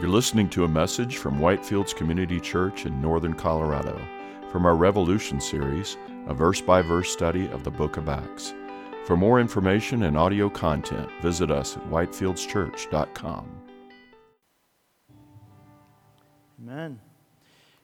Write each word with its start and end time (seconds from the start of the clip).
You're 0.00 0.10
listening 0.10 0.48
to 0.50 0.64
a 0.64 0.68
message 0.68 1.18
from 1.18 1.38
Whitefields 1.38 1.94
Community 1.94 2.40
Church 2.40 2.84
in 2.84 3.00
northern 3.00 3.32
Colorado 3.32 3.96
from 4.50 4.66
our 4.66 4.74
Revolution 4.74 5.40
series, 5.40 5.96
a 6.26 6.34
verse 6.34 6.60
by 6.60 6.82
verse 6.82 7.12
study 7.12 7.46
of 7.50 7.62
the 7.62 7.70
book 7.70 7.96
of 7.96 8.08
Acts. 8.08 8.52
For 9.06 9.16
more 9.16 9.38
information 9.38 10.02
and 10.02 10.18
audio 10.18 10.50
content, 10.50 11.08
visit 11.22 11.52
us 11.52 11.76
at 11.76 11.84
whitefieldschurch.com. 11.90 13.48
Amen. 16.60 16.98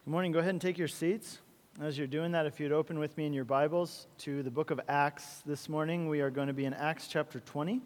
Good 0.05 0.11
morning. 0.11 0.33
Go 0.33 0.41
ahead 0.41 0.51
and 0.51 0.61
take 0.61 0.79
your 0.79 0.89
seats. 0.89 1.39
As 1.81 1.97
you're 1.97 2.09
doing 2.09 2.33
that, 2.33 2.45
if 2.45 2.59
you'd 2.59 2.73
open 2.73 2.99
with 2.99 3.17
me 3.17 3.27
in 3.27 3.33
your 3.33 3.45
Bibles 3.45 4.09
to 4.19 4.43
the 4.43 4.51
book 4.51 4.73
of 4.73 4.81
Acts 4.89 5.43
this 5.47 5.69
morning, 5.69 6.09
we 6.09 6.21
are 6.23 6.31
going 6.31 6.49
to 6.49 6.55
be 6.55 6.65
in 6.65 6.75
Acts 6.75 7.07
chapter 7.07 7.39
20. 7.39 7.81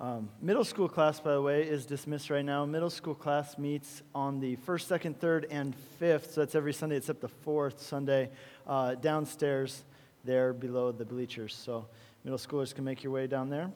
Um, 0.00 0.30
middle 0.40 0.64
school 0.64 0.88
class, 0.88 1.20
by 1.20 1.32
the 1.32 1.42
way, 1.42 1.62
is 1.62 1.86
dismissed 1.86 2.30
right 2.30 2.44
now. 2.44 2.64
Middle 2.64 2.90
school 2.90 3.14
class 3.14 3.56
meets 3.58 4.02
on 4.14 4.40
the 4.40 4.56
first, 4.56 4.88
second, 4.88 5.20
third, 5.20 5.46
and 5.50 5.74
fifth. 5.98 6.32
So 6.32 6.40
that's 6.40 6.54
every 6.54 6.72
Sunday 6.72 6.96
except 6.96 7.20
the 7.20 7.28
fourth 7.28 7.80
Sunday 7.80 8.30
uh, 8.66 8.94
downstairs 8.96 9.84
there 10.24 10.52
below 10.52 10.92
the 10.92 11.04
bleachers. 11.04 11.54
So 11.54 11.86
middle 12.24 12.38
schoolers 12.38 12.74
can 12.74 12.84
make 12.84 13.04
your 13.04 13.12
way 13.12 13.26
down 13.26 13.48
there. 13.50 13.70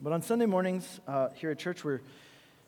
But 0.00 0.12
on 0.12 0.22
Sunday 0.22 0.46
mornings 0.46 1.00
uh, 1.06 1.28
here 1.34 1.50
at 1.50 1.58
church, 1.58 1.84
we're 1.84 2.00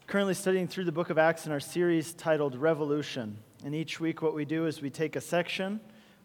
currently 0.07 0.35
studying 0.35 0.69
through 0.69 0.85
the 0.85 0.93
book 0.93 1.11
of 1.11 1.19
Acts 1.19 1.47
in 1.47 1.53
our 1.53 1.61
series 1.61 2.13
titled 2.13 2.55
Revolution. 2.55 3.39
And 3.65 3.75
each 3.75 4.01
week, 4.01 4.23
what 4.23 4.35
we 4.35 4.45
do 4.45 4.67
is 4.67 4.83
we 4.83 4.91
take 4.91 5.17
a 5.17 5.21
section 5.21 5.81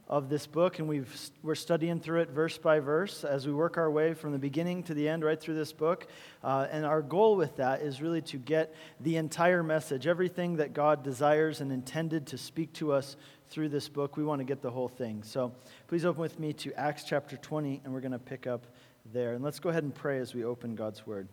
of 0.10 0.30
this 0.30 0.48
book, 0.48 0.80
and 0.80 0.88
we've, 0.88 1.30
we're 1.44 1.56
studying 1.56 2.00
through 2.00 2.22
it 2.22 2.30
verse 2.30 2.58
by 2.58 2.80
verse 2.80 3.26
as 3.26 3.46
we 3.46 3.54
work 3.54 3.78
our 3.78 3.92
way 3.92 4.14
from 4.14 4.32
the 4.32 4.40
beginning 4.40 4.82
to 4.84 4.94
the 4.94 5.08
end, 5.08 5.24
right 5.24 5.40
through 5.40 5.56
this 5.56 5.74
book. 5.74 6.08
Uh, 6.44 6.66
and 6.72 6.86
our 6.86 7.02
goal 7.02 7.36
with 7.36 7.58
that 7.58 7.82
is 7.82 8.02
really 8.02 8.22
to 8.22 8.38
get 8.38 8.74
the 9.02 9.18
entire 9.18 9.64
message, 9.64 10.08
everything 10.08 10.58
that 10.58 10.74
God 10.74 11.04
desires 11.04 11.60
and 11.60 11.72
intended 11.74 12.28
to 12.28 12.38
speak 12.38 12.72
to 12.74 12.94
us 12.94 13.18
through 13.50 13.70
this 13.70 13.90
book. 13.90 14.16
We 14.16 14.24
want 14.24 14.40
to 14.40 14.46
get 14.46 14.62
the 14.62 14.72
whole 14.72 14.88
thing. 14.88 15.24
So 15.24 15.54
please 15.88 16.06
open 16.06 16.22
with 16.22 16.40
me 16.40 16.54
to 16.54 16.74
Acts 16.74 17.04
chapter 17.04 17.36
20, 17.36 17.82
and 17.84 17.94
we're 17.94 18.02
going 18.02 18.12
to 18.14 18.20
pick 18.20 18.48
up 18.48 18.66
there. 19.12 19.34
And 19.34 19.44
let's 19.44 19.60
go 19.60 19.70
ahead 19.70 19.84
and 19.84 19.94
pray 19.94 20.20
as 20.20 20.34
we 20.34 20.46
open 20.46 20.76
God's 20.76 21.06
word. 21.06 21.28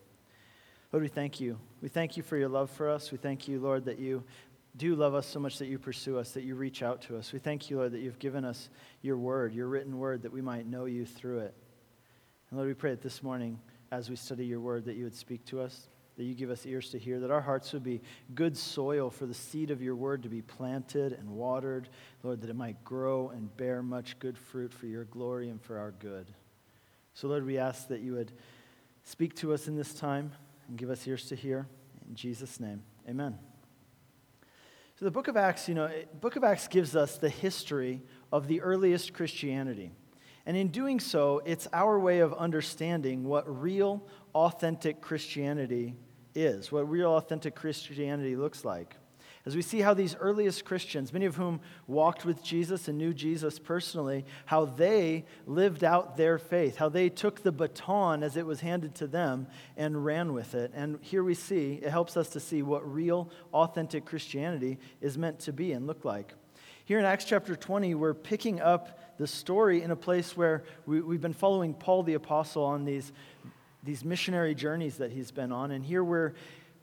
Lord, 0.92 1.02
we 1.02 1.08
thank 1.08 1.40
you. 1.40 1.58
We 1.80 1.88
thank 1.88 2.16
you 2.16 2.22
for 2.22 2.36
your 2.36 2.48
love 2.48 2.70
for 2.70 2.88
us. 2.88 3.12
We 3.12 3.18
thank 3.18 3.46
you, 3.48 3.60
Lord, 3.60 3.84
that 3.86 3.98
you 3.98 4.24
do 4.76 4.94
love 4.96 5.14
us 5.14 5.26
so 5.26 5.38
much 5.38 5.58
that 5.58 5.66
you 5.66 5.78
pursue 5.78 6.18
us, 6.18 6.32
that 6.32 6.42
you 6.42 6.54
reach 6.56 6.82
out 6.82 7.02
to 7.02 7.16
us. 7.16 7.32
We 7.32 7.38
thank 7.38 7.70
you, 7.70 7.78
Lord, 7.78 7.92
that 7.92 8.00
you've 8.00 8.18
given 8.18 8.44
us 8.44 8.70
your 9.02 9.16
word, 9.16 9.54
your 9.54 9.68
written 9.68 9.98
word, 9.98 10.22
that 10.22 10.32
we 10.32 10.40
might 10.40 10.66
know 10.66 10.86
you 10.86 11.06
through 11.06 11.40
it. 11.40 11.54
And 12.50 12.58
Lord, 12.58 12.68
we 12.68 12.74
pray 12.74 12.90
that 12.90 13.02
this 13.02 13.22
morning, 13.22 13.60
as 13.92 14.10
we 14.10 14.16
study 14.16 14.44
your 14.46 14.60
word, 14.60 14.84
that 14.86 14.96
you 14.96 15.04
would 15.04 15.14
speak 15.14 15.44
to 15.46 15.60
us, 15.60 15.88
that 16.16 16.24
you 16.24 16.34
give 16.34 16.50
us 16.50 16.66
ears 16.66 16.90
to 16.90 16.98
hear, 16.98 17.20
that 17.20 17.30
our 17.30 17.40
hearts 17.40 17.72
would 17.72 17.84
be 17.84 18.00
good 18.34 18.56
soil 18.56 19.10
for 19.10 19.26
the 19.26 19.34
seed 19.34 19.70
of 19.70 19.82
your 19.82 19.96
word 19.96 20.22
to 20.24 20.28
be 20.28 20.42
planted 20.42 21.12
and 21.12 21.28
watered. 21.30 21.88
Lord, 22.22 22.40
that 22.40 22.50
it 22.50 22.56
might 22.56 22.82
grow 22.84 23.28
and 23.28 23.56
bear 23.56 23.82
much 23.82 24.18
good 24.18 24.38
fruit 24.38 24.72
for 24.72 24.86
your 24.86 25.04
glory 25.04 25.50
and 25.50 25.60
for 25.60 25.78
our 25.78 25.92
good. 25.92 26.26
So, 27.14 27.28
Lord, 27.28 27.46
we 27.46 27.58
ask 27.58 27.88
that 27.88 28.00
you 28.00 28.14
would 28.14 28.32
speak 29.04 29.36
to 29.36 29.52
us 29.52 29.68
in 29.68 29.76
this 29.76 29.94
time 29.94 30.32
and 30.68 30.76
give 30.76 30.90
us 30.90 31.06
ears 31.06 31.26
to 31.28 31.36
hear. 31.36 31.66
In 32.08 32.14
Jesus' 32.14 32.58
name, 32.58 32.82
amen. 33.08 33.38
So 34.96 35.04
the 35.04 35.10
book 35.10 35.26
of 35.26 35.36
Acts, 35.36 35.68
you 35.68 35.74
know, 35.74 35.90
book 36.20 36.36
of 36.36 36.44
Acts 36.44 36.68
gives 36.68 36.94
us 36.94 37.18
the 37.18 37.28
history 37.28 38.00
of 38.32 38.46
the 38.46 38.60
earliest 38.60 39.12
Christianity. 39.12 39.90
And 40.46 40.56
in 40.56 40.68
doing 40.68 41.00
so, 41.00 41.42
it's 41.44 41.66
our 41.72 41.98
way 41.98 42.20
of 42.20 42.32
understanding 42.34 43.24
what 43.24 43.44
real, 43.60 44.06
authentic 44.36 45.00
Christianity 45.00 45.96
is, 46.34 46.70
what 46.70 46.88
real, 46.88 47.16
authentic 47.16 47.56
Christianity 47.56 48.36
looks 48.36 48.64
like 48.64 48.96
as 49.46 49.54
we 49.54 49.60
see 49.60 49.80
how 49.80 49.92
these 49.92 50.16
earliest 50.20 50.64
Christians, 50.64 51.12
many 51.12 51.26
of 51.26 51.36
whom 51.36 51.60
walked 51.86 52.24
with 52.24 52.42
Jesus 52.42 52.88
and 52.88 52.96
knew 52.96 53.12
Jesus 53.12 53.58
personally, 53.58 54.24
how 54.46 54.64
they 54.64 55.26
lived 55.46 55.84
out 55.84 56.16
their 56.16 56.38
faith, 56.38 56.76
how 56.76 56.88
they 56.88 57.10
took 57.10 57.42
the 57.42 57.52
baton 57.52 58.22
as 58.22 58.38
it 58.38 58.46
was 58.46 58.60
handed 58.60 58.94
to 58.96 59.06
them 59.06 59.46
and 59.76 60.02
ran 60.02 60.32
with 60.32 60.54
it. 60.54 60.72
And 60.74 60.98
here 61.02 61.22
we 61.22 61.34
see, 61.34 61.74
it 61.82 61.90
helps 61.90 62.16
us 62.16 62.30
to 62.30 62.40
see 62.40 62.62
what 62.62 62.90
real, 62.90 63.30
authentic 63.52 64.06
Christianity 64.06 64.78
is 65.02 65.18
meant 65.18 65.40
to 65.40 65.52
be 65.52 65.72
and 65.72 65.86
look 65.86 66.06
like. 66.06 66.32
Here 66.86 66.98
in 66.98 67.04
Acts 67.04 67.26
chapter 67.26 67.54
20, 67.54 67.94
we're 67.94 68.14
picking 68.14 68.60
up 68.60 69.18
the 69.18 69.26
story 69.26 69.82
in 69.82 69.90
a 69.90 69.96
place 69.96 70.36
where 70.36 70.64
we, 70.86 70.98
have 70.98 71.20
been 71.20 71.34
following 71.34 71.74
Paul 71.74 72.02
the 72.02 72.14
Apostle 72.14 72.64
on 72.64 72.86
these, 72.86 73.12
these 73.82 74.04
missionary 74.04 74.54
journeys 74.54 74.96
that 74.98 75.12
he's 75.12 75.30
been 75.30 75.52
on. 75.52 75.70
And 75.70 75.84
here 75.84 76.02
we're 76.02 76.32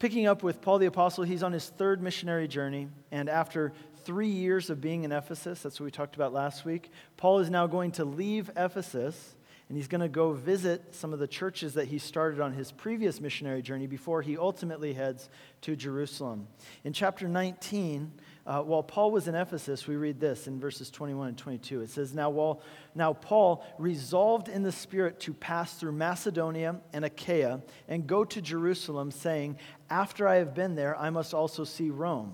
Picking 0.01 0.25
up 0.25 0.41
with 0.41 0.61
Paul 0.61 0.79
the 0.79 0.87
Apostle, 0.87 1.25
he's 1.25 1.43
on 1.43 1.51
his 1.51 1.69
third 1.69 2.01
missionary 2.01 2.47
journey, 2.47 2.87
and 3.11 3.29
after 3.29 3.71
three 4.03 4.29
years 4.29 4.71
of 4.71 4.81
being 4.81 5.03
in 5.03 5.11
Ephesus, 5.11 5.61
that's 5.61 5.79
what 5.79 5.83
we 5.83 5.91
talked 5.91 6.15
about 6.15 6.33
last 6.33 6.65
week, 6.65 6.89
Paul 7.17 7.37
is 7.37 7.51
now 7.51 7.67
going 7.67 7.91
to 7.91 8.03
leave 8.03 8.49
Ephesus 8.57 9.35
and 9.69 9.77
he's 9.77 9.87
going 9.87 10.01
to 10.01 10.09
go 10.09 10.33
visit 10.33 10.95
some 10.95 11.13
of 11.13 11.19
the 11.19 11.27
churches 11.27 11.75
that 11.75 11.87
he 11.87 11.99
started 11.99 12.41
on 12.41 12.51
his 12.51 12.71
previous 12.71 13.21
missionary 13.21 13.61
journey 13.61 13.85
before 13.85 14.23
he 14.23 14.37
ultimately 14.37 14.91
heads 14.91 15.29
to 15.61 15.75
Jerusalem. 15.75 16.47
In 16.83 16.93
chapter 16.93 17.27
19, 17.27 18.11
uh, 18.45 18.61
while 18.61 18.81
Paul 18.81 19.11
was 19.11 19.27
in 19.27 19.35
Ephesus, 19.35 19.85
we 19.85 19.95
read 19.95 20.19
this 20.19 20.47
in 20.47 20.59
verses 20.59 20.89
21 20.89 21.29
and 21.29 21.37
22. 21.37 21.81
It 21.81 21.89
says, 21.91 22.13
now, 22.13 22.31
while, 22.31 22.61
now 22.95 23.13
Paul 23.13 23.63
resolved 23.77 24.49
in 24.49 24.63
the 24.63 24.71
Spirit 24.71 25.19
to 25.21 25.33
pass 25.33 25.75
through 25.75 25.91
Macedonia 25.91 26.77
and 26.91 27.05
Achaia 27.05 27.61
and 27.87 28.07
go 28.07 28.25
to 28.25 28.41
Jerusalem, 28.41 29.11
saying, 29.11 29.57
After 29.91 30.27
I 30.27 30.37
have 30.37 30.55
been 30.55 30.75
there, 30.75 30.97
I 30.97 31.11
must 31.11 31.35
also 31.35 31.63
see 31.63 31.91
Rome. 31.91 32.33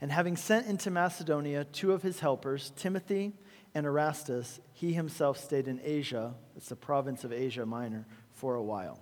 And 0.00 0.12
having 0.12 0.36
sent 0.36 0.66
into 0.66 0.90
Macedonia 0.90 1.64
two 1.64 1.92
of 1.92 2.02
his 2.02 2.20
helpers, 2.20 2.72
Timothy 2.76 3.32
and 3.74 3.84
Erastus, 3.84 4.60
he 4.72 4.92
himself 4.92 5.38
stayed 5.38 5.66
in 5.66 5.80
Asia, 5.82 6.34
it's 6.56 6.68
the 6.68 6.76
province 6.76 7.24
of 7.24 7.32
Asia 7.32 7.66
Minor, 7.66 8.06
for 8.32 8.54
a 8.54 8.62
while. 8.62 9.00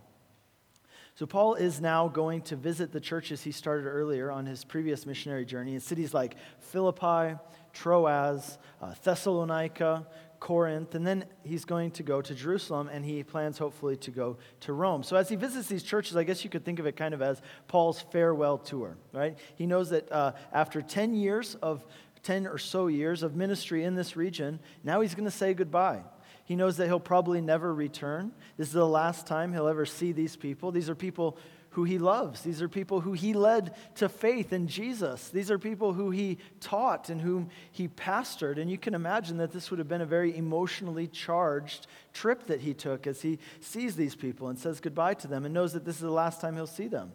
So, 1.20 1.26
Paul 1.26 1.56
is 1.56 1.82
now 1.82 2.08
going 2.08 2.40
to 2.44 2.56
visit 2.56 2.92
the 2.92 2.98
churches 2.98 3.42
he 3.42 3.52
started 3.52 3.86
earlier 3.86 4.30
on 4.30 4.46
his 4.46 4.64
previous 4.64 5.04
missionary 5.04 5.44
journey 5.44 5.74
in 5.74 5.80
cities 5.80 6.14
like 6.14 6.34
Philippi, 6.60 7.38
Troas, 7.74 8.56
uh, 8.80 8.94
Thessalonica, 9.04 10.06
Corinth, 10.38 10.94
and 10.94 11.06
then 11.06 11.26
he's 11.42 11.66
going 11.66 11.90
to 11.90 12.02
go 12.02 12.22
to 12.22 12.34
Jerusalem 12.34 12.88
and 12.90 13.04
he 13.04 13.22
plans 13.22 13.58
hopefully 13.58 13.98
to 13.98 14.10
go 14.10 14.38
to 14.60 14.72
Rome. 14.72 15.02
So, 15.02 15.14
as 15.14 15.28
he 15.28 15.36
visits 15.36 15.68
these 15.68 15.82
churches, 15.82 16.16
I 16.16 16.24
guess 16.24 16.42
you 16.42 16.48
could 16.48 16.64
think 16.64 16.78
of 16.78 16.86
it 16.86 16.96
kind 16.96 17.12
of 17.12 17.20
as 17.20 17.42
Paul's 17.68 18.00
farewell 18.00 18.56
tour, 18.56 18.96
right? 19.12 19.36
He 19.56 19.66
knows 19.66 19.90
that 19.90 20.10
uh, 20.10 20.32
after 20.54 20.80
10 20.80 21.12
years 21.12 21.54
of 21.56 21.84
10 22.22 22.46
or 22.46 22.56
so 22.56 22.86
years 22.86 23.22
of 23.22 23.36
ministry 23.36 23.84
in 23.84 23.94
this 23.94 24.16
region, 24.16 24.58
now 24.84 25.02
he's 25.02 25.14
going 25.14 25.26
to 25.26 25.30
say 25.30 25.52
goodbye. 25.52 26.00
He 26.50 26.56
knows 26.56 26.78
that 26.78 26.88
he'll 26.88 26.98
probably 26.98 27.40
never 27.40 27.72
return. 27.72 28.32
This 28.56 28.66
is 28.66 28.74
the 28.74 28.84
last 28.84 29.24
time 29.24 29.52
he'll 29.52 29.68
ever 29.68 29.86
see 29.86 30.10
these 30.10 30.34
people. 30.34 30.72
These 30.72 30.90
are 30.90 30.96
people 30.96 31.38
who 31.68 31.84
he 31.84 31.96
loves. 31.96 32.40
These 32.40 32.60
are 32.60 32.68
people 32.68 33.00
who 33.00 33.12
he 33.12 33.34
led 33.34 33.76
to 33.94 34.08
faith 34.08 34.52
in 34.52 34.66
Jesus. 34.66 35.28
These 35.28 35.52
are 35.52 35.60
people 35.60 35.92
who 35.92 36.10
he 36.10 36.38
taught 36.58 37.08
and 37.08 37.20
whom 37.20 37.50
he 37.70 37.86
pastored. 37.86 38.60
And 38.60 38.68
you 38.68 38.78
can 38.78 38.94
imagine 38.94 39.36
that 39.36 39.52
this 39.52 39.70
would 39.70 39.78
have 39.78 39.86
been 39.86 40.00
a 40.00 40.06
very 40.06 40.36
emotionally 40.36 41.06
charged 41.06 41.86
trip 42.12 42.48
that 42.48 42.62
he 42.62 42.74
took 42.74 43.06
as 43.06 43.22
he 43.22 43.38
sees 43.60 43.94
these 43.94 44.16
people 44.16 44.48
and 44.48 44.58
says 44.58 44.80
goodbye 44.80 45.14
to 45.14 45.28
them 45.28 45.44
and 45.44 45.54
knows 45.54 45.74
that 45.74 45.84
this 45.84 45.94
is 45.94 46.02
the 46.02 46.10
last 46.10 46.40
time 46.40 46.56
he'll 46.56 46.66
see 46.66 46.88
them. 46.88 47.12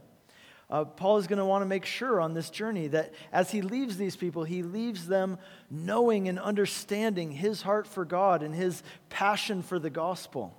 Uh, 0.70 0.84
Paul 0.84 1.18
is 1.18 1.28
going 1.28 1.40
to 1.40 1.46
want 1.46 1.62
to 1.62 1.68
make 1.68 1.86
sure 1.86 2.20
on 2.20 2.34
this 2.34 2.50
journey 2.50 2.88
that 2.88 3.14
as 3.32 3.52
he 3.52 3.62
leaves 3.62 3.98
these 3.98 4.16
people, 4.16 4.44
he 4.44 4.64
leaves 4.64 5.08
them 5.08 5.38
knowing 5.70 6.28
and 6.28 6.40
understanding 6.40 7.32
his 7.32 7.62
heart 7.62 7.86
for 7.86 8.04
God 8.04 8.42
and 8.42 8.56
his 8.56 8.82
passion 9.10 9.62
for 9.62 9.78
the 9.78 9.92
gospel. 9.92 10.58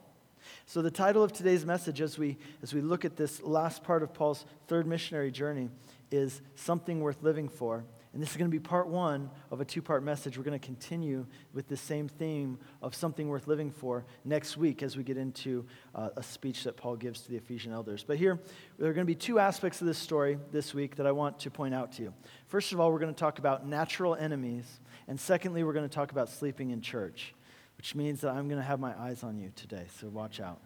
So, 0.65 0.81
the 0.81 0.93
title 0.93 1.25
of 1.25 1.33
today's 1.33 1.67
message, 1.67 2.01
as 2.01 2.19
we, 2.19 2.37
as 2.63 2.73
we 2.73 2.81
look 2.81 3.05
at 3.05 3.17
this 3.17 3.43
last 3.43 3.83
part 3.83 4.03
of 4.03 4.15
Paul's 4.15 4.45
third 4.69 4.87
missionary 4.87 5.33
journey, 5.33 5.71
is 6.11 6.41
Something 6.55 7.01
Worth 7.01 7.23
Living 7.23 7.49
For. 7.49 7.85
And 8.17 8.23
this 8.23 8.31
is 8.31 8.39
going 8.39 8.51
to 8.51 8.55
be 8.55 8.59
part 8.59 8.89
one 8.89 9.29
of 9.51 9.61
a 9.61 9.65
two 9.67 9.83
part 9.83 10.03
message. 10.03 10.39
We're 10.39 10.45
going 10.45 10.59
to 10.59 10.67
continue 10.67 11.27
with 11.53 11.69
the 11.69 11.77
same 11.77 12.09
theme 12.09 12.57
of 12.81 12.95
something 12.95 13.29
worth 13.29 13.47
living 13.47 13.71
for 13.71 14.07
next 14.25 14.57
week 14.57 14.83
as 14.83 14.97
we 14.97 15.05
get 15.05 15.19
into 15.19 15.67
uh, 15.95 16.09
a 16.17 16.23
speech 16.23 16.65
that 16.65 16.79
Paul 16.79 16.97
gives 16.97 17.21
to 17.21 17.31
the 17.31 17.37
Ephesian 17.37 17.73
elders. 17.73 18.05
But 18.09 18.17
here, 18.17 18.41
there 18.79 18.89
are 18.89 18.95
going 18.95 19.05
to 19.05 19.07
be 19.07 19.15
two 19.15 19.39
aspects 19.39 19.83
of 19.83 19.87
this 19.87 19.99
story 19.99 20.39
this 20.51 20.73
week 20.73 20.97
that 20.97 21.07
I 21.07 21.13
want 21.13 21.41
to 21.41 21.51
point 21.51 21.75
out 21.75 21.93
to 21.93 22.05
you. 22.05 22.15
First 22.47 22.73
of 22.73 22.81
all, 22.81 22.91
we're 22.91 23.01
going 23.01 23.13
to 23.13 23.21
talk 23.21 23.39
about 23.39 23.67
natural 23.67 24.15
enemies. 24.15 24.81
And 25.09 25.21
secondly, 25.21 25.63
we're 25.63 25.75
going 25.75 25.87
to 25.87 25.95
talk 25.95 26.11
about 26.11 26.31
sleeping 26.31 26.71
in 26.71 26.81
church, 26.81 27.35
which 27.77 27.95
means 27.95 28.23
that 28.23 28.31
I'm 28.31 28.49
going 28.49 28.59
to 28.59 28.67
have 28.67 28.81
my 28.81 28.99
eyes 28.99 29.25
on 29.25 29.39
you 29.39 29.53
today. 29.55 29.89
So 30.01 30.09
watch 30.09 30.41
out. 30.41 30.63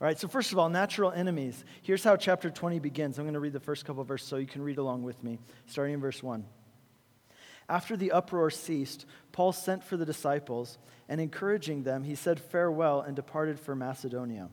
All 0.00 0.06
right, 0.06 0.16
so 0.16 0.28
first 0.28 0.52
of 0.52 0.60
all, 0.60 0.68
natural 0.68 1.10
enemies. 1.10 1.64
Here's 1.82 2.04
how 2.04 2.14
chapter 2.14 2.50
20 2.50 2.78
begins. 2.78 3.18
I'm 3.18 3.24
going 3.24 3.34
to 3.34 3.40
read 3.40 3.52
the 3.52 3.58
first 3.58 3.84
couple 3.84 4.02
of 4.02 4.06
verses 4.06 4.28
so 4.28 4.36
you 4.36 4.46
can 4.46 4.62
read 4.62 4.78
along 4.78 5.02
with 5.02 5.20
me, 5.24 5.40
starting 5.66 5.94
in 5.94 6.00
verse 6.00 6.22
1. 6.22 6.44
After 7.68 7.96
the 7.96 8.12
uproar 8.12 8.50
ceased, 8.50 9.06
Paul 9.32 9.52
sent 9.52 9.82
for 9.82 9.96
the 9.96 10.06
disciples, 10.06 10.78
and 11.08 11.20
encouraging 11.20 11.82
them, 11.82 12.04
he 12.04 12.14
said 12.14 12.40
farewell 12.40 13.00
and 13.00 13.16
departed 13.16 13.58
for 13.58 13.74
Macedonia. 13.74 14.48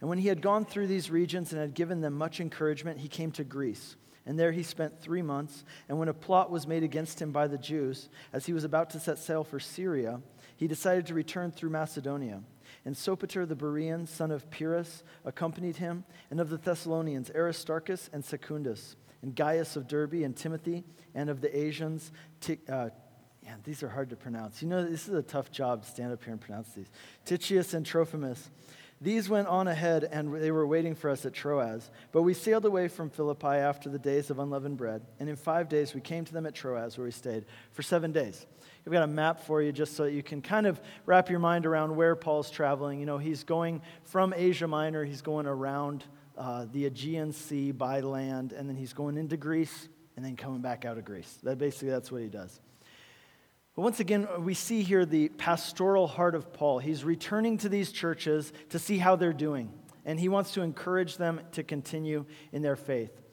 And 0.00 0.08
when 0.08 0.18
he 0.18 0.28
had 0.28 0.42
gone 0.42 0.64
through 0.64 0.88
these 0.88 1.10
regions 1.10 1.52
and 1.52 1.60
had 1.60 1.74
given 1.74 2.00
them 2.00 2.14
much 2.14 2.40
encouragement, 2.40 2.98
he 2.98 3.08
came 3.08 3.32
to 3.32 3.44
Greece. 3.44 3.96
And 4.26 4.38
there 4.38 4.52
he 4.52 4.62
spent 4.62 5.00
three 5.00 5.22
months. 5.22 5.64
And 5.88 5.98
when 5.98 6.08
a 6.08 6.14
plot 6.14 6.50
was 6.50 6.66
made 6.66 6.82
against 6.82 7.20
him 7.20 7.30
by 7.30 7.46
the 7.46 7.58
Jews, 7.58 8.08
as 8.32 8.46
he 8.46 8.52
was 8.52 8.64
about 8.64 8.90
to 8.90 9.00
set 9.00 9.18
sail 9.18 9.44
for 9.44 9.60
Syria, 9.60 10.20
he 10.56 10.66
decided 10.66 11.06
to 11.06 11.14
return 11.14 11.50
through 11.50 11.70
Macedonia. 11.70 12.42
And 12.84 12.94
Sopater 12.94 13.46
the 13.46 13.56
Berean, 13.56 14.06
son 14.06 14.30
of 14.30 14.50
Pyrrhus, 14.50 15.02
accompanied 15.24 15.76
him, 15.76 16.04
and 16.30 16.40
of 16.40 16.50
the 16.50 16.58
Thessalonians, 16.58 17.30
Aristarchus 17.34 18.10
and 18.12 18.24
Secundus, 18.24 18.96
and 19.24 19.34
Gaius 19.34 19.74
of 19.74 19.88
Derbe 19.88 20.22
and 20.22 20.36
Timothy, 20.36 20.84
and 21.14 21.30
of 21.30 21.40
the 21.40 21.58
Asians, 21.58 22.12
T- 22.42 22.58
uh, 22.68 22.90
yeah, 23.42 23.54
these 23.64 23.82
are 23.82 23.88
hard 23.88 24.10
to 24.10 24.16
pronounce. 24.16 24.60
You 24.60 24.68
know, 24.68 24.84
this 24.84 25.08
is 25.08 25.14
a 25.14 25.22
tough 25.22 25.50
job 25.50 25.82
to 25.82 25.88
stand 25.88 26.12
up 26.12 26.22
here 26.22 26.32
and 26.32 26.40
pronounce 26.40 26.68
these. 26.72 26.90
Tychicus 27.24 27.72
and 27.72 27.86
Trophimus. 27.86 28.50
These 29.00 29.30
went 29.30 29.48
on 29.48 29.66
ahead, 29.66 30.04
and 30.04 30.34
they 30.34 30.50
were 30.50 30.66
waiting 30.66 30.94
for 30.94 31.08
us 31.08 31.24
at 31.24 31.32
Troas. 31.32 31.90
But 32.12 32.22
we 32.22 32.34
sailed 32.34 32.66
away 32.66 32.88
from 32.88 33.08
Philippi 33.08 33.46
after 33.46 33.88
the 33.88 33.98
days 33.98 34.28
of 34.28 34.38
unleavened 34.38 34.76
bread, 34.76 35.02
and 35.18 35.28
in 35.28 35.36
five 35.36 35.70
days 35.70 35.94
we 35.94 36.02
came 36.02 36.26
to 36.26 36.32
them 36.32 36.44
at 36.44 36.54
Troas, 36.54 36.98
where 36.98 37.06
we 37.06 37.10
stayed 37.10 37.46
for 37.72 37.82
seven 37.82 38.12
days. 38.12 38.44
We've 38.84 38.92
got 38.92 39.04
a 39.04 39.06
map 39.06 39.40
for 39.40 39.62
you 39.62 39.72
just 39.72 39.96
so 39.96 40.04
you 40.04 40.22
can 40.22 40.42
kind 40.42 40.66
of 40.66 40.80
wrap 41.06 41.30
your 41.30 41.38
mind 41.38 41.64
around 41.64 41.96
where 41.96 42.14
Paul's 42.14 42.50
traveling. 42.50 43.00
You 43.00 43.06
know, 43.06 43.16
he's 43.16 43.42
going 43.42 43.80
from 44.04 44.34
Asia 44.36 44.68
Minor, 44.68 45.04
he's 45.04 45.22
going 45.22 45.46
around 45.46 46.04
uh, 46.36 46.66
the 46.72 46.86
Aegean 46.86 47.32
Sea 47.32 47.72
by 47.72 48.00
land, 48.00 48.52
and 48.52 48.68
then 48.68 48.76
he's 48.76 48.92
going 48.92 49.16
into 49.16 49.36
Greece, 49.36 49.88
and 50.16 50.24
then 50.24 50.36
coming 50.36 50.60
back 50.60 50.84
out 50.84 50.98
of 50.98 51.04
Greece. 51.04 51.38
That 51.42 51.58
basically 51.58 51.90
that's 51.90 52.10
what 52.10 52.22
he 52.22 52.28
does. 52.28 52.60
But 53.74 53.82
once 53.82 53.98
again, 53.98 54.28
we 54.40 54.54
see 54.54 54.82
here 54.82 55.04
the 55.04 55.28
pastoral 55.30 56.06
heart 56.06 56.34
of 56.34 56.52
Paul. 56.52 56.78
He's 56.78 57.02
returning 57.02 57.58
to 57.58 57.68
these 57.68 57.90
churches 57.90 58.52
to 58.68 58.78
see 58.78 58.98
how 58.98 59.16
they're 59.16 59.32
doing, 59.32 59.72
and 60.04 60.20
he 60.20 60.28
wants 60.28 60.52
to 60.52 60.62
encourage 60.62 61.16
them 61.16 61.40
to 61.52 61.62
continue 61.62 62.24
in 62.52 62.62
their 62.62 62.76
faith. 62.76 63.23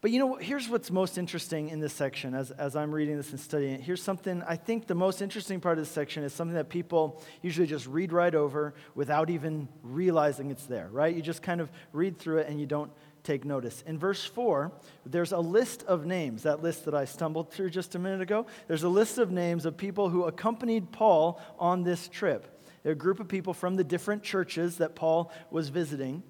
But 0.00 0.12
you 0.12 0.18
know, 0.18 0.36
here's 0.36 0.66
what's 0.66 0.90
most 0.90 1.18
interesting 1.18 1.68
in 1.68 1.80
this 1.80 1.92
section 1.92 2.34
as, 2.34 2.50
as 2.52 2.74
I'm 2.74 2.90
reading 2.90 3.18
this 3.18 3.32
and 3.32 3.40
studying 3.40 3.74
it. 3.74 3.80
Here's 3.82 4.02
something, 4.02 4.42
I 4.46 4.56
think 4.56 4.86
the 4.86 4.94
most 4.94 5.20
interesting 5.20 5.60
part 5.60 5.76
of 5.76 5.84
this 5.84 5.92
section 5.92 6.24
is 6.24 6.32
something 6.32 6.54
that 6.54 6.70
people 6.70 7.22
usually 7.42 7.66
just 7.66 7.86
read 7.86 8.10
right 8.10 8.34
over 8.34 8.72
without 8.94 9.28
even 9.28 9.68
realizing 9.82 10.50
it's 10.50 10.64
there, 10.64 10.88
right? 10.90 11.14
You 11.14 11.20
just 11.20 11.42
kind 11.42 11.60
of 11.60 11.70
read 11.92 12.18
through 12.18 12.38
it 12.38 12.48
and 12.48 12.58
you 12.58 12.64
don't 12.64 12.90
take 13.24 13.44
notice. 13.44 13.84
In 13.86 13.98
verse 13.98 14.24
4, 14.24 14.72
there's 15.04 15.32
a 15.32 15.38
list 15.38 15.82
of 15.82 16.06
names, 16.06 16.44
that 16.44 16.62
list 16.62 16.86
that 16.86 16.94
I 16.94 17.04
stumbled 17.04 17.52
through 17.52 17.68
just 17.68 17.94
a 17.94 17.98
minute 17.98 18.22
ago. 18.22 18.46
There's 18.68 18.84
a 18.84 18.88
list 18.88 19.18
of 19.18 19.30
names 19.30 19.66
of 19.66 19.76
people 19.76 20.08
who 20.08 20.24
accompanied 20.24 20.92
Paul 20.92 21.38
on 21.58 21.82
this 21.82 22.08
trip. 22.08 22.64
They're 22.82 22.92
a 22.92 22.96
group 22.96 23.20
of 23.20 23.28
people 23.28 23.52
from 23.52 23.76
the 23.76 23.84
different 23.84 24.22
churches 24.22 24.78
that 24.78 24.94
Paul 24.94 25.30
was 25.50 25.68
visiting. 25.68 26.22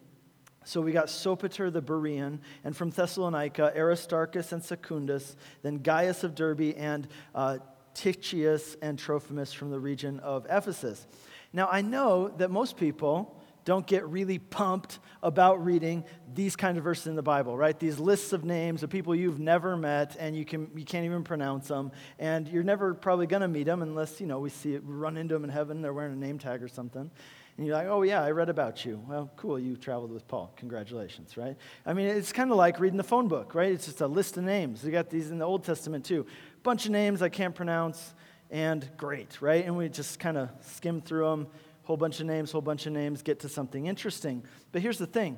So 0.71 0.81
we 0.81 0.93
got 0.93 1.07
Sopater 1.07 1.73
the 1.73 1.83
Berean, 1.83 2.39
and 2.63 2.77
from 2.77 2.91
Thessalonica, 2.91 3.73
Aristarchus 3.77 4.53
and 4.53 4.63
Secundus, 4.63 5.35
then 5.63 5.79
Gaius 5.79 6.23
of 6.23 6.37
Derbe, 6.37 6.75
and 6.77 7.09
uh, 7.35 7.59
Tychicus 7.93 8.77
and 8.81 8.97
Trophimus 8.97 9.53
from 9.53 9.73
the 9.73 9.81
region 9.81 10.21
of 10.21 10.47
Ephesus. 10.49 11.09
Now, 11.53 11.69
I 11.69 11.83
know 11.83 12.29
that 12.29 12.53
most 12.53 12.77
people 12.77 13.37
don't 13.65 13.85
get 13.85 14.07
really 14.07 14.39
pumped 14.39 15.01
about 15.25 15.65
reading 15.65 16.05
these 16.35 16.55
kind 16.55 16.79
of 16.79 16.85
verses 16.85 17.09
in 17.09 17.17
the 17.17 17.23
Bible, 17.23 17.57
right? 17.57 17.77
These 17.77 17.99
lists 17.99 18.33
of 18.33 18.45
names 18.45 18.85
of 18.85 18.91
people 18.91 19.13
you've 19.13 19.41
never 19.41 19.77
met 19.77 20.17
and 20.21 20.37
you, 20.37 20.45
can, 20.45 20.71
you 20.77 20.85
can't 20.85 21.05
even 21.05 21.25
pronounce 21.25 21.67
them. 21.67 21.91
And 22.21 22.47
you're 22.47 22.63
never 22.63 22.95
probably 22.95 23.27
going 23.27 23.43
to 23.43 23.49
meet 23.49 23.65
them 23.65 23.83
unless, 23.83 24.21
you 24.21 24.29
know, 24.29 24.39
we 24.39 24.51
see 24.51 24.75
it, 24.75 24.85
we 24.85 24.95
run 24.95 25.17
into 25.17 25.35
them 25.35 25.43
in 25.43 25.51
heaven, 25.51 25.83
they're 25.83 25.93
wearing 25.93 26.13
a 26.13 26.17
name 26.17 26.39
tag 26.39 26.63
or 26.63 26.69
something. 26.69 27.11
And 27.61 27.67
you're 27.67 27.77
like, 27.77 27.89
oh, 27.89 28.01
yeah, 28.01 28.23
I 28.23 28.31
read 28.31 28.49
about 28.49 28.87
you. 28.87 29.05
Well, 29.07 29.31
cool, 29.37 29.59
you 29.59 29.77
traveled 29.77 30.11
with 30.11 30.27
Paul. 30.27 30.51
Congratulations, 30.57 31.37
right? 31.37 31.59
I 31.85 31.93
mean, 31.93 32.07
it's 32.07 32.33
kind 32.33 32.51
of 32.51 32.57
like 32.57 32.81
reading 32.81 32.97
the 32.97 33.05
phone 33.05 33.29
book, 33.29 33.55
right? 33.55 33.71
It's 33.71 33.85
just 33.85 34.01
a 34.01 34.07
list 34.07 34.39
of 34.39 34.45
names. 34.45 34.83
You 34.83 34.91
got 34.91 35.11
these 35.11 35.31
in 35.31 35.37
the 35.37 35.45
Old 35.45 35.63
Testament 35.63 36.07
too. 36.07 36.25
Bunch 36.63 36.87
of 36.87 36.93
names 36.93 37.21
I 37.21 37.29
can't 37.29 37.55
pronounce, 37.55 38.15
and 38.51 38.89
great, 38.97 39.43
right? 39.43 39.63
And 39.63 39.77
we 39.77 39.91
just 39.91 40.19
kind 40.19 40.39
of 40.39 40.49
skim 40.63 41.03
through 41.03 41.29
them 41.29 41.49
whole 41.91 41.97
bunch 41.97 42.21
of 42.21 42.27
names, 42.27 42.53
whole 42.53 42.61
bunch 42.61 42.87
of 42.87 42.93
names, 42.93 43.21
get 43.21 43.41
to 43.41 43.49
something 43.49 43.87
interesting. 43.87 44.45
But 44.71 44.81
here's 44.81 44.99
the 44.99 45.09
thing 45.09 45.37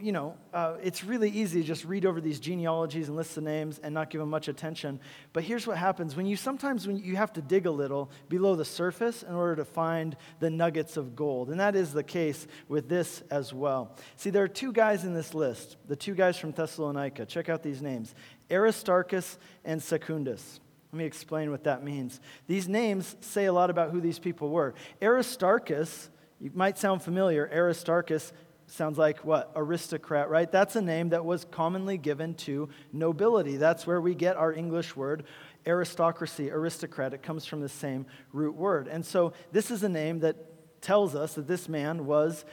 you 0.00 0.10
know, 0.10 0.34
uh, 0.52 0.74
it's 0.82 1.04
really 1.04 1.30
easy 1.30 1.60
to 1.60 1.66
just 1.66 1.84
read 1.84 2.04
over 2.04 2.20
these 2.20 2.40
genealogies 2.40 3.06
and 3.06 3.16
lists 3.16 3.36
of 3.36 3.44
names 3.44 3.78
and 3.78 3.94
not 3.94 4.10
give 4.10 4.18
them 4.18 4.28
much 4.28 4.48
attention. 4.48 4.98
But 5.32 5.44
here's 5.44 5.64
what 5.64 5.78
happens 5.78 6.16
when 6.16 6.26
you 6.26 6.34
sometimes 6.34 6.88
when 6.88 6.96
you 6.96 7.14
have 7.14 7.32
to 7.34 7.40
dig 7.40 7.66
a 7.66 7.70
little 7.70 8.10
below 8.28 8.56
the 8.56 8.64
surface 8.64 9.22
in 9.22 9.32
order 9.32 9.54
to 9.54 9.64
find 9.64 10.16
the 10.40 10.50
nuggets 10.50 10.96
of 10.96 11.14
gold. 11.14 11.50
And 11.50 11.60
that 11.60 11.76
is 11.76 11.92
the 11.92 12.02
case 12.02 12.48
with 12.66 12.88
this 12.88 13.22
as 13.30 13.54
well. 13.54 13.96
See, 14.16 14.30
there 14.30 14.42
are 14.42 14.48
two 14.48 14.72
guys 14.72 15.04
in 15.04 15.14
this 15.14 15.34
list, 15.34 15.76
the 15.86 15.94
two 15.94 16.16
guys 16.16 16.36
from 16.36 16.50
Thessalonica. 16.50 17.26
Check 17.26 17.48
out 17.48 17.62
these 17.62 17.80
names 17.80 18.12
Aristarchus 18.50 19.38
and 19.64 19.80
Secundus. 19.80 20.58
Let 20.92 20.98
me 20.98 21.04
explain 21.06 21.50
what 21.50 21.64
that 21.64 21.82
means. 21.82 22.20
These 22.46 22.68
names 22.68 23.16
say 23.20 23.46
a 23.46 23.52
lot 23.52 23.70
about 23.70 23.92
who 23.92 24.00
these 24.00 24.18
people 24.18 24.50
were. 24.50 24.74
Aristarchus, 25.00 26.10
you 26.38 26.50
might 26.52 26.76
sound 26.76 27.02
familiar. 27.02 27.48
Aristarchus 27.50 28.30
sounds 28.66 28.98
like 28.98 29.24
what? 29.24 29.50
Aristocrat, 29.56 30.28
right? 30.28 30.52
That's 30.52 30.76
a 30.76 30.82
name 30.82 31.08
that 31.08 31.24
was 31.24 31.46
commonly 31.50 31.96
given 31.96 32.34
to 32.34 32.68
nobility. 32.92 33.56
That's 33.56 33.86
where 33.86 34.02
we 34.02 34.14
get 34.14 34.36
our 34.36 34.52
English 34.52 34.94
word 34.94 35.24
aristocracy, 35.64 36.50
aristocrat. 36.50 37.14
It 37.14 37.22
comes 37.22 37.46
from 37.46 37.60
the 37.60 37.68
same 37.68 38.04
root 38.32 38.54
word. 38.54 38.88
And 38.88 39.06
so 39.06 39.32
this 39.52 39.70
is 39.70 39.82
a 39.84 39.88
name 39.88 40.20
that 40.20 40.36
tells 40.82 41.14
us 41.14 41.34
that 41.34 41.46
this 41.46 41.68
man 41.68 42.04
was 42.04 42.44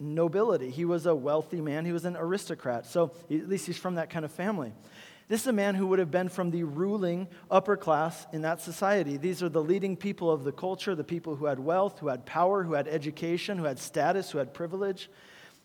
nobility. 0.00 0.70
He 0.70 0.84
was 0.84 1.06
a 1.06 1.14
wealthy 1.14 1.60
man, 1.60 1.84
he 1.84 1.92
was 1.92 2.06
an 2.06 2.16
aristocrat. 2.16 2.86
So 2.86 3.12
at 3.30 3.48
least 3.48 3.66
he's 3.66 3.78
from 3.78 3.96
that 3.96 4.10
kind 4.10 4.24
of 4.24 4.32
family. 4.32 4.72
This 5.28 5.40
is 5.40 5.46
a 5.46 5.52
man 5.52 5.74
who 5.74 5.86
would 5.86 5.98
have 5.98 6.10
been 6.10 6.28
from 6.28 6.50
the 6.50 6.64
ruling 6.64 7.28
upper 7.50 7.76
class 7.76 8.26
in 8.32 8.42
that 8.42 8.60
society. 8.60 9.16
These 9.16 9.42
are 9.42 9.48
the 9.48 9.62
leading 9.62 9.96
people 9.96 10.30
of 10.30 10.44
the 10.44 10.52
culture, 10.52 10.94
the 10.94 11.02
people 11.02 11.34
who 11.34 11.46
had 11.46 11.58
wealth, 11.58 11.98
who 11.98 12.08
had 12.08 12.26
power, 12.26 12.62
who 12.62 12.74
had 12.74 12.88
education, 12.88 13.56
who 13.56 13.64
had 13.64 13.78
status, 13.78 14.30
who 14.30 14.38
had 14.38 14.52
privilege. 14.52 15.08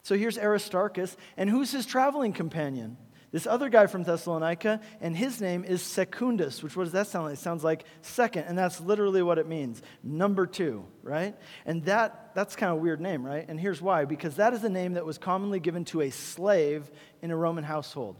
So 0.03 0.15
here's 0.15 0.37
Aristarchus, 0.37 1.17
and 1.35 1.49
who's 1.49 1.71
his 1.71 1.85
traveling 1.85 2.31
companion? 2.31 2.97
This 3.31 3.45
other 3.45 3.69
guy 3.69 3.85
from 3.85 4.03
Thessalonica, 4.03 4.81
and 5.01 5.15
his 5.15 5.39
name 5.39 5.63
is 5.63 5.83
Secundus, 5.83 6.63
which 6.63 6.75
what 6.75 6.85
does 6.85 6.93
that 6.93 7.07
sound 7.07 7.25
like? 7.25 7.33
It 7.33 7.39
sounds 7.39 7.63
like 7.63 7.83
second, 8.01 8.45
and 8.45 8.57
that's 8.57 8.81
literally 8.81 9.21
what 9.21 9.37
it 9.37 9.47
means. 9.47 9.83
Number 10.01 10.47
two, 10.47 10.85
right? 11.03 11.35
And 11.65 11.83
that 11.85 12.33
that's 12.33 12.55
kind 12.55 12.71
of 12.71 12.79
a 12.79 12.81
weird 12.81 13.01
name, 13.01 13.23
right? 13.23 13.45
And 13.47 13.59
here's 13.59 13.81
why. 13.81 14.05
Because 14.05 14.37
that 14.37 14.53
is 14.53 14.63
a 14.63 14.69
name 14.69 14.93
that 14.93 15.05
was 15.05 15.19
commonly 15.19 15.59
given 15.59 15.85
to 15.85 16.01
a 16.01 16.09
slave 16.09 16.89
in 17.21 17.29
a 17.29 17.35
Roman 17.35 17.63
household. 17.63 18.15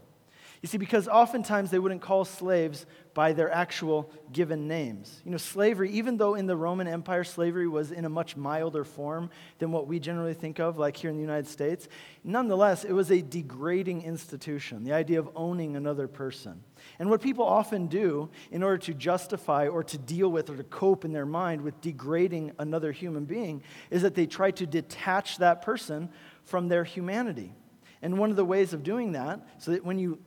You 0.62 0.68
see, 0.68 0.76
because 0.76 1.08
oftentimes 1.08 1.70
they 1.70 1.78
wouldn't 1.78 2.02
call 2.02 2.26
slaves 2.26 2.84
by 3.14 3.32
their 3.32 3.50
actual 3.50 4.12
given 4.30 4.68
names. 4.68 5.22
You 5.24 5.30
know, 5.30 5.38
slavery, 5.38 5.90
even 5.92 6.18
though 6.18 6.34
in 6.34 6.46
the 6.46 6.56
Roman 6.56 6.86
Empire 6.86 7.24
slavery 7.24 7.66
was 7.66 7.92
in 7.92 8.04
a 8.04 8.10
much 8.10 8.36
milder 8.36 8.84
form 8.84 9.30
than 9.58 9.72
what 9.72 9.86
we 9.86 9.98
generally 9.98 10.34
think 10.34 10.60
of, 10.60 10.76
like 10.76 10.98
here 10.98 11.08
in 11.08 11.16
the 11.16 11.22
United 11.22 11.48
States, 11.48 11.88
nonetheless, 12.24 12.84
it 12.84 12.92
was 12.92 13.10
a 13.10 13.22
degrading 13.22 14.02
institution, 14.02 14.84
the 14.84 14.92
idea 14.92 15.18
of 15.18 15.30
owning 15.34 15.76
another 15.76 16.06
person. 16.06 16.62
And 16.98 17.08
what 17.08 17.22
people 17.22 17.46
often 17.46 17.86
do 17.86 18.28
in 18.50 18.62
order 18.62 18.78
to 18.78 18.92
justify 18.92 19.66
or 19.66 19.82
to 19.84 19.96
deal 19.96 20.28
with 20.28 20.50
or 20.50 20.56
to 20.56 20.64
cope 20.64 21.06
in 21.06 21.12
their 21.14 21.26
mind 21.26 21.62
with 21.62 21.80
degrading 21.80 22.52
another 22.58 22.92
human 22.92 23.24
being 23.24 23.62
is 23.90 24.02
that 24.02 24.14
they 24.14 24.26
try 24.26 24.50
to 24.52 24.66
detach 24.66 25.38
that 25.38 25.62
person 25.62 26.10
from 26.44 26.68
their 26.68 26.84
humanity. 26.84 27.54
And 28.02 28.18
one 28.18 28.30
of 28.30 28.36
the 28.36 28.44
ways 28.44 28.72
of 28.74 28.82
doing 28.82 29.12
that, 29.12 29.46
so 29.58 29.72
that 29.72 29.84
when 29.84 29.98
you 29.98 30.18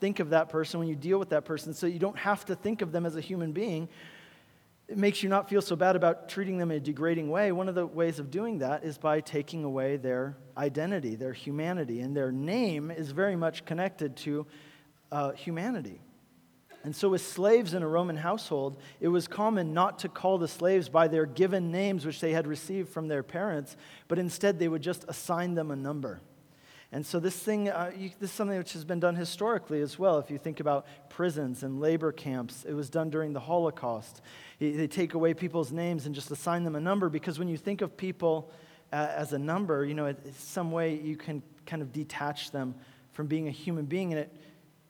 think 0.00 0.18
of 0.18 0.30
that 0.30 0.48
person, 0.48 0.80
when 0.80 0.88
you 0.88 0.96
deal 0.96 1.18
with 1.18 1.28
that 1.28 1.44
person, 1.44 1.74
so 1.74 1.86
you 1.86 1.98
don't 1.98 2.18
have 2.18 2.44
to 2.46 2.54
think 2.54 2.82
of 2.82 2.90
them 2.90 3.06
as 3.06 3.16
a 3.16 3.20
human 3.20 3.52
being. 3.52 3.88
It 4.88 4.98
makes 4.98 5.22
you 5.22 5.28
not 5.28 5.48
feel 5.48 5.62
so 5.62 5.76
bad 5.76 5.94
about 5.94 6.28
treating 6.28 6.58
them 6.58 6.72
in 6.72 6.78
a 6.78 6.80
degrading 6.80 7.30
way. 7.30 7.52
One 7.52 7.68
of 7.68 7.76
the 7.76 7.86
ways 7.86 8.18
of 8.18 8.30
doing 8.30 8.58
that 8.58 8.82
is 8.82 8.98
by 8.98 9.20
taking 9.20 9.62
away 9.62 9.98
their 9.98 10.36
identity, 10.56 11.14
their 11.14 11.32
humanity, 11.32 12.00
and 12.00 12.16
their 12.16 12.32
name 12.32 12.90
is 12.90 13.12
very 13.12 13.36
much 13.36 13.64
connected 13.64 14.16
to 14.16 14.46
uh, 15.12 15.30
humanity. 15.32 16.00
And 16.82 16.96
so, 16.96 17.10
with 17.10 17.20
slaves 17.20 17.74
in 17.74 17.82
a 17.82 17.88
Roman 17.88 18.16
household, 18.16 18.80
it 19.00 19.08
was 19.08 19.28
common 19.28 19.74
not 19.74 19.98
to 20.00 20.08
call 20.08 20.38
the 20.38 20.48
slaves 20.48 20.88
by 20.88 21.08
their 21.08 21.26
given 21.26 21.70
names, 21.70 22.06
which 22.06 22.20
they 22.20 22.32
had 22.32 22.46
received 22.46 22.88
from 22.88 23.06
their 23.06 23.22
parents, 23.22 23.76
but 24.08 24.18
instead 24.18 24.58
they 24.58 24.68
would 24.68 24.82
just 24.82 25.04
assign 25.06 25.54
them 25.54 25.70
a 25.70 25.76
number. 25.76 26.20
And 26.92 27.06
so, 27.06 27.20
this 27.20 27.36
thing, 27.36 27.68
uh, 27.68 27.92
you, 27.96 28.10
this 28.18 28.30
is 28.30 28.36
something 28.36 28.58
which 28.58 28.72
has 28.72 28.84
been 28.84 28.98
done 28.98 29.14
historically 29.14 29.80
as 29.80 29.96
well. 29.96 30.18
If 30.18 30.28
you 30.28 30.38
think 30.38 30.58
about 30.58 30.86
prisons 31.08 31.62
and 31.62 31.80
labor 31.80 32.10
camps, 32.10 32.64
it 32.64 32.72
was 32.72 32.90
done 32.90 33.10
during 33.10 33.32
the 33.32 33.40
Holocaust. 33.40 34.22
They 34.58 34.88
take 34.88 35.14
away 35.14 35.34
people's 35.34 35.70
names 35.70 36.06
and 36.06 36.14
just 36.14 36.32
assign 36.32 36.64
them 36.64 36.74
a 36.74 36.80
number 36.80 37.08
because 37.08 37.38
when 37.38 37.46
you 37.46 37.56
think 37.56 37.80
of 37.80 37.96
people 37.96 38.50
uh, 38.92 39.08
as 39.14 39.32
a 39.32 39.38
number, 39.38 39.84
you 39.84 39.94
know, 39.94 40.06
it's 40.06 40.42
some 40.42 40.72
way 40.72 40.96
you 40.96 41.16
can 41.16 41.42
kind 41.64 41.80
of 41.80 41.92
detach 41.92 42.50
them 42.50 42.74
from 43.12 43.28
being 43.28 43.46
a 43.46 43.52
human 43.52 43.84
being, 43.84 44.12
and 44.12 44.20
it 44.20 44.34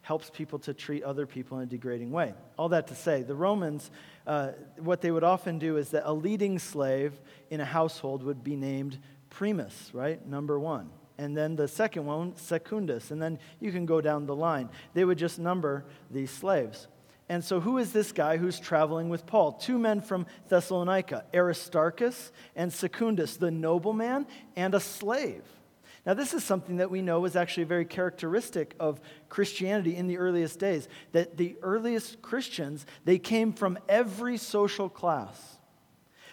helps 0.00 0.30
people 0.30 0.58
to 0.60 0.72
treat 0.72 1.02
other 1.02 1.26
people 1.26 1.58
in 1.58 1.64
a 1.64 1.66
degrading 1.66 2.10
way. 2.10 2.32
All 2.58 2.70
that 2.70 2.86
to 2.86 2.94
say, 2.94 3.22
the 3.22 3.34
Romans, 3.34 3.90
uh, 4.26 4.52
what 4.78 5.02
they 5.02 5.10
would 5.10 5.24
often 5.24 5.58
do 5.58 5.76
is 5.76 5.90
that 5.90 6.08
a 6.08 6.12
leading 6.12 6.58
slave 6.58 7.20
in 7.50 7.60
a 7.60 7.64
household 7.66 8.22
would 8.22 8.42
be 8.42 8.56
named 8.56 8.98
primus, 9.28 9.90
right? 9.92 10.26
Number 10.26 10.58
one. 10.58 10.90
And 11.20 11.36
then 11.36 11.54
the 11.54 11.68
second 11.68 12.06
one, 12.06 12.34
Secundus, 12.36 13.10
and 13.10 13.20
then 13.20 13.38
you 13.60 13.72
can 13.72 13.84
go 13.84 14.00
down 14.00 14.24
the 14.24 14.34
line. 14.34 14.70
They 14.94 15.04
would 15.04 15.18
just 15.18 15.38
number 15.38 15.84
these 16.10 16.30
slaves. 16.30 16.88
And 17.28 17.44
so, 17.44 17.60
who 17.60 17.76
is 17.76 17.92
this 17.92 18.10
guy 18.10 18.38
who's 18.38 18.58
traveling 18.58 19.10
with 19.10 19.26
Paul? 19.26 19.52
Two 19.52 19.78
men 19.78 20.00
from 20.00 20.24
Thessalonica, 20.48 21.26
Aristarchus 21.34 22.32
and 22.56 22.72
Secundus, 22.72 23.36
the 23.36 23.50
nobleman 23.50 24.26
and 24.56 24.74
a 24.74 24.80
slave. 24.80 25.42
Now, 26.06 26.14
this 26.14 26.32
is 26.32 26.42
something 26.42 26.78
that 26.78 26.90
we 26.90 27.02
know 27.02 27.20
was 27.20 27.36
actually 27.36 27.64
very 27.64 27.84
characteristic 27.84 28.74
of 28.80 28.98
Christianity 29.28 29.96
in 29.96 30.06
the 30.06 30.16
earliest 30.16 30.58
days, 30.58 30.88
that 31.12 31.36
the 31.36 31.56
earliest 31.60 32.22
Christians, 32.22 32.86
they 33.04 33.18
came 33.18 33.52
from 33.52 33.78
every 33.90 34.38
social 34.38 34.88
class. 34.88 35.59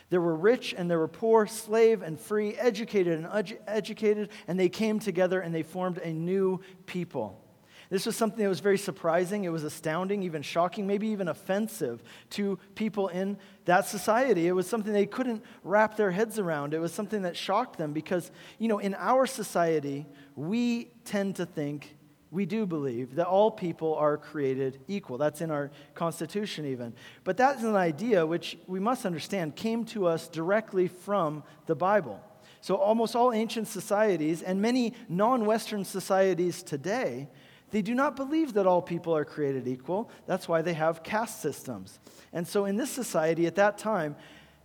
There 0.10 0.22
were 0.22 0.36
rich 0.36 0.74
and 0.78 0.90
there 0.90 1.00
were 1.00 1.08
poor, 1.08 1.48
slave 1.48 2.02
and 2.02 2.20
free, 2.20 2.56
educated 2.56 3.20
and 3.20 3.26
uneducated, 3.68 4.30
and 4.48 4.60
they 4.60 4.70
came 4.70 5.00
together 5.00 5.42
and 5.42 5.54
they 5.54 5.64
formed 5.64 5.98
a 5.98 6.14
new 6.14 6.62
people. 6.86 7.44
This 7.90 8.06
was 8.06 8.18
something 8.18 8.44
that 8.44 8.50
was 8.50 8.60
very 8.60 8.78
surprising. 8.78 9.46
It 9.46 9.52
was 9.52 9.64
astounding, 9.64 10.24
even 10.24 10.42
shocking, 10.42 10.88
maybe 10.88 11.08
even 11.08 11.30
offensive 11.30 12.04
to 12.32 12.60
people 12.76 13.08
in 13.08 13.38
that 13.66 13.86
society. 13.86 14.48
It 14.48 14.52
was 14.52 14.68
something 14.68 14.92
they 14.92 15.06
couldn't 15.06 15.44
wrap 15.64 15.96
their 15.96 16.12
heads 16.12 16.38
around. 16.38 16.74
It 16.74 16.80
was 16.80 16.94
something 16.94 17.22
that 17.22 17.38
shocked 17.38 17.78
them 17.78 17.94
because, 17.94 18.32
you 18.60 18.68
know, 18.68 18.80
in 18.80 18.94
our 18.96 19.26
society, 19.26 20.06
we 20.36 20.92
tend 21.06 21.38
to 21.38 21.46
think, 21.46 21.97
we 22.32 22.46
do 22.46 22.66
believe 22.66 23.16
that 23.16 23.28
all 23.28 23.50
people 23.50 23.96
are 23.96 24.18
created 24.18 24.80
equal. 24.88 25.18
That's 25.18 25.42
in 25.42 25.52
our 25.52 25.72
Constitution, 25.96 26.66
even. 26.66 26.94
But 27.24 27.38
that's 27.38 27.64
an 27.64 27.76
idea 27.76 28.26
which 28.26 28.58
we 28.68 28.80
must 28.80 29.06
understand 29.06 29.56
came 29.56 29.86
to 29.86 30.08
us 30.08 30.28
directly 30.28 30.88
from 30.88 31.44
the 31.68 31.76
Bible. 31.76 32.22
So, 32.60 32.76
almost 32.76 33.16
all 33.16 33.32
ancient 33.32 33.68
societies 33.68 34.42
and 34.42 34.62
many 34.62 34.94
non 35.08 35.46
Western 35.46 35.86
societies 35.86 36.64
today 36.64 37.30
they 37.72 37.82
do 37.82 37.94
not 37.94 38.16
believe 38.16 38.54
that 38.54 38.66
all 38.66 38.82
people 38.82 39.16
are 39.16 39.26
created 39.26 39.68
equal. 39.68 40.10
That's 40.26 40.48
why 40.48 40.62
they 40.62 40.74
have 40.74 41.04
caste 41.04 41.42
systems. 41.42 42.00
And 42.32 42.48
so, 42.48 42.66
in 42.66 42.78
this 42.78 42.90
society 42.90 43.46
at 43.46 43.56
that 43.56 43.78
time, 43.78 44.16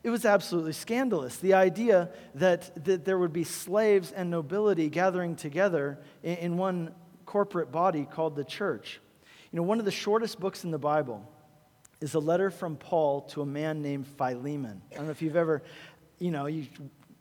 it 0.04 0.10
was 0.10 0.24
absolutely 0.24 0.72
scandalous. 0.72 1.36
The 1.36 1.54
idea 1.54 2.10
that, 2.34 2.84
that 2.84 3.04
there 3.04 3.18
would 3.18 3.32
be 3.32 3.44
slaves 3.44 4.12
and 4.12 4.30
nobility 4.30 4.88
gathering 4.88 5.36
together 5.36 5.98
in, 6.22 6.36
in 6.36 6.56
one 6.56 6.94
corporate 7.32 7.72
body 7.72 8.04
called 8.04 8.36
the 8.36 8.44
church. 8.44 9.00
You 9.50 9.56
know, 9.56 9.62
one 9.62 9.78
of 9.78 9.86
the 9.86 9.90
shortest 9.90 10.38
books 10.38 10.64
in 10.64 10.70
the 10.70 10.78
Bible 10.78 11.26
is 12.02 12.12
a 12.12 12.18
letter 12.18 12.50
from 12.50 12.76
Paul 12.76 13.22
to 13.28 13.40
a 13.40 13.46
man 13.46 13.80
named 13.80 14.06
Philemon. 14.06 14.82
I 14.92 14.96
don't 14.96 15.06
know 15.06 15.12
if 15.12 15.22
you've 15.22 15.36
ever, 15.36 15.62
you 16.18 16.30
know, 16.30 16.44
you 16.44 16.66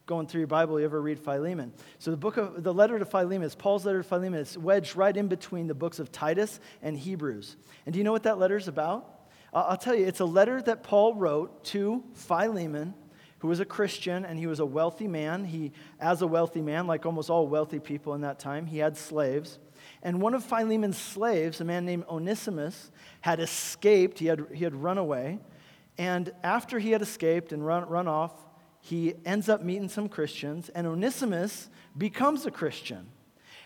going 0.08 0.28
through 0.28 0.42
your 0.42 0.48
Bible, 0.48 0.78
you 0.78 0.86
ever 0.86 1.02
read 1.02 1.18
Philemon. 1.18 1.72
So 2.00 2.12
the 2.12 2.18
book 2.18 2.36
of 2.36 2.62
the 2.62 2.74
letter 2.74 3.00
to 3.00 3.06
Philemon 3.06 3.44
is 3.44 3.56
Paul's 3.56 3.86
letter 3.86 4.00
to 4.00 4.04
Philemon. 4.04 4.42
It's 4.42 4.58
wedged 4.58 4.98
right 4.98 5.16
in 5.16 5.30
between 5.30 5.68
the 5.68 5.74
books 5.74 5.98
of 5.98 6.12
Titus 6.12 6.60
and 6.82 6.98
Hebrews. 6.98 7.56
And 7.86 7.94
do 7.94 7.98
you 7.98 8.04
know 8.04 8.12
what 8.12 8.24
that 8.24 8.38
letter 8.38 8.58
is 8.58 8.68
about? 8.68 9.30
I'll 9.54 9.78
tell 9.78 9.96
you, 9.96 10.06
it's 10.06 10.20
a 10.20 10.26
letter 10.26 10.62
that 10.64 10.84
Paul 10.84 11.16
wrote 11.16 11.64
to 11.66 12.04
Philemon, 12.16 12.96
who 13.40 13.48
was 13.48 13.62
a 13.62 13.66
Christian 13.66 14.26
and 14.26 14.38
he 14.38 14.48
was 14.48 14.60
a 14.60 14.66
wealthy 14.66 15.08
man. 15.08 15.46
He, 15.46 15.72
as 16.02 16.22
a 16.22 16.28
wealthy 16.28 16.62
man, 16.62 16.86
like 16.86 17.06
almost 17.06 17.30
all 17.30 17.48
wealthy 17.48 17.80
people 17.80 18.14
in 18.14 18.22
that 18.22 18.40
time, 18.40 18.66
he 18.66 18.80
had 18.80 18.98
slaves. 18.98 19.58
And 20.04 20.22
one 20.22 20.34
of 20.34 20.44
Philemon's 20.44 20.98
slaves, 20.98 21.62
a 21.62 21.66
man 21.66 21.86
named 21.86 22.06
Onesimus, 22.10 22.92
had 23.22 23.40
escaped. 23.40 24.20
He 24.20 24.28
had, 24.28 24.46
he 24.54 24.64
had 24.64 24.76
run 24.76 24.98
away. 24.98 25.40
And 25.98 26.32
after 26.44 26.80
he 26.80 26.92
had 26.92 27.02
escaped 27.02 27.54
and 27.54 27.66
run, 27.66 27.88
run 27.88 28.08
off, 28.08 28.32
he 28.82 29.14
ends 29.26 29.48
up 29.48 29.62
meeting 29.62 29.88
some 29.88 30.10
Christians, 30.10 30.70
and 30.70 30.88
Onesimus 30.88 31.70
becomes 31.98 32.46
a 32.46 32.52
Christian. 32.52 33.08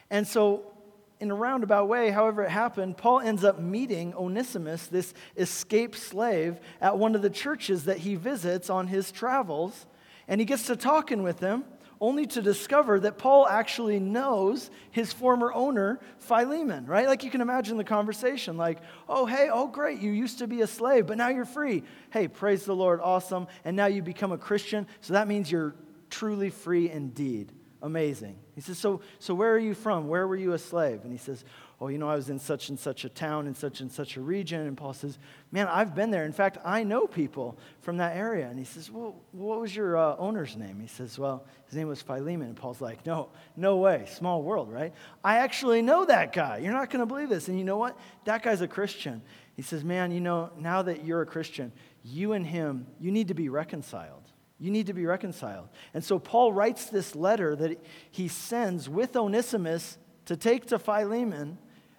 And 0.10 0.27
so, 0.27 0.74
in 1.22 1.31
a 1.31 1.36
roundabout 1.36 1.88
way, 1.88 2.12
however 2.12 2.43
it 2.43 2.50
happened, 2.50 2.98
Paul 2.98 3.22
ends 3.22 3.45
up 3.45 3.57
meeting 3.57 4.13
Onesimus, 4.13 4.88
this 4.88 5.13
escaped 5.38 5.98
slave, 5.98 6.60
at 6.81 6.98
one 6.98 7.15
of 7.15 7.22
the 7.22 7.29
churches 7.29 7.86
that 7.86 8.00
he 8.00 8.15
visits 8.15 8.69
on 8.69 8.88
his 8.88 9.12
travels. 9.12 9.86
And 10.27 10.41
he 10.41 10.45
gets 10.45 10.65
to 10.67 10.75
talking 10.75 11.24
with 11.24 11.39
him 11.39 11.63
only 12.02 12.25
to 12.28 12.42
discover 12.42 13.00
that 13.00 13.18
Paul 13.18 13.48
actually 13.48 14.00
knows 14.00 14.70
his 14.92 15.14
former 15.14 15.52
owner, 15.54 16.00
Philemon, 16.20 16.86
right? 16.86 17.08
Like 17.08 17.24
you 17.24 17.32
can 17.32 17.42
imagine 17.42 17.78
the 17.78 17.84
conversation 17.84 18.58
like, 18.58 18.80
oh, 19.08 19.25
hey, 19.25 19.50
oh, 19.52 19.68
great, 19.68 20.00
you 20.00 20.12
used 20.12 20.40
to 20.40 20.48
be 20.48 20.62
a 20.62 20.68
slave, 20.68 21.08
but 21.08 21.18
now 21.18 21.30
you're 21.30 21.46
free. 21.46 21.84
Hey, 22.12 22.28
praise 22.28 22.66
the 22.66 22.75
Lord, 22.75 23.00
awesome. 23.02 23.48
And 23.64 23.75
now 23.75 23.86
you 23.88 24.02
become 24.02 24.32
a 24.32 24.38
Christian, 24.38 24.88
so 25.02 25.14
that 25.14 25.28
means 25.28 25.52
you're 25.52 25.75
truly 26.10 26.50
free 26.50 26.90
indeed. 26.90 27.52
Amazing. 27.82 28.38
He 28.56 28.62
says, 28.62 28.80
so, 28.80 29.02
so 29.20 29.36
where 29.36 29.54
are 29.54 29.60
you 29.60 29.75
from? 29.75 30.08
Where 30.08 30.28
were 30.28 30.36
you 30.36 30.54
a 30.54 30.58
slave? 30.58 31.02
And 31.04 31.12
he 31.12 31.20
says, 31.20 31.46
oh, 31.82 31.89
you 31.89 31.98
know, 31.98 32.10
I 32.10 32.15
was 32.15 32.29
in 32.29 32.39
such 32.39 32.70
and 32.70 32.79
such 32.79 33.03
a 33.03 33.10
town 33.10 33.48
in 33.48 33.53
such 33.53 33.82
and 33.82 33.91
such 33.91 34.15
a 34.15 34.22
region. 34.22 34.62
And 34.62 34.77
Paul 34.77 34.94
says, 34.94 35.17
man, 35.51 35.67
I've 35.67 35.94
been 35.94 36.10
there. 36.10 36.24
In 36.24 36.32
fact, 36.32 36.58
I 36.63 36.84
know 36.84 37.05
people 37.05 37.58
from 37.82 37.98
that 37.98 38.15
area. 38.15 38.48
And 38.48 38.58
he 38.58 38.63
says, 38.63 38.89
well, 38.89 39.15
what 39.32 39.60
was 39.60 39.75
your 39.75 39.98
uh, 39.98 40.15
owner's 40.17 40.55
name? 40.55 40.79
He 40.79 40.88
says, 40.88 41.20
well, 41.20 41.46
his 41.65 41.75
name 41.75 41.88
was 41.88 42.01
Philemon. 42.01 42.48
And 42.48 42.55
Paul's 42.55 42.79
like, 42.79 43.05
no, 43.05 43.29
no 43.58 43.77
way. 43.77 44.05
Small 44.08 44.41
world, 44.41 44.72
right? 44.72 44.94
I 45.24 45.39
actually 45.39 45.82
know 45.82 46.05
that 46.05 46.32
guy. 46.32 46.60
You're 46.60 46.74
not 46.74 46.89
going 46.89 47.01
to 47.01 47.05
believe 47.05 47.29
this. 47.29 47.50
And 47.50 47.60
you 47.60 47.65
know 47.65 47.77
what? 47.77 47.98
That 48.24 48.41
guy's 48.41 48.62
a 48.62 48.67
Christian. 48.67 49.22
He 49.55 49.62
says, 49.62 49.84
man, 49.84 50.12
you 50.12 50.22
know, 50.22 50.51
now 50.58 50.82
that 50.82 51.05
you're 51.05 51.22
a 51.22 51.25
Christian, 51.25 51.74
you 52.03 52.34
and 52.34 52.46
him, 52.46 52.88
you 53.00 53.12
need 53.12 53.27
to 53.27 53.34
be 53.34 53.50
reconciled. 53.50 54.24
You 54.60 54.72
need 54.72 54.88
to 54.88 54.94
be 54.94 55.05
reconciled. 55.05 55.67
And 55.94 56.03
so 56.03 56.20
Paul 56.20 56.53
writes 56.53 56.86
this 56.86 57.15
letter 57.15 57.55
that 57.58 57.84
he 58.12 58.29
sends 58.29 58.88
with 58.88 59.15
Onesimus 59.17 59.98
to 60.25 60.38
take 60.38 60.67
to 60.67 60.79
Philemon. 60.79 61.58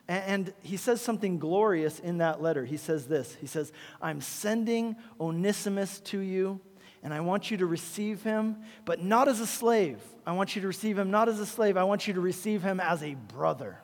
And 0.09 0.53
he 0.63 0.77
says 0.77 1.01
something 1.01 1.39
glorious 1.39 1.99
in 1.99 2.19
that 2.19 2.41
letter. 2.41 2.65
He 2.65 2.77
says 2.77 3.07
this 3.07 3.35
He 3.41 3.47
says, 3.47 3.73
I'm 4.01 4.21
sending 4.21 4.97
Onesimus 5.21 6.01
to 6.01 6.21
you, 6.21 6.61
and 7.03 7.13
I 7.13 7.21
want 7.21 7.51
you 7.51 7.57
to 7.59 7.67
receive 7.67 8.23
him, 8.23 8.59
but 8.85 9.03
not 9.03 9.29
as 9.29 9.41
a 9.41 9.47
slave. 9.47 9.99
I 10.25 10.33
want 10.33 10.57
you 10.57 10.63
to 10.63 10.69
receive 10.69 10.99
him 10.99 11.11
not 11.11 11.29
as 11.29 11.41
a 11.41 11.47
slave, 11.47 11.77
I 11.77 11.85
want 11.85 12.07
you 12.07 12.15
to 12.15 12.21
receive 12.21 12.63
him 12.63 12.81
as 12.81 13.03
a 13.03 13.15
brother. 13.15 13.81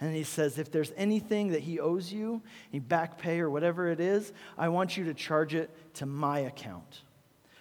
And 0.00 0.16
he 0.16 0.24
says, 0.24 0.58
if 0.58 0.72
there's 0.72 0.92
anything 0.96 1.48
that 1.48 1.60
he 1.60 1.78
owes 1.78 2.10
you, 2.10 2.40
any 2.72 2.80
back 2.80 3.18
pay 3.18 3.40
or 3.40 3.50
whatever 3.50 3.88
it 3.88 4.00
is, 4.00 4.32
I 4.56 4.70
want 4.70 4.96
you 4.96 5.04
to 5.04 5.14
charge 5.14 5.54
it 5.54 5.70
to 5.94 6.06
my 6.06 6.40
account. 6.40 7.02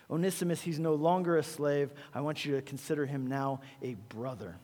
Onesimus, 0.09 0.61
he's 0.61 0.79
no 0.79 0.95
longer 0.95 1.37
a 1.37 1.43
slave. 1.43 1.93
I 2.15 2.21
want 2.21 2.45
you 2.45 2.55
to 2.55 2.61
consider 2.61 3.05
him 3.05 3.27
now 3.27 3.59
a 3.81 3.95
brother. 4.07 4.55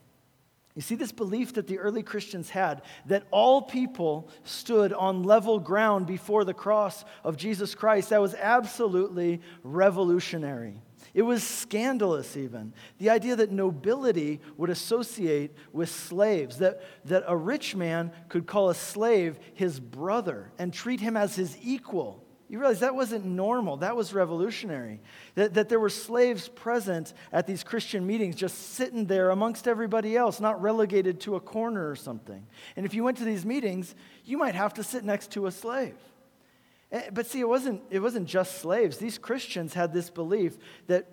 You 0.75 0.82
see, 0.82 0.96
this 0.96 1.13
belief 1.13 1.53
that 1.53 1.67
the 1.67 1.79
early 1.79 2.03
Christians 2.03 2.50
had 2.50 2.82
that 3.05 3.24
all 3.32 3.62
people 3.62 4.29
stood 4.44 4.91
on 4.91 5.24
level 5.24 5.58
ground 5.58 6.05
before 6.05 6.44
the 6.44 6.53
cross 6.53 7.05
of 7.24 7.38
Jesus 7.38 7.74
Christ, 7.74 8.10
that 8.10 8.22
was 8.22 8.36
absolutely 8.36 9.41
revolutionary. 9.63 10.82
It 11.13 11.22
was 11.22 11.44
scandalous, 11.44 12.36
even. 12.36 12.74
The 12.98 13.10
idea 13.10 13.38
that 13.38 13.53
nobility 13.53 14.41
would 14.58 14.70
associate 14.70 15.55
with 15.72 15.89
slaves, 15.89 16.58
that, 16.58 16.82
that 17.05 17.24
a 17.25 17.38
rich 17.38 17.74
man 17.74 18.12
could 18.27 18.46
call 18.46 18.70
a 18.70 18.75
slave 18.75 19.39
his 19.53 19.79
brother 19.79 20.51
and 20.60 20.74
treat 20.74 21.00
him 21.00 21.15
as 21.15 21.38
his 21.38 21.58
equal. 21.63 22.25
You 22.47 22.59
realize 22.59 22.81
that 22.81 22.93
wasn't 22.93 23.25
normal. 23.25 23.77
That 23.77 23.95
was 23.95 24.13
revolutionary. 24.13 25.01
That, 25.33 25.55
that 25.55 25.67
there 25.67 25.79
were 25.79 25.89
slaves 25.89 26.47
present 26.47 27.13
at 27.31 27.47
these 27.47 27.63
Christian 27.63 28.05
meetings, 28.05 28.35
just 28.35 28.73
sitting 28.73 29.05
there 29.05 29.31
amongst 29.31 29.67
everybody 29.67 30.15
else, 30.15 30.39
not 30.39 30.61
relegated 30.61 31.19
to 31.21 31.35
a 31.35 31.39
corner 31.39 31.89
or 31.89 31.95
something. 31.95 32.45
And 32.75 32.85
if 32.85 32.93
you 32.93 33.03
went 33.03 33.17
to 33.17 33.25
these 33.25 33.45
meetings, 33.45 33.95
you 34.25 34.37
might 34.37 34.53
have 34.55 34.75
to 34.75 34.83
sit 34.83 35.03
next 35.03 35.31
to 35.31 35.47
a 35.47 35.51
slave. 35.51 35.95
Eh, 36.91 37.09
but 37.11 37.25
see, 37.25 37.39
it 37.39 37.49
wasn't, 37.49 37.81
it 37.89 37.99
wasn't 37.99 38.27
just 38.27 38.59
slaves. 38.59 38.97
These 38.97 39.17
Christians 39.17 39.73
had 39.73 39.91
this 39.91 40.11
belief 40.11 40.57
that 40.85 41.07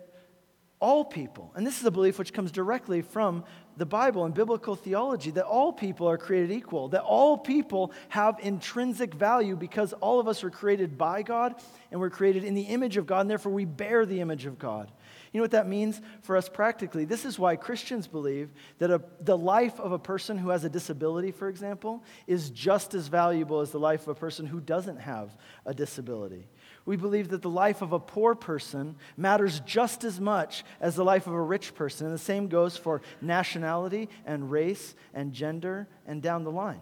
all 0.81 1.05
people, 1.05 1.53
and 1.55 1.67
this 1.67 1.79
is 1.79 1.87
a 1.87 1.91
belief 1.91 2.19
which 2.19 2.33
comes 2.33 2.51
directly 2.51 3.03
from 3.03 3.45
the 3.77 3.87
Bible 3.87 4.25
and 4.25 4.35
biblical 4.35 4.75
theology, 4.75 5.31
that 5.33 5.45
all 5.45 5.73
people 5.73 6.09
are 6.09 6.19
created 6.19 6.51
equal, 6.51 6.89
that 6.89 7.03
all 7.03 7.39
people 7.39 7.93
have 8.09 8.39
intrinsic 8.41 9.15
value 9.15 9.57
because 9.57 9.93
all 9.95 10.21
of 10.21 10.29
us 10.29 10.43
were 10.43 10.51
created 10.51 10.99
by 10.99 11.23
God 11.23 11.55
and 11.91 12.01
we're 12.01 12.11
created 12.11 12.45
in 12.45 12.55
the 12.55 12.63
image 12.63 12.97
of 12.97 13.07
God, 13.07 13.21
and 13.21 13.31
therefore 13.31 13.53
we 13.53 13.65
bear 13.65 14.07
the 14.07 14.21
image 14.21 14.47
of 14.47 14.59
God. 14.59 14.91
You 15.33 15.39
know 15.39 15.45
what 15.45 15.53
that 15.53 15.67
means 15.67 16.01
for 16.21 16.37
us 16.37 16.49
practically? 16.49 17.07
This 17.07 17.25
is 17.25 17.39
why 17.39 17.57
Christians 17.57 18.07
believe 18.07 18.51
that 18.79 18.91
a, 18.91 19.03
the 19.21 19.37
life 19.37 19.81
of 19.81 19.93
a 19.93 19.99
person 19.99 20.37
who 20.37 20.51
has 20.51 20.65
a 20.65 20.69
disability, 20.69 21.31
for 21.31 21.49
example, 21.49 22.05
is 22.27 22.51
just 22.51 22.93
as 22.93 23.09
valuable 23.09 23.61
as 23.61 23.71
the 23.71 23.81
life 23.81 24.03
of 24.03 24.09
a 24.09 24.15
person 24.15 24.45
who 24.45 24.61
doesn't 24.61 24.99
have 24.99 25.35
a 25.65 25.73
disability. 25.73 26.49
We 26.85 26.97
believe 26.97 27.29
that 27.29 27.43
the 27.43 27.51
life 27.51 27.81
of 27.83 27.93
a 27.93 28.01
poor 28.01 28.35
person 28.35 28.97
matters 29.17 29.61
just 29.61 30.05
as 30.05 30.21
much 30.21 30.65
as 30.81 30.97
the 30.97 31.05
life 31.05 31.27
of 31.27 31.33
a 31.33 31.41
rich 31.41 31.75
person. 31.75 32.07
And 32.07 32.15
the 32.15 32.19
same 32.19 32.49
goes 32.49 32.77
for 32.77 33.03
nationality 33.21 34.09
and 34.27 34.51
race 34.51 34.95
and 35.15 35.33
gender 35.33 35.89
and 36.07 36.21
down 36.21 36.45
the 36.45 36.51
line. 36.51 36.81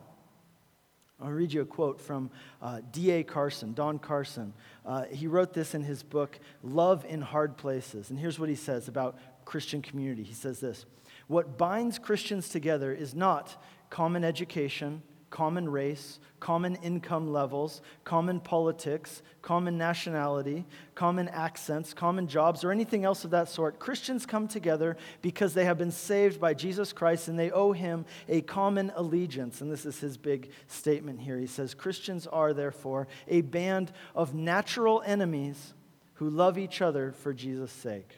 I'll 1.23 1.30
read 1.30 1.52
you 1.52 1.61
a 1.61 1.66
quote 1.66 2.00
from 2.00 2.30
uh, 2.62 2.80
D.A. 2.92 3.25
Carson, 3.25 3.75
Don 3.75 3.99
Carson. 3.99 4.54
Uh, 4.87 5.04
he 5.04 5.26
wrote 5.26 5.52
this 5.52 5.75
in 5.75 5.83
his 5.83 6.02
book, 6.02 6.38
Love 6.62 7.04
in 7.07 7.21
Hard 7.21 7.59
Places. 7.59 8.09
And 8.09 8.19
here's 8.19 8.38
what 8.38 8.49
he 8.49 8.54
says 8.54 8.88
about 8.88 9.19
Christian 9.45 9.83
community. 9.83 10.23
He 10.23 10.33
says 10.33 10.61
this 10.61 10.87
what 11.26 11.59
binds 11.59 11.99
Christians 11.99 12.49
together 12.49 12.92
is 12.92 13.14
not 13.14 13.62
common 13.90 14.25
education, 14.25 15.02
common 15.31 15.69
race, 15.69 16.19
common 16.41 16.75
income 16.77 17.33
levels, 17.33 17.81
common 18.05 18.41
politics, 18.41 19.23
common 19.43 19.79
nationality, 19.79 20.67
common 20.95 21.29
accents, 21.29 21.95
common 21.95 22.27
jobs, 22.27 22.65
or 22.65 22.73
anything 22.73 23.05
else 23.05 23.25
of 23.25 23.31
that 23.31 23.49
sort. 23.49 23.79
Christians 23.79 24.27
come 24.27 24.49
together 24.49 24.97
because 25.23 25.55
they 25.55 25.65
have 25.65 25.79
been 25.79 25.93
saved 25.93 26.41
by 26.41 26.53
Jesus 26.53 26.93
Christ 26.93 27.29
and 27.29 27.39
they 27.39 27.51
owe 27.51 27.73
him 27.73 28.05
a 28.29 28.41
common 28.41 28.93
allegiance. 28.97 29.61
And 29.61 29.71
this 29.71 29.87
is 29.87 30.01
his 30.01 30.17
big 30.17 30.51
statement 30.67 31.21
here. 31.21 31.39
He 31.39 31.47
says 31.47 31.75
Christians 31.75 32.27
are, 32.27 32.53
therefore, 32.53 33.07
a 33.29 33.43
band 33.43 33.93
of 34.15 34.35
natural 34.35 35.03
enemies 35.07 35.75
who 36.15 36.29
love 36.29 36.59
each 36.59 36.83
other 36.83 37.13
for 37.13 37.33
Jesus' 37.33 37.73
sake. 37.73 38.17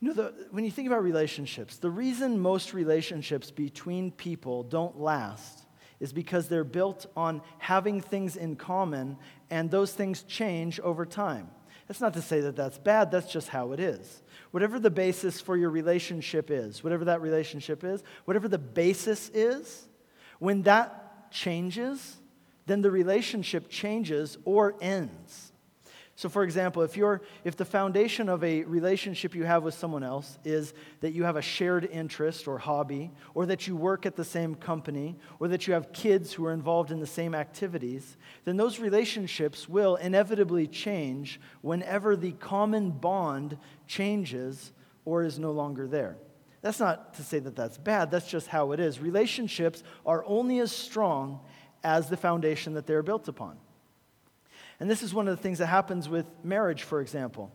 You 0.00 0.08
know, 0.08 0.14
the, 0.14 0.34
when 0.50 0.64
you 0.64 0.70
think 0.70 0.86
about 0.86 1.02
relationships, 1.02 1.78
the 1.78 1.90
reason 1.90 2.38
most 2.38 2.72
relationships 2.72 3.50
between 3.50 4.12
people 4.12 4.62
don't 4.62 5.00
last 5.00 5.66
is 5.98 6.12
because 6.12 6.46
they're 6.46 6.62
built 6.62 7.06
on 7.16 7.42
having 7.58 8.00
things 8.00 8.36
in 8.36 8.54
common, 8.54 9.16
and 9.50 9.70
those 9.70 9.92
things 9.92 10.22
change 10.22 10.78
over 10.80 11.04
time. 11.04 11.50
That's 11.88 12.00
not 12.00 12.14
to 12.14 12.22
say 12.22 12.40
that 12.42 12.54
that's 12.54 12.78
bad, 12.78 13.10
that's 13.10 13.32
just 13.32 13.48
how 13.48 13.72
it 13.72 13.80
is. 13.80 14.22
Whatever 14.52 14.78
the 14.78 14.90
basis 14.90 15.40
for 15.40 15.56
your 15.56 15.70
relationship 15.70 16.50
is, 16.50 16.84
whatever 16.84 17.06
that 17.06 17.20
relationship 17.20 17.82
is, 17.82 18.04
whatever 18.26 18.46
the 18.46 18.58
basis 18.58 19.30
is, 19.34 19.88
when 20.38 20.62
that 20.62 21.32
changes, 21.32 22.18
then 22.66 22.82
the 22.82 22.90
relationship 22.90 23.68
changes 23.68 24.38
or 24.44 24.76
ends. 24.80 25.47
So, 26.18 26.28
for 26.28 26.42
example, 26.42 26.82
if, 26.82 26.96
you're, 26.96 27.22
if 27.44 27.54
the 27.54 27.64
foundation 27.64 28.28
of 28.28 28.42
a 28.42 28.64
relationship 28.64 29.36
you 29.36 29.44
have 29.44 29.62
with 29.62 29.74
someone 29.74 30.02
else 30.02 30.36
is 30.44 30.74
that 30.98 31.12
you 31.12 31.22
have 31.22 31.36
a 31.36 31.42
shared 31.42 31.84
interest 31.84 32.48
or 32.48 32.58
hobby, 32.58 33.12
or 33.34 33.46
that 33.46 33.68
you 33.68 33.76
work 33.76 34.04
at 34.04 34.16
the 34.16 34.24
same 34.24 34.56
company, 34.56 35.16
or 35.38 35.46
that 35.46 35.68
you 35.68 35.74
have 35.74 35.92
kids 35.92 36.32
who 36.32 36.44
are 36.44 36.52
involved 36.52 36.90
in 36.90 36.98
the 36.98 37.06
same 37.06 37.36
activities, 37.36 38.16
then 38.44 38.56
those 38.56 38.80
relationships 38.80 39.68
will 39.68 39.94
inevitably 39.94 40.66
change 40.66 41.40
whenever 41.60 42.16
the 42.16 42.32
common 42.32 42.90
bond 42.90 43.56
changes 43.86 44.72
or 45.04 45.22
is 45.22 45.38
no 45.38 45.52
longer 45.52 45.86
there. 45.86 46.16
That's 46.62 46.80
not 46.80 47.14
to 47.14 47.22
say 47.22 47.38
that 47.38 47.54
that's 47.54 47.78
bad, 47.78 48.10
that's 48.10 48.26
just 48.26 48.48
how 48.48 48.72
it 48.72 48.80
is. 48.80 48.98
Relationships 48.98 49.84
are 50.04 50.24
only 50.26 50.58
as 50.58 50.72
strong 50.72 51.38
as 51.84 52.08
the 52.08 52.16
foundation 52.16 52.74
that 52.74 52.88
they're 52.88 53.04
built 53.04 53.28
upon. 53.28 53.56
And 54.80 54.90
this 54.90 55.02
is 55.02 55.12
one 55.12 55.28
of 55.28 55.36
the 55.36 55.42
things 55.42 55.58
that 55.58 55.66
happens 55.66 56.08
with 56.08 56.26
marriage, 56.44 56.82
for 56.84 57.00
example. 57.00 57.52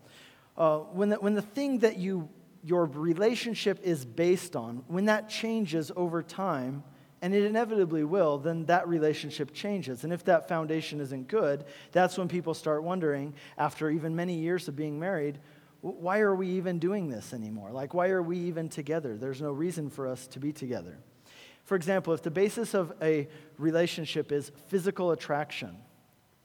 Uh, 0.57 0.79
when, 0.79 1.09
the, 1.09 1.15
when 1.15 1.33
the 1.33 1.41
thing 1.41 1.79
that 1.79 1.97
you, 1.97 2.29
your 2.63 2.85
relationship 2.85 3.79
is 3.83 4.05
based 4.05 4.55
on, 4.55 4.83
when 4.87 5.05
that 5.05 5.29
changes 5.29 5.91
over 5.95 6.21
time, 6.21 6.83
and 7.21 7.33
it 7.33 7.45
inevitably 7.45 8.03
will, 8.03 8.37
then 8.37 8.65
that 8.65 8.85
relationship 8.87 9.53
changes. 9.53 10.03
And 10.03 10.11
if 10.11 10.25
that 10.25 10.49
foundation 10.49 10.99
isn't 10.99 11.29
good, 11.29 11.63
that's 11.93 12.17
when 12.17 12.27
people 12.27 12.53
start 12.53 12.83
wondering, 12.83 13.33
after 13.57 13.89
even 13.89 14.13
many 14.13 14.35
years 14.35 14.67
of 14.67 14.75
being 14.75 14.99
married, 14.99 15.39
why 15.79 16.19
are 16.19 16.35
we 16.35 16.47
even 16.49 16.79
doing 16.79 17.09
this 17.09 17.33
anymore? 17.33 17.71
Like, 17.71 17.93
why 17.93 18.09
are 18.09 18.21
we 18.21 18.37
even 18.39 18.67
together? 18.67 19.17
There's 19.17 19.41
no 19.41 19.53
reason 19.53 19.89
for 19.89 20.07
us 20.07 20.27
to 20.27 20.39
be 20.39 20.51
together. 20.51 20.97
For 21.63 21.75
example, 21.75 22.13
if 22.13 22.21
the 22.21 22.31
basis 22.31 22.73
of 22.73 22.93
a 23.01 23.29
relationship 23.57 24.33
is 24.33 24.51
physical 24.67 25.11
attraction, 25.11 25.77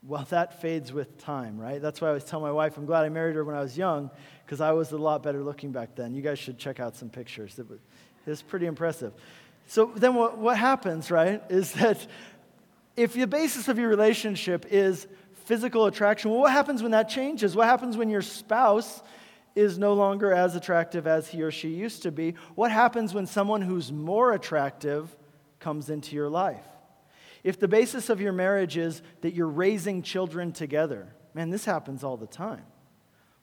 well, 0.01 0.25
that 0.29 0.61
fades 0.61 0.93
with 0.93 1.17
time, 1.17 1.59
right? 1.59 1.81
That's 1.81 1.99
why 1.99 2.07
I 2.07 2.09
always 2.11 2.23
tell 2.23 2.39
my 2.39 2.51
wife 2.51 2.77
I'm 2.77 2.85
glad 2.85 3.03
I 3.03 3.09
married 3.09 3.35
her 3.35 3.43
when 3.43 3.55
I 3.55 3.61
was 3.61 3.77
young 3.77 4.09
because 4.45 4.61
I 4.61 4.71
was 4.71 4.91
a 4.91 4.97
lot 4.97 5.23
better 5.23 5.43
looking 5.43 5.71
back 5.71 5.95
then. 5.95 6.13
You 6.13 6.21
guys 6.21 6.39
should 6.39 6.57
check 6.57 6.79
out 6.79 6.95
some 6.95 7.09
pictures. 7.09 7.59
It 7.59 7.69
was, 7.69 7.79
it 8.25 8.29
was 8.29 8.41
pretty 8.41 8.65
impressive. 8.65 9.13
So 9.67 9.91
then 9.95 10.15
what, 10.15 10.37
what 10.37 10.57
happens, 10.57 11.11
right, 11.11 11.43
is 11.49 11.71
that 11.73 12.05
if 12.95 13.13
the 13.13 13.27
basis 13.27 13.67
of 13.67 13.77
your 13.77 13.89
relationship 13.89 14.65
is 14.69 15.07
physical 15.45 15.85
attraction, 15.85 16.31
well, 16.31 16.39
what 16.39 16.51
happens 16.53 16.81
when 16.81 16.91
that 16.91 17.09
changes? 17.09 17.55
What 17.55 17.67
happens 17.67 17.97
when 17.97 18.09
your 18.09 18.21
spouse 18.21 19.03
is 19.55 19.77
no 19.77 19.93
longer 19.93 20.33
as 20.33 20.55
attractive 20.55 21.07
as 21.07 21.27
he 21.27 21.41
or 21.41 21.51
she 21.51 21.69
used 21.69 22.03
to 22.03 22.11
be? 22.11 22.35
What 22.55 22.71
happens 22.71 23.13
when 23.13 23.25
someone 23.25 23.61
who's 23.61 23.91
more 23.91 24.33
attractive 24.33 25.13
comes 25.59 25.89
into 25.89 26.15
your 26.15 26.29
life? 26.29 26.63
If 27.43 27.59
the 27.59 27.67
basis 27.67 28.09
of 28.09 28.21
your 28.21 28.33
marriage 28.33 28.77
is 28.77 29.01
that 29.21 29.33
you're 29.33 29.47
raising 29.47 30.01
children 30.01 30.51
together, 30.51 31.13
man, 31.33 31.49
this 31.49 31.65
happens 31.65 32.03
all 32.03 32.17
the 32.17 32.27
time. 32.27 32.65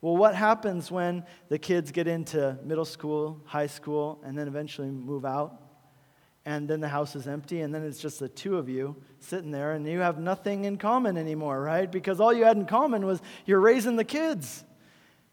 Well, 0.01 0.15
what 0.15 0.35
happens 0.35 0.91
when 0.91 1.25
the 1.49 1.57
kids 1.57 1.91
get 1.91 2.07
into 2.07 2.57
middle 2.63 2.85
school, 2.85 3.41
high 3.45 3.67
school, 3.67 4.21
and 4.23 4.37
then 4.37 4.47
eventually 4.47 4.89
move 4.89 5.25
out? 5.25 5.63
And 6.45 6.67
then 6.67 6.79
the 6.79 6.87
house 6.87 7.15
is 7.15 7.27
empty, 7.27 7.61
and 7.61 7.73
then 7.73 7.83
it's 7.83 7.99
just 7.99 8.19
the 8.19 8.29
two 8.29 8.57
of 8.57 8.69
you 8.69 8.95
sitting 9.19 9.51
there, 9.51 9.73
and 9.73 9.85
you 9.85 9.99
have 9.99 10.19
nothing 10.19 10.65
in 10.65 10.77
common 10.77 11.17
anymore, 11.17 11.61
right? 11.61 11.91
Because 11.91 12.21
all 12.21 12.31
you 12.31 12.45
had 12.45 12.55
in 12.55 12.65
common 12.65 13.05
was 13.05 13.21
you're 13.45 13.59
raising 13.59 13.95
the 13.95 14.05
kids. 14.05 14.63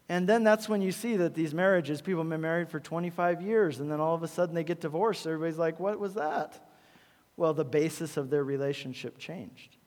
And 0.09 0.27
then 0.27 0.43
that's 0.43 0.67
when 0.67 0.81
you 0.81 0.91
see 0.91 1.15
that 1.17 1.33
these 1.33 1.53
marriages, 1.53 2.01
people 2.01 2.21
have 2.21 2.29
been 2.29 2.41
married 2.41 2.69
for 2.69 2.79
25 2.79 3.41
years, 3.41 3.79
and 3.79 3.89
then 3.89 4.01
all 4.01 4.13
of 4.13 4.23
a 4.23 4.27
sudden 4.27 4.53
they 4.53 4.63
get 4.63 4.81
divorced. 4.81 5.25
Everybody's 5.25 5.57
like, 5.57 5.79
what 5.79 5.99
was 5.99 6.15
that? 6.15 6.64
Well, 7.37 7.53
the 7.53 7.65
basis 7.65 8.17
of 8.17 8.29
their 8.29 8.43
relationship 8.43 9.17
changed. 9.17 9.77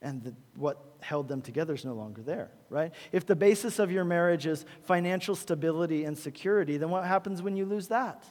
And 0.00 0.22
the, 0.22 0.34
what 0.56 0.78
held 1.00 1.28
them 1.28 1.42
together 1.42 1.74
is 1.74 1.84
no 1.84 1.94
longer 1.94 2.22
there, 2.22 2.50
right? 2.70 2.92
If 3.12 3.24
the 3.24 3.36
basis 3.36 3.78
of 3.78 3.92
your 3.92 4.04
marriage 4.04 4.46
is 4.46 4.64
financial 4.82 5.36
stability 5.36 6.04
and 6.04 6.18
security, 6.18 6.76
then 6.76 6.90
what 6.90 7.04
happens 7.04 7.40
when 7.40 7.56
you 7.56 7.64
lose 7.64 7.88
that? 7.88 8.24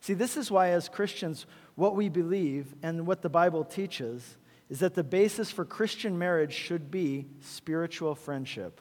See, 0.00 0.14
this 0.14 0.36
is 0.36 0.50
why, 0.50 0.70
as 0.70 0.88
Christians, 0.88 1.46
what 1.76 1.94
we 1.94 2.08
believe 2.08 2.74
and 2.82 3.06
what 3.06 3.22
the 3.22 3.28
Bible 3.28 3.64
teaches 3.64 4.36
is 4.68 4.80
that 4.80 4.94
the 4.94 5.04
basis 5.04 5.50
for 5.50 5.64
Christian 5.64 6.18
marriage 6.18 6.54
should 6.54 6.90
be 6.90 7.26
spiritual 7.40 8.14
friendship. 8.14 8.80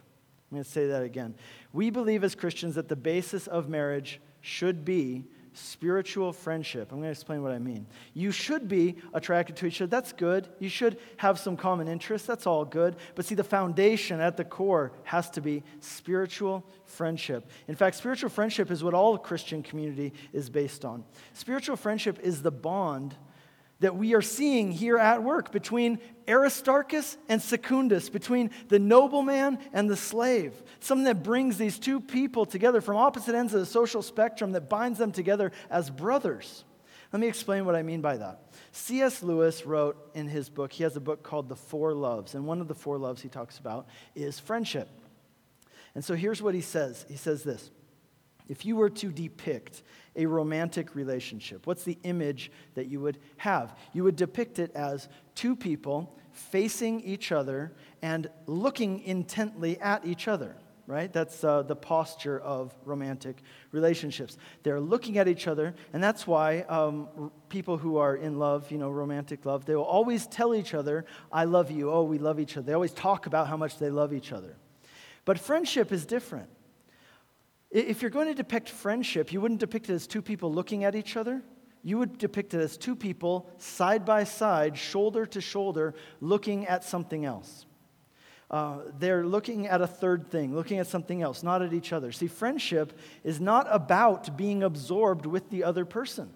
I'm 0.50 0.56
going 0.56 0.64
to 0.64 0.70
say 0.70 0.88
that 0.88 1.04
again. 1.04 1.36
We 1.74 1.90
believe 1.90 2.24
as 2.24 2.36
Christians 2.36 2.76
that 2.76 2.88
the 2.88 2.96
basis 2.96 3.48
of 3.48 3.70
marriage 3.70 4.20
should 4.42 4.86
be 4.86 5.26
spiritual 5.54 6.34
friendship. 6.34 6.92
I'm 6.92 6.98
going 7.00 7.08
to 7.08 7.12
explain 7.12 7.42
what 7.42 7.52
I 7.52 7.60
mean. 7.60 7.88
You 8.14 8.32
should 8.32 8.68
be 8.68 8.96
attracted 9.14 9.56
to 9.58 9.66
each 9.66 9.82
other. 9.82 9.90
That's 9.90 10.14
good. 10.14 10.48
You 10.60 10.70
should 10.70 10.98
have 11.18 11.40
some 11.40 11.58
common 11.58 11.88
interests. 11.88 12.28
That's 12.28 12.48
all 12.48 12.66
good. 12.66 12.96
But 13.16 13.26
see, 13.26 13.36
the 13.36 13.44
foundation 13.44 14.20
at 14.20 14.38
the 14.38 14.46
core 14.46 14.92
has 15.04 15.30
to 15.32 15.42
be 15.42 15.64
spiritual 15.80 16.66
friendship. 16.86 17.50
In 17.68 17.76
fact, 17.76 17.96
spiritual 17.96 18.30
friendship 18.30 18.72
is 18.72 18.84
what 18.84 18.94
all 18.94 19.18
Christian 19.18 19.64
community 19.64 20.14
is 20.34 20.50
based 20.50 20.86
on. 20.86 21.04
Spiritual 21.34 21.76
friendship 21.76 22.20
is 22.22 22.42
the 22.42 22.52
bond 22.52 23.16
that 23.80 23.96
we 23.96 24.14
are 24.14 24.22
seeing 24.22 24.72
here 24.72 24.98
at 24.98 25.24
work 25.24 25.52
between 25.52 26.00
Aristarchus 26.28 27.18
and 27.28 27.42
Secundus, 27.42 28.10
between 28.10 28.52
the 28.68 28.80
nobleman 28.80 29.58
and 29.74 29.90
the 29.90 29.96
slave. 29.96 30.54
Something 30.80 31.06
that 31.06 31.24
brings 31.24 31.58
these 31.58 31.80
two 31.80 32.00
people 32.00 32.46
together 32.46 32.82
from 32.82 32.98
opposite 32.98 33.36
ends 33.36 33.54
of 33.54 33.62
the 33.62 33.66
social 33.66 34.02
spectrum 34.02 34.52
that 34.52 34.70
binds 34.70 35.00
them 35.00 35.12
together 35.12 35.52
as 35.70 35.90
brothers. 35.90 36.66
Let 37.12 37.20
me 37.20 37.28
explain 37.28 37.66
what 37.66 37.76
I 37.76 37.82
mean 37.82 38.02
by 38.02 38.18
that. 38.18 38.52
C.S. 38.72 39.24
Lewis 39.24 39.66
wrote 39.66 40.12
in 40.14 40.28
his 40.28 40.50
book, 40.50 40.72
he 40.72 40.84
has 40.84 40.96
a 40.96 41.02
book 41.02 41.24
called 41.24 41.50
The 41.50 41.56
Four 41.56 41.94
Loves, 41.94 42.36
and 42.36 42.46
one 42.46 42.62
of 42.62 42.68
the 42.68 42.76
four 42.76 42.98
loves 43.00 43.22
he 43.22 43.30
talks 43.30 43.58
about 43.58 43.88
is 44.14 44.40
friendship. 44.40 44.88
And 45.96 46.06
so 46.06 46.14
here's 46.14 46.42
what 46.42 46.54
he 46.54 46.62
says 46.62 47.06
He 47.10 47.18
says 47.18 47.44
this 47.44 47.72
If 48.50 48.66
you 48.66 48.76
were 48.76 48.90
to 48.90 49.12
depict 49.12 49.84
a 50.20 50.26
romantic 50.26 50.96
relationship? 50.96 51.66
What's 51.66 51.84
the 51.84 51.98
image 52.04 52.52
that 52.76 52.88
you 52.88 53.00
would 53.00 53.20
have? 53.38 53.78
You 53.94 54.04
would 54.04 54.18
depict 54.18 54.60
it 54.60 54.72
as 54.76 55.08
two 55.34 55.56
people 55.56 56.18
facing 56.32 57.02
each 57.02 57.32
other 57.32 57.72
and 58.02 58.30
looking 58.46 59.02
intently 59.04 59.80
at 59.80 60.06
each 60.06 60.28
other, 60.28 60.56
right? 60.88 61.12
That's 61.12 61.44
uh, 61.44 61.62
the 61.64 61.76
posture 61.76 62.40
of 62.40 62.76
romantic 62.84 63.38
relationships. 63.72 64.38
They're 64.64 64.82
looking 64.82 65.18
at 65.18 65.28
each 65.28 65.48
other, 65.48 65.74
and 65.94 66.04
that's 66.04 66.28
why 66.28 66.62
um, 66.62 67.32
people 67.48 67.78
who 67.78 67.98
are 67.98 68.16
in 68.16 68.40
love, 68.40 68.72
you 68.72 68.78
know, 68.78 68.90
romantic 68.90 69.46
love, 69.46 69.66
they 69.66 69.76
will 69.76 69.84
always 69.84 70.28
tell 70.28 70.54
each 70.54 70.74
other, 70.74 71.06
I 71.32 71.46
love 71.46 71.72
you, 71.72 71.92
oh, 71.92 72.04
we 72.04 72.18
love 72.18 72.40
each 72.40 72.58
other. 72.58 72.66
They 72.66 72.74
always 72.74 72.94
talk 72.94 73.26
about 73.26 73.48
how 73.48 73.58
much 73.58 73.78
they 73.78 73.90
love 73.90 74.12
each 74.14 74.32
other. 74.32 74.56
But 75.24 75.40
friendship 75.40 75.92
is 75.92 76.06
different. 76.06 76.50
If 77.72 78.02
you're 78.02 78.12
going 78.12 78.28
to 78.28 78.34
depict 78.34 78.70
friendship, 78.70 79.32
you 79.32 79.42
wouldn't 79.42 79.60
depict 79.60 79.90
it 79.90 79.94
as 79.94 80.08
two 80.08 80.22
people 80.22 80.52
looking 80.52 80.84
at 80.84 80.96
each 80.96 81.16
other. 81.16 81.44
You 81.84 81.98
would 82.00 82.18
depict 82.18 82.54
it 82.54 82.62
as 82.62 82.78
two 82.78 82.96
people 82.96 83.50
side 83.58 84.06
by 84.06 84.24
side, 84.24 84.78
shoulder 84.78 85.26
to 85.28 85.40
shoulder, 85.40 85.94
looking 86.20 86.68
at 86.68 86.84
something 86.84 87.26
else. 87.26 87.66
Uh, 88.50 88.80
they're 88.98 89.26
looking 89.26 89.68
at 89.68 89.82
a 89.82 89.88
third 89.88 90.32
thing, 90.32 90.56
looking 90.56 90.80
at 90.80 90.88
something 90.88 91.22
else, 91.22 91.44
not 91.44 91.62
at 91.62 91.72
each 91.72 91.94
other. 91.94 92.12
See, 92.12 92.28
friendship 92.28 92.98
is 93.24 93.40
not 93.40 93.68
about 93.70 94.36
being 94.36 94.64
absorbed 94.64 95.28
with 95.28 95.52
the 95.52 95.64
other 95.64 95.86
person. 95.86 96.34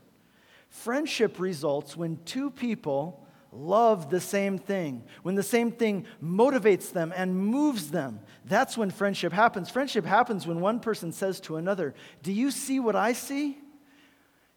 Friendship 0.69 1.39
results 1.39 1.97
when 1.97 2.19
two 2.25 2.51
people 2.51 3.22
love 3.55 4.09
the 4.09 4.19
same 4.19 4.57
thing, 4.57 5.03
when 5.21 5.35
the 5.35 5.43
same 5.43 5.71
thing 5.71 6.05
motivates 6.21 6.91
them 6.91 7.13
and 7.15 7.37
moves 7.37 7.91
them, 7.91 8.19
that's 8.45 8.77
when 8.77 8.91
friendship 8.91 9.33
happens. 9.33 9.69
Friendship 9.69 10.05
happens 10.05 10.45
when 10.45 10.59
one 10.59 10.79
person 10.79 11.11
says 11.11 11.39
to 11.41 11.57
another, 11.57 11.93
Do 12.21 12.31
you 12.31 12.51
see 12.51 12.79
what 12.79 12.95
I 12.95 13.13
see? 13.13 13.57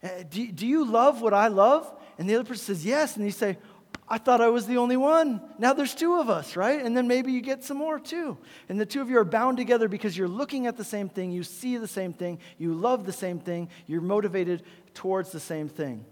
Uh, 0.02 0.08
do, 0.28 0.50
do 0.50 0.66
you 0.66 0.84
love 0.84 1.22
what 1.22 1.34
I 1.34 1.48
love? 1.48 1.92
And 2.18 2.28
the 2.28 2.34
other 2.34 2.44
person 2.44 2.64
says, 2.64 2.84
Yes. 2.84 3.16
And 3.16 3.24
you 3.24 3.30
say, 3.30 3.58
I 4.08 4.18
thought 4.18 4.40
I 4.40 4.48
was 4.48 4.66
the 4.66 4.76
only 4.76 4.96
one. 4.96 5.40
Now 5.58 5.72
there's 5.72 5.94
two 5.94 6.20
of 6.20 6.30
us, 6.30 6.54
right? 6.54 6.80
And 6.84 6.96
then 6.96 7.08
maybe 7.08 7.32
you 7.32 7.40
get 7.40 7.64
some 7.64 7.76
more 7.76 7.98
too. 7.98 8.38
And 8.68 8.80
the 8.80 8.86
two 8.86 9.00
of 9.00 9.10
you 9.10 9.18
are 9.18 9.24
bound 9.24 9.56
together 9.56 9.88
because 9.88 10.16
you're 10.16 10.28
looking 10.28 10.66
at 10.66 10.76
the 10.76 10.84
same 10.84 11.08
thing, 11.08 11.32
you 11.32 11.42
see 11.42 11.76
the 11.76 11.88
same 11.88 12.12
thing, 12.12 12.38
you 12.56 12.74
love 12.74 13.04
the 13.04 13.12
same 13.12 13.40
thing, 13.40 13.68
you're 13.86 14.00
motivated 14.00 14.62
towards 14.94 15.32
the 15.32 15.40
same 15.40 15.68
thing. 15.68 16.04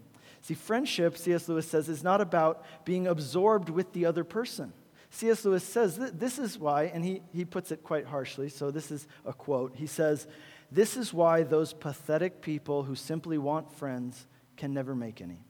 See, 0.45 0.53
friendship, 0.53 1.17
C.S. 1.17 1.49
Lewis 1.49 1.67
says, 1.67 1.89
is 1.89 2.05
not 2.05 2.21
about 2.21 2.67
being 2.85 3.07
absorbed 3.07 3.71
with 3.71 3.95
the 3.95 4.05
other 4.05 4.25
person. 4.25 4.75
C.S. 5.09 5.43
Lewis 5.47 5.65
says 5.65 5.97
this 5.97 6.39
is 6.39 6.59
why, 6.59 6.85
and 6.93 7.03
he, 7.03 7.23
he 7.33 7.47
puts 7.47 7.73
it 7.73 7.83
quite 7.83 8.05
harshly, 8.05 8.51
so 8.51 8.71
this 8.71 8.91
is 8.91 9.09
a 9.25 9.33
quote. 9.33 9.75
He 9.75 9.87
says, 9.87 10.27
This 10.71 10.99
is 10.99 11.15
why 11.15 11.45
those 11.45 11.73
pathetic 11.73 12.43
people 12.43 12.83
who 12.83 12.95
simply 12.95 13.39
want 13.39 13.73
friends 13.73 14.27
can 14.59 14.75
never 14.75 14.95
make 14.95 15.23
any. 15.23 15.47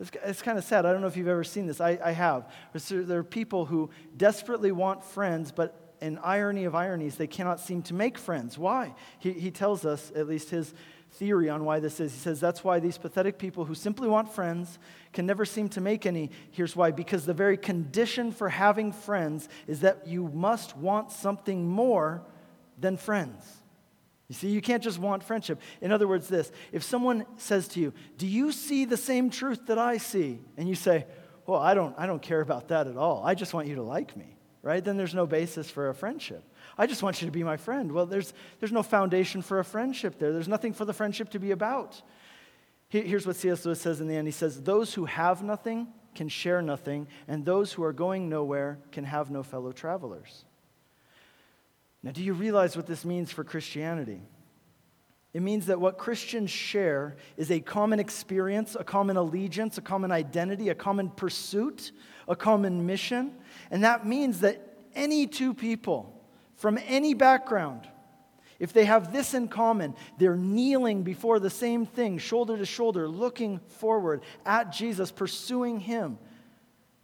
It's, 0.00 0.10
it's 0.24 0.42
kind 0.42 0.58
of 0.58 0.64
sad. 0.64 0.86
I 0.86 0.90
don't 0.90 1.00
know 1.00 1.06
if 1.06 1.16
you've 1.16 1.28
ever 1.28 1.44
seen 1.44 1.68
this. 1.68 1.80
I, 1.80 1.96
I 2.04 2.10
have. 2.10 2.50
There 2.72 3.18
are 3.20 3.22
people 3.22 3.64
who 3.64 3.90
desperately 4.16 4.72
want 4.72 5.04
friends, 5.04 5.52
but 5.52 5.94
in 6.00 6.18
irony 6.18 6.64
of 6.64 6.74
ironies, 6.74 7.14
they 7.14 7.28
cannot 7.28 7.60
seem 7.60 7.80
to 7.82 7.94
make 7.94 8.18
friends. 8.18 8.58
Why? 8.58 8.96
He, 9.20 9.34
he 9.34 9.52
tells 9.52 9.86
us, 9.86 10.10
at 10.16 10.26
least 10.26 10.50
his 10.50 10.74
theory 11.14 11.48
on 11.48 11.64
why 11.64 11.80
this 11.80 12.00
is. 12.00 12.12
He 12.12 12.18
says 12.18 12.40
that's 12.40 12.64
why 12.64 12.80
these 12.80 12.98
pathetic 12.98 13.38
people 13.38 13.64
who 13.64 13.74
simply 13.74 14.08
want 14.08 14.32
friends 14.32 14.78
can 15.12 15.26
never 15.26 15.44
seem 15.44 15.68
to 15.70 15.80
make 15.80 16.06
any. 16.06 16.30
Here's 16.50 16.74
why 16.74 16.90
because 16.90 17.24
the 17.24 17.34
very 17.34 17.56
condition 17.56 18.32
for 18.32 18.48
having 18.48 18.92
friends 18.92 19.48
is 19.66 19.80
that 19.80 20.06
you 20.06 20.28
must 20.28 20.76
want 20.76 21.10
something 21.12 21.68
more 21.68 22.22
than 22.78 22.96
friends. 22.96 23.44
You 24.28 24.34
see, 24.34 24.48
you 24.48 24.60
can't 24.60 24.82
just 24.82 24.98
want 24.98 25.22
friendship. 25.22 25.60
In 25.80 25.92
other 25.92 26.08
words, 26.08 26.28
this 26.28 26.50
if 26.72 26.82
someone 26.82 27.26
says 27.36 27.68
to 27.68 27.80
you, 27.80 27.92
Do 28.18 28.26
you 28.26 28.52
see 28.52 28.84
the 28.84 28.96
same 28.96 29.30
truth 29.30 29.66
that 29.66 29.78
I 29.78 29.98
see? 29.98 30.40
And 30.56 30.68
you 30.68 30.74
say, 30.74 31.06
Well, 31.46 31.60
I 31.60 31.74
don't, 31.74 31.94
I 31.98 32.06
don't 32.06 32.22
care 32.22 32.40
about 32.40 32.68
that 32.68 32.86
at 32.86 32.96
all. 32.96 33.22
I 33.24 33.34
just 33.34 33.54
want 33.54 33.68
you 33.68 33.76
to 33.76 33.82
like 33.82 34.16
me, 34.16 34.36
right? 34.62 34.82
Then 34.82 34.96
there's 34.96 35.14
no 35.14 35.26
basis 35.26 35.70
for 35.70 35.90
a 35.90 35.94
friendship. 35.94 36.42
I 36.76 36.86
just 36.86 37.02
want 37.02 37.22
you 37.22 37.26
to 37.26 37.32
be 37.32 37.44
my 37.44 37.56
friend. 37.56 37.92
Well, 37.92 38.06
there's, 38.06 38.32
there's 38.58 38.72
no 38.72 38.82
foundation 38.82 39.42
for 39.42 39.58
a 39.60 39.64
friendship 39.64 40.18
there. 40.18 40.32
There's 40.32 40.48
nothing 40.48 40.72
for 40.72 40.84
the 40.84 40.92
friendship 40.92 41.30
to 41.30 41.38
be 41.38 41.52
about. 41.52 42.00
Here's 42.88 43.26
what 43.26 43.36
C.S. 43.36 43.64
Lewis 43.64 43.80
says 43.80 44.00
in 44.00 44.06
the 44.06 44.14
end 44.14 44.28
He 44.28 44.32
says, 44.32 44.62
Those 44.62 44.94
who 44.94 45.04
have 45.04 45.42
nothing 45.42 45.88
can 46.14 46.28
share 46.28 46.62
nothing, 46.62 47.08
and 47.26 47.44
those 47.44 47.72
who 47.72 47.82
are 47.82 47.92
going 47.92 48.28
nowhere 48.28 48.78
can 48.92 49.04
have 49.04 49.30
no 49.30 49.42
fellow 49.42 49.72
travelers. 49.72 50.44
Now, 52.02 52.12
do 52.12 52.22
you 52.22 52.34
realize 52.34 52.76
what 52.76 52.86
this 52.86 53.04
means 53.04 53.32
for 53.32 53.42
Christianity? 53.42 54.20
It 55.32 55.42
means 55.42 55.66
that 55.66 55.80
what 55.80 55.98
Christians 55.98 56.50
share 56.50 57.16
is 57.36 57.50
a 57.50 57.58
common 57.58 57.98
experience, 57.98 58.76
a 58.78 58.84
common 58.84 59.16
allegiance, 59.16 59.78
a 59.78 59.82
common 59.82 60.12
identity, 60.12 60.68
a 60.68 60.74
common 60.76 61.08
pursuit, 61.10 61.90
a 62.28 62.36
common 62.36 62.86
mission. 62.86 63.32
And 63.72 63.82
that 63.82 64.06
means 64.06 64.40
that 64.40 64.76
any 64.94 65.26
two 65.26 65.52
people 65.52 66.13
from 66.64 66.78
any 66.86 67.12
background, 67.12 67.86
if 68.58 68.72
they 68.72 68.86
have 68.86 69.12
this 69.12 69.34
in 69.34 69.48
common, 69.48 69.94
they're 70.16 70.34
kneeling 70.34 71.02
before 71.02 71.38
the 71.38 71.50
same 71.50 71.84
thing, 71.84 72.16
shoulder 72.16 72.56
to 72.56 72.64
shoulder, 72.64 73.06
looking 73.06 73.58
forward 73.58 74.22
at 74.46 74.72
Jesus, 74.72 75.10
pursuing 75.12 75.78
Him. 75.78 76.16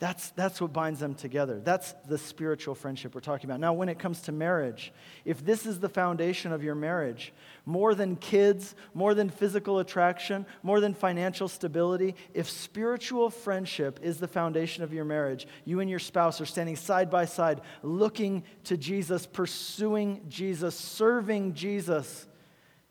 That's, 0.00 0.30
that's 0.30 0.62
what 0.62 0.72
binds 0.72 0.98
them 0.98 1.14
together. 1.14 1.60
That's 1.60 1.92
the 2.08 2.16
spiritual 2.16 2.74
friendship 2.74 3.14
we're 3.14 3.20
talking 3.20 3.50
about. 3.50 3.60
Now, 3.60 3.74
when 3.74 3.90
it 3.90 3.98
comes 3.98 4.22
to 4.22 4.32
marriage, 4.32 4.94
if 5.26 5.44
this 5.44 5.66
is 5.66 5.78
the 5.78 5.90
foundation 5.90 6.52
of 6.52 6.64
your 6.64 6.74
marriage, 6.74 7.34
more 7.66 7.94
than 7.94 8.16
kids, 8.16 8.74
more 8.94 9.12
than 9.12 9.28
physical 9.28 9.78
attraction, 9.78 10.46
more 10.62 10.80
than 10.80 10.94
financial 10.94 11.48
stability, 11.48 12.14
if 12.32 12.48
spiritual 12.48 13.28
friendship 13.28 14.00
is 14.02 14.16
the 14.16 14.26
foundation 14.26 14.82
of 14.82 14.94
your 14.94 15.04
marriage, 15.04 15.46
you 15.66 15.80
and 15.80 15.90
your 15.90 15.98
spouse 15.98 16.40
are 16.40 16.46
standing 16.46 16.76
side 16.76 17.10
by 17.10 17.26
side, 17.26 17.60
looking 17.82 18.42
to 18.64 18.78
Jesus, 18.78 19.26
pursuing 19.26 20.22
Jesus, 20.30 20.74
serving 20.74 21.52
Jesus, 21.52 22.26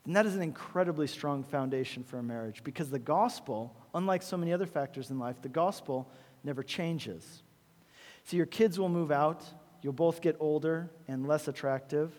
then 0.04 0.14
that 0.14 0.26
is 0.26 0.36
an 0.36 0.42
incredibly 0.42 1.08
strong 1.08 1.42
foundation 1.42 2.04
for 2.04 2.18
a 2.18 2.22
marriage 2.22 2.62
because 2.62 2.88
the 2.88 3.00
gospel, 3.00 3.76
unlike 3.94 4.22
so 4.22 4.36
many 4.36 4.52
other 4.52 4.66
factors 4.66 5.10
in 5.10 5.18
life, 5.18 5.42
the 5.42 5.48
gospel 5.48 6.08
never 6.44 6.62
changes. 6.62 7.42
So 8.24 8.36
your 8.36 8.46
kids 8.46 8.78
will 8.78 8.88
move 8.88 9.10
out. 9.10 9.44
You'll 9.82 9.92
both 9.92 10.20
get 10.20 10.36
older 10.40 10.90
and 11.08 11.26
less 11.26 11.48
attractive. 11.48 12.12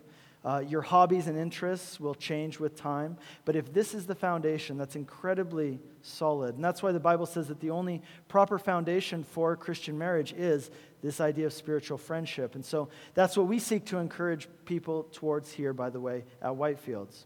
Uh, 0.43 0.63
your 0.67 0.81
hobbies 0.81 1.27
and 1.27 1.37
interests 1.37 1.99
will 1.99 2.15
change 2.15 2.59
with 2.59 2.75
time. 2.75 3.15
But 3.45 3.55
if 3.55 3.71
this 3.71 3.93
is 3.93 4.07
the 4.07 4.15
foundation, 4.15 4.75
that's 4.75 4.95
incredibly 4.95 5.79
solid. 6.01 6.55
And 6.55 6.63
that's 6.63 6.81
why 6.81 6.91
the 6.91 6.99
Bible 6.99 7.27
says 7.27 7.47
that 7.49 7.59
the 7.59 7.69
only 7.69 8.01
proper 8.27 8.57
foundation 8.57 9.23
for 9.23 9.55
Christian 9.55 9.99
marriage 9.99 10.33
is 10.33 10.71
this 11.03 11.21
idea 11.21 11.45
of 11.45 11.53
spiritual 11.53 11.99
friendship. 11.99 12.55
And 12.55 12.65
so 12.65 12.89
that's 13.13 13.37
what 13.37 13.47
we 13.47 13.59
seek 13.59 13.85
to 13.87 13.97
encourage 13.99 14.47
people 14.65 15.07
towards 15.11 15.51
here, 15.51 15.73
by 15.73 15.91
the 15.91 15.99
way, 15.99 16.23
at 16.41 16.51
Whitefields. 16.51 17.25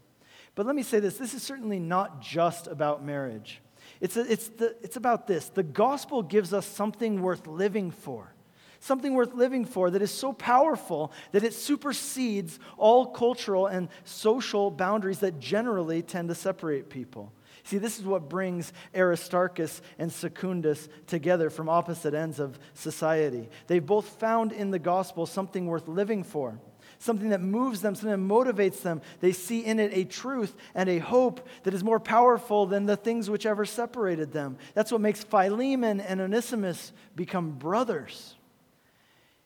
But 0.54 0.66
let 0.66 0.76
me 0.76 0.82
say 0.82 1.00
this 1.00 1.16
this 1.16 1.32
is 1.32 1.42
certainly 1.42 1.78
not 1.78 2.20
just 2.20 2.66
about 2.66 3.04
marriage. 3.04 3.60
It's, 4.00 4.16
a, 4.16 4.30
it's, 4.30 4.48
the, 4.48 4.76
it's 4.82 4.96
about 4.96 5.26
this 5.26 5.48
the 5.48 5.62
gospel 5.62 6.22
gives 6.22 6.52
us 6.52 6.66
something 6.66 7.22
worth 7.22 7.46
living 7.46 7.90
for. 7.90 8.32
Something 8.78 9.14
worth 9.14 9.34
living 9.34 9.64
for 9.64 9.90
that 9.90 10.02
is 10.02 10.10
so 10.10 10.32
powerful 10.32 11.10
that 11.32 11.42
it 11.42 11.54
supersedes 11.54 12.58
all 12.76 13.06
cultural 13.06 13.66
and 13.66 13.88
social 14.04 14.70
boundaries 14.70 15.20
that 15.20 15.40
generally 15.40 16.02
tend 16.02 16.28
to 16.28 16.34
separate 16.34 16.90
people. 16.90 17.32
See, 17.64 17.78
this 17.78 17.98
is 17.98 18.04
what 18.04 18.28
brings 18.28 18.72
Aristarchus 18.94 19.82
and 19.98 20.12
Secundus 20.12 20.88
together 21.08 21.50
from 21.50 21.68
opposite 21.68 22.14
ends 22.14 22.38
of 22.38 22.58
society. 22.74 23.48
They've 23.66 23.84
both 23.84 24.06
found 24.20 24.52
in 24.52 24.70
the 24.70 24.78
gospel 24.78 25.26
something 25.26 25.66
worth 25.66 25.88
living 25.88 26.22
for 26.22 26.60
something 26.98 27.30
that 27.30 27.40
moves 27.40 27.80
them, 27.80 27.94
something 27.94 28.10
that 28.10 28.34
motivates 28.34 28.82
them. 28.82 29.02
They 29.20 29.32
see 29.32 29.64
in 29.64 29.78
it 29.80 29.92
a 29.94 30.04
truth 30.04 30.54
and 30.74 30.88
a 30.88 30.98
hope 30.98 31.46
that 31.64 31.74
is 31.74 31.84
more 31.84 32.00
powerful 32.00 32.66
than 32.66 32.86
the 32.86 32.96
things 32.96 33.28
which 33.30 33.46
ever 33.46 33.64
separated 33.64 34.32
them. 34.32 34.56
That's 34.74 34.92
what 34.92 35.00
makes 35.00 35.24
Philemon 35.24 36.00
and 36.00 36.20
Onesimus 36.20 36.92
become 37.14 37.52
brothers. 37.52 38.34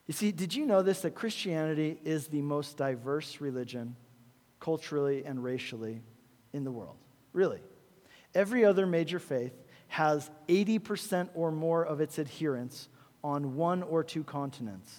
You 0.07 0.13
see, 0.13 0.31
did 0.31 0.53
you 0.53 0.65
know 0.65 0.81
this 0.81 1.01
that 1.01 1.15
Christianity 1.15 1.99
is 2.03 2.27
the 2.27 2.41
most 2.41 2.77
diverse 2.77 3.39
religion, 3.39 3.95
culturally 4.59 5.23
and 5.25 5.43
racially, 5.43 6.01
in 6.53 6.63
the 6.63 6.71
world? 6.71 6.97
Really. 7.33 7.59
Every 8.33 8.65
other 8.65 8.85
major 8.85 9.19
faith 9.19 9.53
has 9.89 10.29
80% 10.47 11.29
or 11.33 11.51
more 11.51 11.85
of 11.85 12.01
its 12.01 12.17
adherents 12.17 12.87
on 13.23 13.55
one 13.55 13.83
or 13.83 14.03
two 14.03 14.23
continents. 14.23 14.93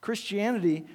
Christianity 0.00 0.86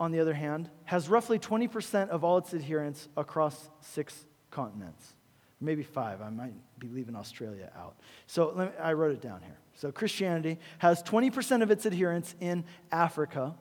on 0.00 0.10
the 0.10 0.18
other 0.18 0.34
hand, 0.34 0.70
has 0.84 1.08
roughly 1.08 1.38
20% 1.38 2.08
of 2.08 2.24
all 2.24 2.38
its 2.38 2.54
adherents 2.54 3.08
across 3.16 3.68
six 3.80 4.24
continents. 4.50 5.12
Maybe 5.60 5.82
five. 5.82 6.22
I 6.22 6.30
might 6.30 6.54
be 6.78 6.88
leaving 6.88 7.14
Australia 7.14 7.70
out. 7.76 7.96
So 8.26 8.52
me, 8.56 8.68
I 8.80 8.94
wrote 8.94 9.12
it 9.12 9.20
down 9.20 9.42
here. 9.42 9.58
So 9.74 9.92
Christianity 9.92 10.58
has 10.78 11.02
20% 11.02 11.62
of 11.62 11.70
its 11.70 11.84
adherents 11.84 12.34
in 12.40 12.64
Africa. 12.90 13.54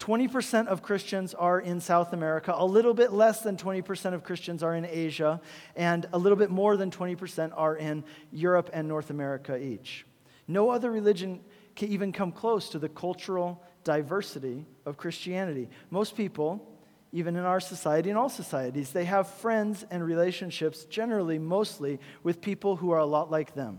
20% 0.00 0.66
of 0.66 0.82
Christians 0.82 1.34
are 1.34 1.60
in 1.60 1.78
South 1.78 2.14
America, 2.14 2.54
a 2.56 2.66
little 2.66 2.94
bit 2.94 3.12
less 3.12 3.42
than 3.42 3.56
20% 3.56 4.14
of 4.14 4.24
Christians 4.24 4.62
are 4.62 4.74
in 4.74 4.86
Asia, 4.86 5.40
and 5.76 6.08
a 6.12 6.18
little 6.18 6.36
bit 6.36 6.50
more 6.50 6.76
than 6.76 6.90
20% 6.90 7.52
are 7.54 7.76
in 7.76 8.02
Europe 8.32 8.70
and 8.72 8.88
North 8.88 9.10
America 9.10 9.56
each. 9.62 10.06
No 10.48 10.70
other 10.70 10.90
religion 10.90 11.40
can 11.76 11.90
even 11.90 12.12
come 12.12 12.32
close 12.32 12.70
to 12.70 12.78
the 12.78 12.88
cultural 12.88 13.62
diversity 13.84 14.66
of 14.86 14.96
Christianity. 14.96 15.68
Most 15.90 16.16
people, 16.16 16.68
even 17.12 17.36
in 17.36 17.44
our 17.44 17.60
society 17.60 18.10
and 18.10 18.18
all 18.18 18.28
societies, 18.28 18.92
they 18.92 19.04
have 19.04 19.28
friends 19.28 19.84
and 19.90 20.04
relationships, 20.04 20.84
generally, 20.84 21.38
mostly, 21.38 22.00
with 22.22 22.40
people 22.40 22.76
who 22.76 22.90
are 22.90 22.98
a 22.98 23.06
lot 23.06 23.30
like 23.30 23.54
them. 23.54 23.78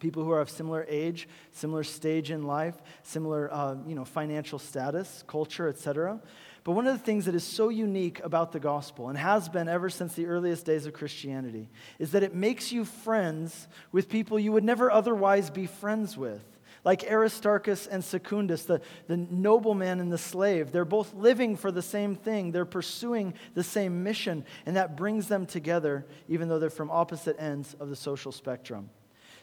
People 0.00 0.24
who 0.24 0.30
are 0.30 0.40
of 0.40 0.48
similar 0.48 0.86
age, 0.88 1.28
similar 1.50 1.82
stage 1.82 2.30
in 2.30 2.44
life, 2.44 2.76
similar 3.02 3.52
uh, 3.52 3.76
you 3.86 3.96
know, 3.96 4.04
financial 4.04 4.58
status, 4.58 5.24
culture, 5.26 5.68
etc. 5.68 6.20
But 6.62 6.72
one 6.72 6.86
of 6.86 6.96
the 6.96 7.04
things 7.04 7.24
that 7.24 7.34
is 7.34 7.42
so 7.42 7.68
unique 7.68 8.20
about 8.22 8.52
the 8.52 8.60
gospel, 8.60 9.08
and 9.08 9.18
has 9.18 9.48
been 9.48 9.68
ever 9.68 9.90
since 9.90 10.14
the 10.14 10.26
earliest 10.26 10.64
days 10.64 10.86
of 10.86 10.92
Christianity, 10.92 11.68
is 11.98 12.12
that 12.12 12.22
it 12.22 12.34
makes 12.34 12.70
you 12.70 12.84
friends 12.84 13.66
with 13.90 14.08
people 14.08 14.38
you 14.38 14.52
would 14.52 14.64
never 14.64 14.90
otherwise 14.90 15.50
be 15.50 15.66
friends 15.66 16.16
with 16.16 16.44
like 16.84 17.10
Aristarchus 17.10 17.86
and 17.86 18.02
Secundus, 18.04 18.64
the, 18.64 18.80
the 19.06 19.16
nobleman 19.16 20.00
and 20.00 20.12
the 20.12 20.18
slave. 20.18 20.72
They're 20.72 20.84
both 20.84 21.14
living 21.14 21.56
for 21.56 21.70
the 21.70 21.82
same 21.82 22.14
thing, 22.14 22.52
they're 22.52 22.64
pursuing 22.64 23.34
the 23.54 23.64
same 23.64 24.02
mission, 24.02 24.44
and 24.66 24.76
that 24.76 24.96
brings 24.96 25.28
them 25.28 25.46
together, 25.46 26.06
even 26.28 26.48
though 26.48 26.58
they're 26.58 26.70
from 26.70 26.90
opposite 26.90 27.36
ends 27.40 27.74
of 27.80 27.88
the 27.88 27.96
social 27.96 28.32
spectrum. 28.32 28.90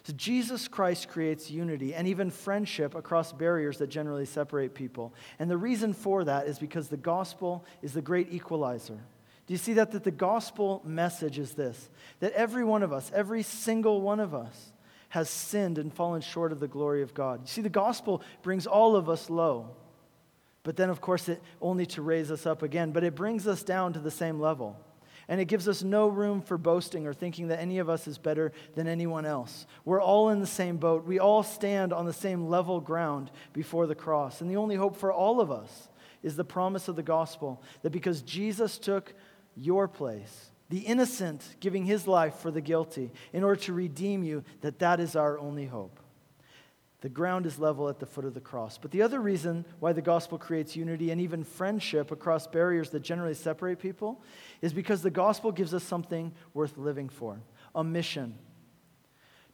So 0.06 0.12
Jesus 0.12 0.68
Christ 0.68 1.08
creates 1.08 1.50
unity 1.50 1.92
and 1.92 2.06
even 2.06 2.30
friendship 2.30 2.94
across 2.94 3.32
barriers 3.32 3.78
that 3.78 3.88
generally 3.88 4.24
separate 4.24 4.72
people. 4.72 5.12
And 5.40 5.50
the 5.50 5.56
reason 5.56 5.92
for 5.92 6.22
that 6.22 6.46
is 6.46 6.60
because 6.60 6.86
the 6.86 6.96
gospel 6.96 7.64
is 7.82 7.92
the 7.92 8.02
great 8.02 8.32
equalizer. 8.32 9.00
Do 9.46 9.54
you 9.54 9.58
see 9.58 9.72
that? 9.74 9.90
That 9.90 10.04
the 10.04 10.12
gospel 10.12 10.80
message 10.84 11.40
is 11.40 11.54
this 11.54 11.90
that 12.20 12.32
every 12.32 12.64
one 12.64 12.84
of 12.84 12.92
us, 12.92 13.10
every 13.14 13.42
single 13.42 14.00
one 14.00 14.20
of 14.20 14.32
us, 14.32 14.72
has 15.08 15.30
sinned 15.30 15.78
and 15.78 15.92
fallen 15.92 16.20
short 16.20 16.52
of 16.52 16.60
the 16.60 16.68
glory 16.68 17.02
of 17.02 17.14
God. 17.14 17.40
You 17.42 17.46
see, 17.46 17.62
the 17.62 17.68
gospel 17.68 18.22
brings 18.42 18.66
all 18.66 18.96
of 18.96 19.08
us 19.08 19.30
low. 19.30 19.70
But 20.62 20.76
then, 20.76 20.90
of 20.90 21.00
course, 21.00 21.28
it 21.28 21.40
only 21.62 21.86
to 21.86 22.02
raise 22.02 22.30
us 22.30 22.44
up 22.44 22.62
again. 22.62 22.90
But 22.90 23.04
it 23.04 23.14
brings 23.14 23.46
us 23.46 23.62
down 23.62 23.92
to 23.92 24.00
the 24.00 24.10
same 24.10 24.40
level. 24.40 24.76
And 25.28 25.40
it 25.40 25.46
gives 25.46 25.68
us 25.68 25.82
no 25.82 26.08
room 26.08 26.40
for 26.40 26.56
boasting 26.56 27.06
or 27.06 27.14
thinking 27.14 27.48
that 27.48 27.60
any 27.60 27.78
of 27.78 27.88
us 27.88 28.06
is 28.06 28.18
better 28.18 28.52
than 28.74 28.86
anyone 28.86 29.26
else. 29.26 29.66
We're 29.84 30.02
all 30.02 30.30
in 30.30 30.40
the 30.40 30.46
same 30.46 30.76
boat. 30.76 31.04
We 31.04 31.18
all 31.18 31.42
stand 31.42 31.92
on 31.92 32.06
the 32.06 32.12
same 32.12 32.48
level 32.48 32.80
ground 32.80 33.30
before 33.52 33.86
the 33.86 33.94
cross. 33.94 34.40
And 34.40 34.50
the 34.50 34.56
only 34.56 34.76
hope 34.76 34.96
for 34.96 35.12
all 35.12 35.40
of 35.40 35.50
us 35.50 35.88
is 36.22 36.36
the 36.36 36.44
promise 36.44 36.88
of 36.88 36.96
the 36.96 37.02
gospel 37.02 37.62
that 37.82 37.90
because 37.90 38.22
Jesus 38.22 38.78
took 38.78 39.14
your 39.56 39.88
place, 39.88 40.50
the 40.68 40.80
innocent 40.80 41.56
giving 41.60 41.84
his 41.84 42.06
life 42.06 42.36
for 42.36 42.50
the 42.50 42.60
guilty 42.60 43.12
in 43.32 43.44
order 43.44 43.60
to 43.62 43.72
redeem 43.72 44.24
you, 44.24 44.42
that 44.62 44.80
that 44.80 45.00
is 45.00 45.14
our 45.14 45.38
only 45.38 45.66
hope. 45.66 46.00
The 47.02 47.08
ground 47.08 47.46
is 47.46 47.58
level 47.58 47.88
at 47.88 48.00
the 48.00 48.06
foot 48.06 48.24
of 48.24 48.34
the 48.34 48.40
cross. 48.40 48.78
But 48.78 48.90
the 48.90 49.02
other 49.02 49.20
reason 49.20 49.64
why 49.78 49.92
the 49.92 50.02
gospel 50.02 50.38
creates 50.38 50.74
unity 50.74 51.10
and 51.10 51.20
even 51.20 51.44
friendship 51.44 52.10
across 52.10 52.46
barriers 52.46 52.90
that 52.90 53.00
generally 53.00 53.34
separate 53.34 53.78
people 53.78 54.22
is 54.60 54.72
because 54.72 55.02
the 55.02 55.10
gospel 55.10 55.52
gives 55.52 55.72
us 55.72 55.84
something 55.84 56.32
worth 56.52 56.76
living 56.78 57.08
for 57.08 57.42
a 57.74 57.84
mission. 57.84 58.34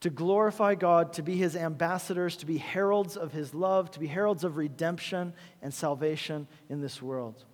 To 0.01 0.11
glorify 0.11 0.77
God, 0.77 1.13
to 1.15 1.23
be 1.23 1.37
his 1.37 1.55
ambassadors, 1.55 2.37
to 2.39 2.47
be 2.47 2.59
heralds 2.59 3.17
of 3.17 3.33
his 3.33 3.53
love, 3.53 3.91
to 3.93 4.01
be 4.01 4.07
heralds 4.07 4.45
of 4.45 4.57
redemption 4.57 5.35
and 5.61 5.75
salvation 5.75 6.49
in 6.71 6.81
this 6.81 7.03
world. 7.03 7.45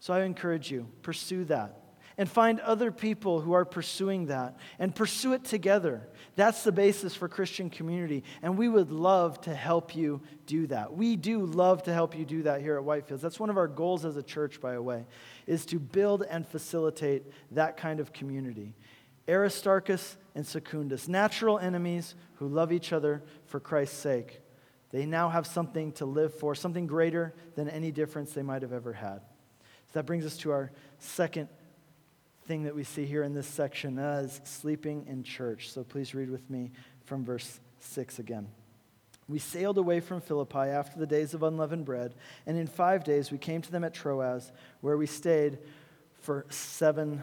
So 0.00 0.14
I 0.14 0.22
encourage 0.22 0.70
you, 0.70 0.88
pursue 1.02 1.44
that 1.46 1.83
and 2.16 2.28
find 2.28 2.60
other 2.60 2.92
people 2.92 3.40
who 3.40 3.52
are 3.52 3.64
pursuing 3.64 4.26
that 4.26 4.56
and 4.78 4.94
pursue 4.94 5.32
it 5.32 5.44
together. 5.44 6.08
That's 6.36 6.62
the 6.62 6.72
basis 6.72 7.14
for 7.14 7.28
Christian 7.28 7.70
community, 7.70 8.24
and 8.42 8.56
we 8.56 8.68
would 8.68 8.90
love 8.90 9.40
to 9.42 9.54
help 9.54 9.96
you 9.96 10.20
do 10.46 10.66
that. 10.68 10.94
We 10.94 11.16
do 11.16 11.44
love 11.44 11.82
to 11.84 11.92
help 11.92 12.16
you 12.16 12.24
do 12.24 12.42
that 12.42 12.60
here 12.60 12.76
at 12.76 12.84
Whitefields. 12.84 13.20
That's 13.20 13.40
one 13.40 13.50
of 13.50 13.56
our 13.56 13.68
goals 13.68 14.04
as 14.04 14.16
a 14.16 14.22
church, 14.22 14.60
by 14.60 14.74
the 14.74 14.82
way, 14.82 15.06
is 15.46 15.66
to 15.66 15.78
build 15.78 16.22
and 16.22 16.46
facilitate 16.46 17.24
that 17.52 17.76
kind 17.76 18.00
of 18.00 18.12
community. 18.12 18.74
Aristarchus 19.28 20.16
and 20.34 20.46
Secundus, 20.46 21.08
natural 21.08 21.58
enemies 21.58 22.14
who 22.34 22.46
love 22.46 22.72
each 22.72 22.92
other 22.92 23.22
for 23.46 23.58
Christ's 23.58 23.98
sake. 23.98 24.40
They 24.90 25.06
now 25.06 25.28
have 25.28 25.46
something 25.46 25.92
to 25.92 26.04
live 26.04 26.34
for, 26.34 26.54
something 26.54 26.86
greater 26.86 27.34
than 27.56 27.68
any 27.68 27.90
difference 27.90 28.32
they 28.32 28.42
might 28.42 28.62
have 28.62 28.72
ever 28.72 28.92
had. 28.92 29.20
So 29.86 29.92
that 29.94 30.06
brings 30.06 30.24
us 30.24 30.36
to 30.38 30.52
our 30.52 30.70
second 30.98 31.48
thing 32.46 32.64
that 32.64 32.74
we 32.74 32.84
see 32.84 33.06
here 33.06 33.22
in 33.22 33.34
this 33.34 33.46
section 33.46 33.98
as 33.98 34.40
sleeping 34.44 35.06
in 35.08 35.22
church. 35.22 35.70
So 35.70 35.82
please 35.82 36.14
read 36.14 36.30
with 36.30 36.48
me 36.50 36.72
from 37.04 37.24
verse 37.24 37.60
6 37.80 38.18
again. 38.18 38.48
We 39.28 39.38
sailed 39.38 39.78
away 39.78 40.00
from 40.00 40.20
Philippi 40.20 40.58
after 40.58 40.98
the 40.98 41.06
days 41.06 41.32
of 41.32 41.42
unleavened 41.42 41.86
bread, 41.86 42.14
and 42.46 42.58
in 42.58 42.66
five 42.66 43.04
days 43.04 43.30
we 43.30 43.38
came 43.38 43.62
to 43.62 43.72
them 43.72 43.82
at 43.82 43.94
Troas, 43.94 44.52
where 44.82 44.98
we 44.98 45.06
stayed 45.06 45.58
for 46.20 46.44
seven 46.50 47.22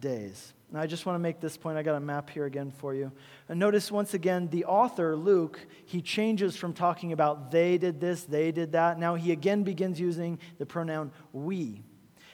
days. 0.00 0.54
Now, 0.70 0.80
I 0.80 0.86
just 0.86 1.04
want 1.04 1.16
to 1.16 1.20
make 1.20 1.38
this 1.38 1.58
point. 1.58 1.76
I 1.76 1.82
got 1.82 1.96
a 1.96 2.00
map 2.00 2.30
here 2.30 2.46
again 2.46 2.70
for 2.70 2.94
you. 2.94 3.12
And 3.50 3.60
notice 3.60 3.92
once 3.92 4.14
again, 4.14 4.48
the 4.48 4.64
author, 4.64 5.14
Luke, 5.14 5.60
he 5.84 6.00
changes 6.00 6.56
from 6.56 6.72
talking 6.72 7.12
about 7.12 7.50
they 7.50 7.76
did 7.76 8.00
this, 8.00 8.22
they 8.22 8.52
did 8.52 8.72
that. 8.72 8.98
Now 8.98 9.14
he 9.14 9.32
again 9.32 9.64
begins 9.64 10.00
using 10.00 10.38
the 10.56 10.64
pronoun 10.64 11.12
we. 11.34 11.82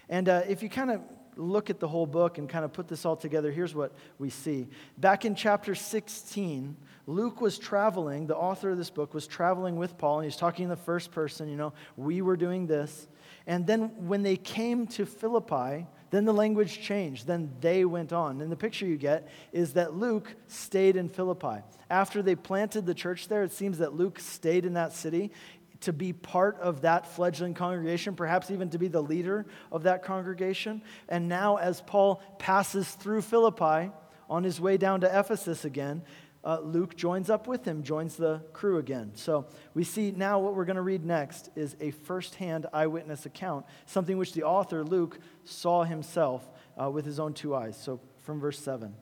And 0.08 0.28
uh, 0.28 0.42
if 0.48 0.62
you 0.62 0.70
kind 0.70 0.92
of 0.92 1.00
look 1.38 1.70
at 1.70 1.80
the 1.80 1.88
whole 1.88 2.06
book 2.06 2.38
and 2.38 2.48
kind 2.48 2.64
of 2.64 2.72
put 2.72 2.88
this 2.88 3.04
all 3.04 3.16
together, 3.16 3.50
here's 3.50 3.74
what 3.74 3.92
we 4.18 4.28
see. 4.28 4.66
Back 4.98 5.24
in 5.24 5.34
chapter 5.34 5.74
16, 5.74 6.76
Luke 7.06 7.40
was 7.40 7.58
traveling, 7.58 8.26
the 8.26 8.36
author 8.36 8.70
of 8.70 8.76
this 8.76 8.90
book 8.90 9.14
was 9.14 9.26
traveling 9.26 9.76
with 9.76 9.96
Paul, 9.96 10.18
and 10.18 10.24
he's 10.24 10.36
talking 10.36 10.64
in 10.64 10.68
the 10.68 10.76
first 10.76 11.10
person, 11.12 11.48
you 11.48 11.56
know, 11.56 11.72
we 11.96 12.20
were 12.20 12.36
doing 12.36 12.66
this. 12.66 13.08
And 13.46 13.66
then 13.66 14.06
when 14.06 14.22
they 14.22 14.36
came 14.36 14.86
to 14.88 15.06
Philippi, 15.06 15.86
then 16.10 16.24
the 16.24 16.32
language 16.32 16.80
changed. 16.80 17.26
Then 17.26 17.52
they 17.60 17.84
went 17.84 18.12
on. 18.12 18.40
And 18.40 18.50
the 18.50 18.56
picture 18.56 18.86
you 18.86 18.96
get 18.96 19.28
is 19.52 19.74
that 19.74 19.94
Luke 19.94 20.34
stayed 20.46 20.96
in 20.96 21.08
Philippi. 21.08 21.62
After 21.90 22.22
they 22.22 22.34
planted 22.34 22.86
the 22.86 22.94
church 22.94 23.28
there, 23.28 23.42
it 23.42 23.52
seems 23.52 23.78
that 23.78 23.94
Luke 23.94 24.18
stayed 24.18 24.64
in 24.64 24.74
that 24.74 24.92
city 24.92 25.32
to 25.80 25.92
be 25.92 26.12
part 26.12 26.58
of 26.60 26.82
that 26.82 27.06
fledgling 27.06 27.54
congregation, 27.54 28.14
perhaps 28.14 28.50
even 28.50 28.70
to 28.70 28.78
be 28.78 28.88
the 28.88 29.02
leader 29.02 29.46
of 29.70 29.84
that 29.84 30.02
congregation. 30.02 30.82
And 31.08 31.28
now, 31.28 31.56
as 31.56 31.80
Paul 31.80 32.22
passes 32.38 32.90
through 32.90 33.22
Philippi 33.22 33.90
on 34.28 34.44
his 34.44 34.60
way 34.60 34.76
down 34.76 35.00
to 35.02 35.18
Ephesus 35.18 35.64
again, 35.64 36.02
uh, 36.44 36.60
Luke 36.60 36.96
joins 36.96 37.30
up 37.30 37.46
with 37.46 37.64
him, 37.64 37.82
joins 37.82 38.16
the 38.16 38.40
crew 38.52 38.78
again. 38.78 39.10
So 39.14 39.46
we 39.74 39.84
see 39.84 40.12
now 40.12 40.38
what 40.38 40.54
we're 40.54 40.64
going 40.64 40.76
to 40.76 40.82
read 40.82 41.04
next 41.04 41.50
is 41.56 41.76
a 41.80 41.90
firsthand 41.90 42.66
eyewitness 42.72 43.26
account, 43.26 43.66
something 43.86 44.16
which 44.16 44.32
the 44.32 44.44
author, 44.44 44.84
Luke, 44.84 45.18
saw 45.44 45.84
himself 45.84 46.48
uh, 46.80 46.90
with 46.90 47.04
his 47.04 47.18
own 47.18 47.34
two 47.34 47.54
eyes. 47.54 47.76
So 47.76 48.00
from 48.20 48.40
verse 48.40 48.58
7. 48.58 48.94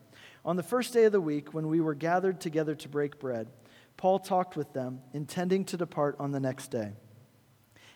On 0.44 0.56
the 0.56 0.62
first 0.62 0.94
day 0.94 1.04
of 1.04 1.12
the 1.12 1.20
week, 1.20 1.52
when 1.52 1.68
we 1.68 1.80
were 1.80 1.94
gathered 1.94 2.40
together 2.40 2.74
to 2.76 2.88
break 2.88 3.18
bread, 3.18 3.48
Paul 3.96 4.18
talked 4.18 4.56
with 4.56 4.72
them, 4.72 5.00
intending 5.12 5.64
to 5.66 5.76
depart 5.76 6.16
on 6.18 6.32
the 6.32 6.40
next 6.40 6.70
day. 6.70 6.92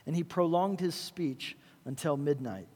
And 0.06 0.16
he 0.16 0.24
prolonged 0.24 0.80
his 0.80 0.94
speech 0.94 1.56
until 1.84 2.16
midnight. 2.16 2.68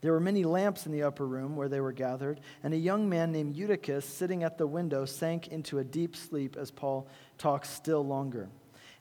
There 0.00 0.12
were 0.12 0.20
many 0.20 0.44
lamps 0.44 0.84
in 0.84 0.92
the 0.92 1.04
upper 1.04 1.26
room 1.26 1.56
where 1.56 1.68
they 1.68 1.80
were 1.80 1.92
gathered, 1.92 2.40
and 2.62 2.74
a 2.74 2.78
young 2.78 3.08
man 3.08 3.32
named 3.32 3.56
Eutychus, 3.56 4.04
sitting 4.04 4.42
at 4.42 4.58
the 4.58 4.66
window, 4.66 5.06
sank 5.06 5.48
into 5.48 5.78
a 5.78 5.84
deep 5.84 6.14
sleep 6.14 6.56
as 6.56 6.70
Paul 6.70 7.08
talked 7.38 7.66
still 7.66 8.04
longer. 8.04 8.50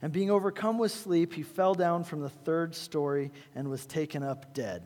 And 0.01 0.13
being 0.13 0.31
overcome 0.31 0.77
with 0.77 0.91
sleep, 0.91 1.33
he 1.33 1.43
fell 1.43 1.75
down 1.75 2.03
from 2.03 2.21
the 2.21 2.29
third 2.29 2.73
story 2.75 3.31
and 3.55 3.69
was 3.69 3.85
taken 3.85 4.23
up 4.23 4.53
dead. 4.53 4.83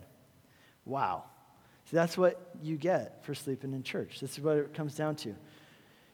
Wow. 0.85 1.25
See, 1.85 1.95
that's 1.95 2.17
what 2.17 2.51
you 2.61 2.77
get 2.77 3.23
for 3.23 3.35
sleeping 3.35 3.73
in 3.73 3.83
church. 3.83 4.19
This 4.19 4.37
is 4.37 4.41
what 4.43 4.57
it 4.57 4.73
comes 4.73 4.95
down 4.95 5.15
to. 5.17 5.35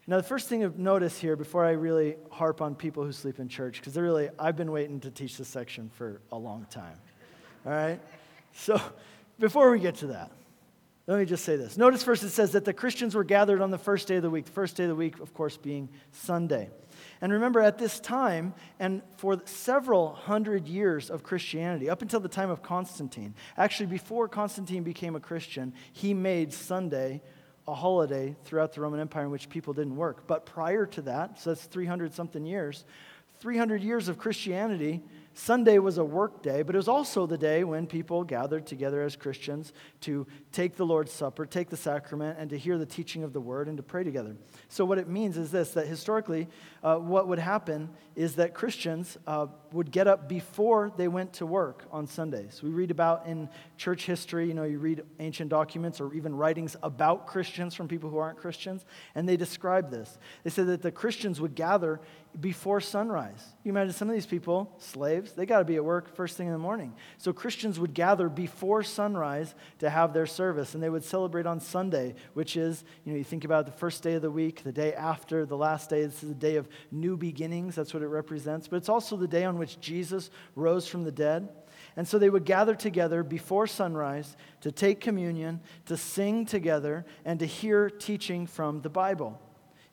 Now, 0.06 0.18
the 0.18 0.24
first 0.24 0.50
thing 0.50 0.62
to 0.62 0.82
notice 0.82 1.18
here 1.18 1.38
before 1.38 1.64
I 1.64 1.72
really 1.72 2.18
harp 2.30 2.62
on 2.62 2.76
people 2.76 3.06
who 3.06 3.14
sleep 3.14 3.40
in 3.40 3.48
church, 3.48 3.80
because 3.80 3.94
they're 3.94 4.04
really, 4.04 4.30
I've 4.38 4.58
been 4.58 4.72
waiting 4.72 5.00
to 5.02 5.12
teach 5.12 5.38
this 5.38 5.48
section 5.48 5.90
for 5.96 6.20
a 6.32 6.38
long 6.38 6.66
time. 6.70 6.98
All 7.66 7.72
right? 7.72 8.02
So, 8.52 8.82
before 9.40 9.72
we 9.72 9.80
get 9.80 9.96
to 9.96 10.08
that, 10.08 10.32
let 11.08 11.20
me 11.20 11.26
just 11.26 11.46
say 11.46 11.56
this. 11.56 11.78
Notice 11.78 12.04
first 12.04 12.24
it 12.24 12.30
says 12.30 12.52
that 12.52 12.66
the 12.66 12.74
Christians 12.74 13.16
were 13.16 13.24
gathered 13.24 13.62
on 13.62 13.72
the 13.72 13.78
first 13.78 14.08
day 14.08 14.18
of 14.18 14.24
the 14.24 14.30
week, 14.30 14.46
the 14.46 14.52
first 14.52 14.76
day 14.76 14.84
of 14.84 14.90
the 14.90 14.96
week, 14.96 15.20
of 15.20 15.34
course, 15.34 15.56
being 15.56 15.90
Sunday. 16.12 16.70
And 17.22 17.32
remember, 17.32 17.62
at 17.62 17.78
this 17.78 18.00
time, 18.00 18.54
and 18.80 19.02
for 19.18 19.42
several 19.46 20.14
hundred 20.14 20.68
years 20.68 21.10
of 21.10 21.24
Christianity, 21.24 21.90
up 21.90 22.02
until 22.02 22.20
the 22.20 22.30
time 22.30 22.50
of 22.50 22.62
Constantine, 22.62 23.36
actually, 23.58 23.88
before 23.88 24.28
Constantine 24.28 24.84
became 24.84 25.16
a 25.16 25.20
Christian, 25.20 25.74
he 25.92 26.14
made 26.14 26.54
Sunday 26.54 27.22
a 27.68 27.74
holiday 27.74 28.36
throughout 28.44 28.74
the 28.74 28.82
Roman 28.82 29.00
Empire 29.00 29.26
in 29.26 29.32
which 29.32 29.50
people 29.50 29.74
didn't 29.74 29.96
work. 29.96 30.28
But 30.28 30.46
prior 30.46 30.86
to 30.88 31.02
that, 31.04 31.40
so 31.40 31.52
that's 31.52 31.66
300 31.66 32.14
something 32.14 32.46
years, 32.46 32.86
300 33.40 33.82
years 33.82 34.08
of 34.10 34.18
Christianity, 34.18 35.02
Sunday 35.34 35.80
was 35.80 35.98
a 35.98 36.04
work 36.04 36.44
day, 36.44 36.62
but 36.62 36.76
it 36.76 36.78
was 36.78 36.88
also 36.88 37.26
the 37.26 37.38
day 37.38 37.64
when 37.64 37.88
people 37.88 38.24
gathered 38.24 38.68
together 38.68 39.02
as 39.02 39.16
Christians 39.16 39.74
to 40.02 40.28
take 40.52 40.76
the 40.76 40.86
Lord's 40.86 41.12
Supper, 41.12 41.46
take 41.46 41.70
the 41.70 41.78
sacrament, 41.78 42.38
and 42.40 42.50
to 42.52 42.58
hear 42.58 42.78
the 42.78 42.86
teaching 42.86 43.24
of 43.24 43.34
the 43.34 43.42
word 43.42 43.68
and 43.68 43.78
to 43.78 43.84
pray 43.84 44.04
together. 44.04 44.36
So, 44.70 44.86
what 44.86 45.00
it 45.00 45.08
means 45.08 45.38
is 45.38 45.52
this 45.52 45.72
that 45.72 45.88
historically, 45.88 46.48
uh, 46.84 46.98
what 46.98 47.28
would 47.28 47.40
happen 47.40 47.90
is 48.16 48.36
that 48.36 48.54
Christians 48.54 49.18
uh, 49.26 49.48
would 49.72 49.92
get 49.92 50.08
up 50.08 50.30
before 50.30 50.92
they 50.98 51.08
went 51.08 51.34
to 51.34 51.46
work 51.46 51.86
on 51.92 52.06
Sundays. 52.06 52.62
We 52.62 52.70
read 52.70 52.92
about 52.92 53.26
in 53.26 53.50
church 53.78 54.06
history, 54.06 54.48
you 54.48 54.54
know, 54.54 54.64
you 54.64 54.78
read 54.78 55.04
ancient 55.20 55.50
documents 55.50 56.00
or 56.00 56.14
even 56.14 56.36
writings 56.36 56.76
about 56.84 57.26
Christians 57.26 57.74
from 57.74 57.88
people 57.88 58.10
who 58.10 58.18
aren't 58.18 58.38
Christians, 58.38 58.86
and 59.16 59.28
they 59.28 59.38
describe 59.38 59.90
this. 59.90 60.18
They 60.44 60.52
said 60.52 60.68
that 60.68 60.84
the 60.84 60.92
Christians 60.92 61.42
would 61.42 61.56
gather 61.56 62.02
before 62.40 62.82
sunrise. 62.82 63.44
You 63.64 63.72
imagine 63.72 63.94
some 63.94 64.10
of 64.10 64.16
these 64.16 64.26
people, 64.26 64.74
slaves, 64.78 65.23
they 65.32 65.46
got 65.46 65.60
to 65.60 65.66
be 65.66 65.76
at 65.76 65.86
work 65.86 66.16
first 66.16 66.38
thing 66.38 66.48
in 66.48 66.54
the 66.54 66.60
morning. 66.60 66.94
So 67.18 67.34
Christians 67.34 67.80
would 67.80 67.94
gather 67.94 68.30
before 68.30 68.84
sunrise 68.84 69.56
to 69.80 69.90
have 69.90 70.14
their 70.14 70.26
service, 70.26 70.74
and 70.74 70.84
they 70.84 70.90
would 70.90 71.04
celebrate 71.04 71.46
on 71.46 71.60
Sunday, 71.60 72.16
which 72.34 72.58
is, 72.58 72.84
you 73.06 73.12
know, 73.12 73.18
you 73.18 73.24
think 73.24 73.46
about 73.46 73.66
the 73.66 73.72
first 73.72 74.04
day 74.04 74.14
of 74.14 74.22
the 74.22 74.32
week, 74.32 74.64
the 74.64 74.72
day 74.72 74.94
after 74.94 75.46
the 75.46 75.58
last 75.58 75.90
day. 75.90 76.06
This 76.06 76.24
is 76.24 76.30
the 76.30 76.36
day 76.36 76.56
of 76.56 76.68
new 76.92 77.18
beginnings. 77.18 77.76
That's 77.76 77.94
what 77.94 78.04
it 78.04 78.08
represents. 78.08 78.68
But 78.68 78.78
it's 78.78 78.90
also 78.90 79.18
the 79.18 79.28
day 79.28 79.46
on 79.46 79.58
which 79.58 79.80
Jesus 79.80 80.30
rose 80.56 80.88
from 80.88 81.04
the 81.04 81.12
dead. 81.12 81.50
And 81.96 82.08
so 82.08 82.18
they 82.18 82.30
would 82.30 82.46
gather 82.46 82.76
together 82.76 83.24
before 83.24 83.68
sunrise 83.68 84.36
to 84.62 84.72
take 84.72 85.00
communion, 85.00 85.62
to 85.86 85.98
sing 85.98 86.46
together, 86.46 87.06
and 87.26 87.40
to 87.40 87.46
hear 87.46 87.90
teaching 87.90 88.48
from 88.48 88.82
the 88.82 88.90
Bible. 88.90 89.40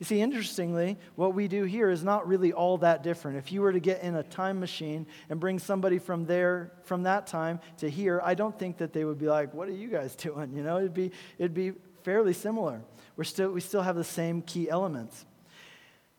You 0.01 0.07
see, 0.07 0.23
interestingly, 0.23 0.97
what 1.15 1.35
we 1.35 1.47
do 1.47 1.65
here 1.65 1.91
is 1.91 2.03
not 2.03 2.27
really 2.27 2.55
all 2.55 2.79
that 2.79 3.03
different. 3.03 3.37
If 3.37 3.53
you 3.53 3.61
were 3.61 3.71
to 3.71 3.81
get 3.81 4.03
in 4.03 4.17
a 4.17 4.23
time 4.23 4.59
machine 4.59 5.07
and 5.29 5.39
bring 5.39 5.59
somebody 5.59 5.99
from 5.99 6.25
there, 6.25 6.73
from 6.85 7.03
that 7.03 7.27
time 7.27 7.61
to 7.79 7.91
here, 7.91 8.19
I 8.25 8.33
don't 8.35 8.59
think 8.59 8.79
that 8.79 8.95
they 8.95 9.05
would 9.05 9.19
be 9.19 9.29
like, 9.29 9.53
"What 9.53 9.69
are 9.69 9.73
you 9.73 9.89
guys 9.89 10.17
doing?" 10.17 10.57
You 10.57 10.63
know, 10.63 10.79
it'd 10.79 10.95
be 10.95 11.13
it'd 11.37 11.53
be 11.53 11.73
fairly 12.03 12.33
similar. 12.33 12.81
We're 13.17 13.25
still 13.25 13.53
we 13.53 13.61
still 13.61 13.83
have 13.83 13.95
the 13.95 14.03
same 14.03 14.41
key 14.41 14.71
elements. 14.71 15.27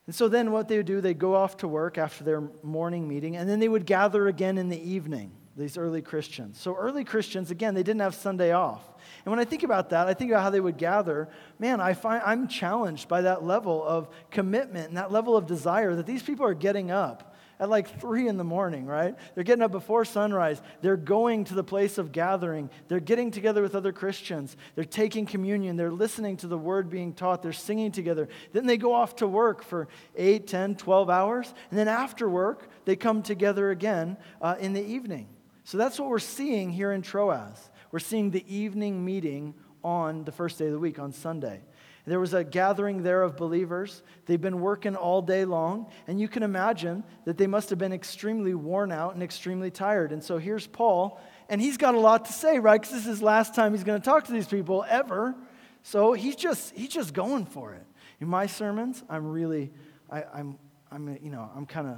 And 0.06 0.14
so 0.14 0.28
then 0.28 0.52
what 0.52 0.68
they 0.68 0.78
would 0.78 0.86
do, 0.86 1.02
they'd 1.02 1.18
go 1.18 1.34
off 1.34 1.58
to 1.58 1.68
work 1.68 1.98
after 1.98 2.24
their 2.24 2.42
morning 2.62 3.08
meeting, 3.08 3.36
and 3.36 3.50
then 3.50 3.60
they 3.60 3.70
would 3.70 3.88
gather 3.88 4.28
again 4.28 4.60
in 4.60 4.70
the 4.70 4.80
evening, 4.80 5.32
these 5.58 5.76
early 5.76 6.04
Christians. 6.04 6.60
So 6.60 6.76
early 6.76 7.04
Christians, 7.04 7.50
again, 7.50 7.74
they 7.74 7.84
didn't 7.84 8.02
have 8.02 8.14
Sunday 8.14 8.52
off. 8.52 8.84
And 9.26 9.32
when 9.32 9.40
I 9.40 9.46
think 9.46 9.64
about 9.64 9.90
that, 9.92 10.08
I 10.08 10.14
think 10.14 10.32
about 10.32 10.44
how 10.44 10.50
they 10.50 10.60
would 10.60 10.78
gather. 10.78 11.30
Man, 11.60 11.80
I 11.80 11.94
find 11.94 12.22
I'm 12.26 12.48
challenged 12.48 13.08
by 13.08 13.22
that 13.22 13.44
level 13.44 13.84
of 13.84 14.10
commitment 14.32 14.88
and 14.88 14.98
that 14.98 15.12
level 15.12 15.38
of 15.38 15.46
desire 15.46 15.96
that 15.96 16.06
these 16.06 16.24
people 16.24 16.46
are 16.46 16.54
getting 16.54 16.92
up 16.92 17.32
at 17.62 17.70
like 17.70 18.00
three 18.02 18.28
in 18.28 18.38
the 18.38 18.44
morning, 18.44 18.88
right? 18.88 19.16
They're 19.36 19.44
getting 19.44 19.62
up 19.62 19.72
before 19.72 20.04
sunrise. 20.04 20.60
They're 20.82 20.98
going 20.98 21.44
to 21.46 21.54
the 21.54 21.64
place 21.64 22.00
of 22.00 22.12
gathering. 22.12 22.72
They're 22.88 23.00
getting 23.00 23.30
together 23.30 23.62
with 23.62 23.76
other 23.76 23.94
Christians. 23.94 24.58
They're 24.74 24.84
taking 24.84 25.28
communion. 25.28 25.76
They're 25.78 25.92
listening 25.92 26.38
to 26.38 26.48
the 26.48 26.58
word 26.58 26.90
being 26.90 27.14
taught. 27.14 27.44
They're 27.44 27.54
singing 27.54 27.92
together. 27.92 28.30
Then 28.52 28.66
they 28.66 28.78
go 28.78 28.94
off 28.94 29.18
to 29.18 29.28
work 29.28 29.64
for 29.64 29.88
8, 30.16 30.48
10, 30.48 30.76
12 30.76 31.10
hours. 31.12 31.54
And 31.70 31.78
then 31.78 31.88
after 31.88 32.28
work, 32.28 32.68
they 32.86 32.96
come 32.96 33.22
together 33.22 33.70
again 33.70 34.18
uh, 34.42 34.56
in 34.60 34.74
the 34.74 34.84
evening. 34.84 35.28
So 35.64 35.78
that's 35.78 36.00
what 36.00 36.10
we're 36.10 36.18
seeing 36.18 36.72
here 36.72 36.92
in 36.92 37.04
Troas. 37.04 37.70
We're 37.92 38.00
seeing 38.00 38.32
the 38.32 38.46
evening 38.54 39.04
meeting 39.04 39.54
on 39.84 40.24
the 40.24 40.32
first 40.32 40.58
day 40.58 40.68
of 40.68 40.72
the 40.72 40.80
week, 40.80 41.00
on 41.00 41.12
Sunday. 41.12 41.62
There 42.06 42.20
was 42.20 42.34
a 42.34 42.44
gathering 42.44 43.04
there 43.04 43.22
of 43.22 43.38
believers. 43.38 44.02
They've 44.26 44.42
been 44.42 44.60
working 44.60 44.96
all 44.96 45.22
day 45.22 45.46
long, 45.46 45.92
and 46.08 46.20
you 46.20 46.28
can 46.28 46.42
imagine 46.42 47.04
that 47.26 47.38
they 47.38 47.48
must 47.48 47.70
have 47.70 47.78
been 47.78 47.94
extremely 47.94 48.56
worn 48.56 48.92
out 48.92 49.14
and 49.14 49.22
extremely 49.22 49.70
tired. 49.70 50.12
And 50.12 50.24
so 50.24 50.40
here's 50.40 50.66
Paul, 50.66 51.22
and 51.48 51.62
he's 51.62 51.78
got 51.78 51.94
a 51.94 52.00
lot 52.00 52.26
to 52.26 52.34
say, 52.34 52.58
right? 52.58 52.82
Because 52.82 52.96
this 52.96 53.02
is 53.02 53.08
his 53.08 53.22
last 53.22 53.54
time 53.54 53.74
he's 53.74 53.84
going 53.84 54.02
to 54.02 54.06
talk 54.06 54.26
to 54.26 54.32
these 54.32 54.48
people 54.48 54.84
ever. 54.90 55.36
So 55.84 56.14
he's 56.14 56.36
just 56.36 56.76
he's 56.76 56.90
just 56.90 57.14
going 57.14 57.46
for 57.46 57.74
it. 57.74 57.86
In 58.20 58.28
my 58.28 58.48
sermons, 58.48 59.04
I'm 59.10 59.28
really 59.28 59.72
I, 60.10 60.24
I'm 60.34 60.58
I'm 60.92 61.18
you 61.22 61.32
know 61.32 61.50
I'm 61.56 61.66
kind 61.66 61.88
of 61.88 61.98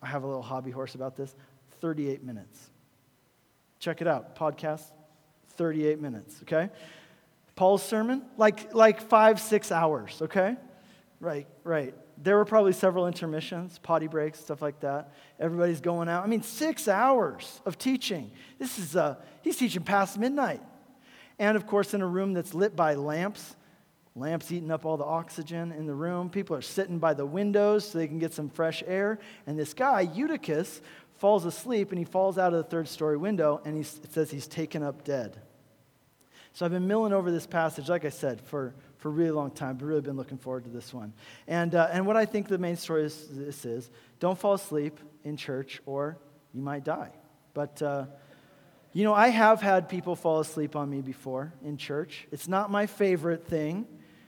I 0.00 0.06
have 0.06 0.22
a 0.22 0.26
little 0.26 0.42
hobby 0.42 0.70
horse 0.70 0.94
about 0.94 1.16
this. 1.16 1.34
38 1.80 2.22
minutes. 2.22 2.70
Check 3.78 4.00
it 4.00 4.06
out. 4.06 4.36
Podcast, 4.36 4.84
38 5.62 6.00
minutes. 6.00 6.40
Okay. 6.42 6.70
Paul's 7.54 7.84
sermon, 7.84 8.22
like, 8.36 8.74
like 8.74 9.00
five, 9.00 9.40
six 9.40 9.70
hours, 9.70 10.20
okay? 10.22 10.56
Right, 11.20 11.46
right. 11.62 11.94
There 12.20 12.36
were 12.36 12.44
probably 12.44 12.72
several 12.72 13.06
intermissions, 13.06 13.78
potty 13.78 14.08
breaks, 14.08 14.40
stuff 14.40 14.60
like 14.60 14.80
that. 14.80 15.12
Everybody's 15.38 15.80
going 15.80 16.08
out. 16.08 16.24
I 16.24 16.26
mean, 16.26 16.42
six 16.42 16.88
hours 16.88 17.60
of 17.64 17.78
teaching. 17.78 18.32
This 18.58 18.80
is, 18.80 18.96
uh, 18.96 19.14
he's 19.42 19.56
teaching 19.56 19.84
past 19.84 20.18
midnight. 20.18 20.60
And 21.38 21.56
of 21.56 21.68
course, 21.68 21.94
in 21.94 22.02
a 22.02 22.06
room 22.08 22.32
that's 22.32 22.54
lit 22.54 22.74
by 22.74 22.94
lamps, 22.94 23.54
lamps 24.16 24.50
eating 24.50 24.72
up 24.72 24.84
all 24.84 24.96
the 24.96 25.04
oxygen 25.04 25.70
in 25.70 25.86
the 25.86 25.94
room. 25.94 26.28
People 26.28 26.56
are 26.56 26.62
sitting 26.62 26.98
by 26.98 27.14
the 27.14 27.24
windows 27.24 27.88
so 27.88 27.98
they 27.98 28.08
can 28.08 28.18
get 28.18 28.34
some 28.34 28.48
fresh 28.48 28.82
air. 28.84 29.20
And 29.46 29.56
this 29.56 29.74
guy, 29.74 30.00
Eutychus, 30.12 30.80
falls 31.18 31.44
asleep 31.44 31.90
and 31.90 32.00
he 32.00 32.04
falls 32.04 32.36
out 32.36 32.52
of 32.52 32.64
the 32.64 32.68
third 32.68 32.88
story 32.88 33.16
window 33.16 33.60
and 33.64 33.76
he, 33.76 33.82
it 33.82 34.12
says 34.12 34.28
he's 34.28 34.48
taken 34.48 34.82
up 34.82 35.04
dead. 35.04 35.40
So 36.54 36.66
I've 36.66 36.72
been 36.72 36.86
milling 36.86 37.14
over 37.14 37.30
this 37.30 37.46
passage, 37.46 37.88
like 37.88 38.04
I 38.04 38.10
said, 38.10 38.40
for, 38.42 38.74
for 38.98 39.08
a 39.08 39.12
really 39.12 39.30
long 39.30 39.50
time, 39.50 39.76
but 39.76 39.86
really 39.86 40.02
been 40.02 40.18
looking 40.18 40.36
forward 40.36 40.64
to 40.64 40.70
this 40.70 40.92
one. 40.92 41.14
And, 41.48 41.74
uh, 41.74 41.88
and 41.90 42.06
what 42.06 42.16
I 42.16 42.26
think 42.26 42.48
the 42.48 42.58
main 42.58 42.76
story 42.76 43.04
is 43.04 43.26
this 43.30 43.64
is 43.64 43.90
don't 44.20 44.38
fall 44.38 44.54
asleep 44.54 45.00
in 45.24 45.36
church 45.36 45.80
or 45.86 46.18
you 46.52 46.60
might 46.60 46.84
die. 46.84 47.10
But, 47.54 47.80
uh, 47.80 48.06
you 48.92 49.04
know, 49.04 49.14
I 49.14 49.28
have 49.28 49.62
had 49.62 49.88
people 49.88 50.14
fall 50.14 50.40
asleep 50.40 50.76
on 50.76 50.90
me 50.90 51.00
before 51.00 51.54
in 51.64 51.78
church. 51.78 52.26
It's 52.30 52.48
not 52.48 52.70
my 52.70 52.86
favorite 52.86 53.46
thing, 53.46 53.86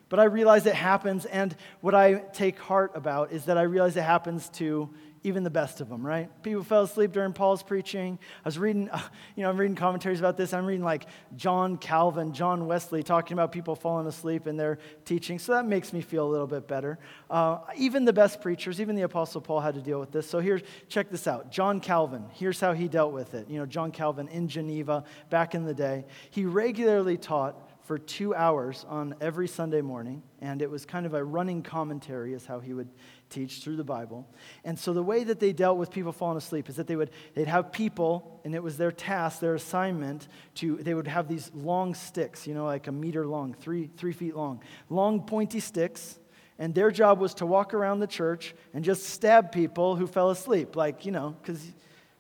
but 0.09 0.19
I 0.19 0.25
realize 0.25 0.65
it 0.65 0.75
happens. 0.75 1.27
And 1.27 1.55
what 1.83 1.95
I 1.95 2.15
take 2.33 2.59
heart 2.59 2.93
about 2.95 3.33
is 3.33 3.45
that 3.45 3.59
I 3.59 3.63
realize 3.63 3.97
it 3.99 4.03
happens 4.03 4.49
to 4.51 4.89
even 5.25 5.43
the 5.43 5.51
best 5.51 5.81
of 5.81 5.89
them, 5.89 6.07
right? 6.07 6.31
People 6.43 6.63
fell 6.63 6.83
asleep 6.83 7.13
during 7.13 7.33
Paul's 7.33 7.63
preaching. 7.63 8.19
I 8.45 8.49
was 8.49 8.59
reading, 8.59 8.91
you 9.37 9.43
know, 9.43 9.49
I'm 9.49 9.57
reading 9.57 9.75
commentaries 9.75 10.21
about 10.21 10.37
this. 10.37 10.53
I'm 10.53 10.67
reading 10.67 10.85
like 10.85 11.07
John 11.35 11.79
Calvin, 11.79 12.35
John 12.35 12.67
Wesley 12.67 13.03
talking 13.03 13.33
about 13.33 13.51
people 13.51 13.75
falling 13.75 14.07
asleep 14.07 14.47
in 14.47 14.59
their 14.59 14.79
teaching. 15.07 15.39
So 15.39 15.53
that 15.53 15.65
makes 15.65 15.95
me 15.95 16.03
feel 16.03 16.27
a 16.27 16.31
little 16.31 16.47
bit 16.47 16.69
better. 16.69 16.99
Uh, 17.31 17.59
even 17.77 18.05
the 18.05 18.13
best 18.13 18.43
preachers, 18.43 18.83
even 18.83 18.97
the 18.97 19.03
Apostle 19.03 19.41
Paul 19.41 19.61
had 19.61 19.75
to 19.75 19.81
deal 19.81 19.99
with 19.99 20.13
this. 20.13 20.29
So 20.29 20.41
here's, 20.41 20.61
check 20.89 21.11
this 21.11 21.27
out. 21.27 21.51
John 21.51 21.81
Calvin, 21.81 22.27
here's 22.35 22.61
how 22.61 22.75
he 22.75 22.87
dealt 22.87 23.15
with 23.15 23.33
it. 23.33 23.49
You 23.49 23.59
know, 23.59 23.67
John 23.67 23.93
Calvin 23.93 24.29
in 24.29 24.47
Geneva 24.47 25.05
back 25.31 25.55
in 25.55 25.65
the 25.65 25.75
day. 25.75 26.05
He 26.31 26.45
regularly 26.45 27.17
taught 27.17 27.57
for 27.85 27.99
two 27.99 28.35
hours 28.35 28.85
on 28.89 29.15
every 29.21 29.47
Sunday 29.47 29.83
morning, 29.83 30.23
and 30.41 30.63
it 30.63 30.71
was 30.71 30.87
kind 30.87 31.05
of 31.05 31.13
a 31.13 31.23
running 31.23 31.63
commentary, 31.63 32.33
is 32.33 32.47
how 32.47 32.59
he 32.59 32.73
would 32.73 32.89
teach 33.29 33.63
through 33.63 33.77
the 33.77 33.85
Bible. 33.85 34.27
And 34.65 34.79
so 34.79 34.95
the 34.95 35.03
way 35.03 35.23
that 35.25 35.39
they 35.39 35.53
dealt 35.53 35.77
with 35.77 35.91
people 35.91 36.11
falling 36.13 36.39
asleep 36.39 36.69
is 36.71 36.77
that 36.77 36.87
they 36.87 36.97
would 36.97 37.11
they'd 37.35 37.47
have 37.47 37.73
people, 37.73 38.41
and 38.45 38.55
it 38.55 38.63
was 38.63 38.79
their 38.79 38.91
task, 38.91 39.41
their 39.41 39.55
assignment 39.55 40.29
to 40.57 40.77
they 40.79 40.95
would 40.95 41.09
have 41.09 41.29
these 41.29 41.51
long 41.55 41.95
sticks, 41.95 42.47
you 42.47 42.55
know, 42.55 42.65
like 42.65 42.87
a 42.87 42.93
meter 42.93 43.27
long, 43.27 43.55
three 43.55 43.91
three 43.97 44.13
feet 44.13 44.35
long, 44.35 44.63
long 44.89 45.21
pointy 45.21 45.61
sticks. 45.61 46.19
And 46.59 46.75
their 46.75 46.93
job 46.93 47.19
was 47.19 47.35
to 47.35 47.47
walk 47.47 47.75
around 47.75 47.99
the 47.99 48.07
church 48.07 48.55
and 48.73 48.85
just 48.85 49.07
stab 49.09 49.51
people 49.51 49.97
who 49.97 50.07
fell 50.07 50.31
asleep, 50.31 50.77
like, 50.77 51.05
you 51.05 51.11
know, 51.11 51.37
because 51.43 51.61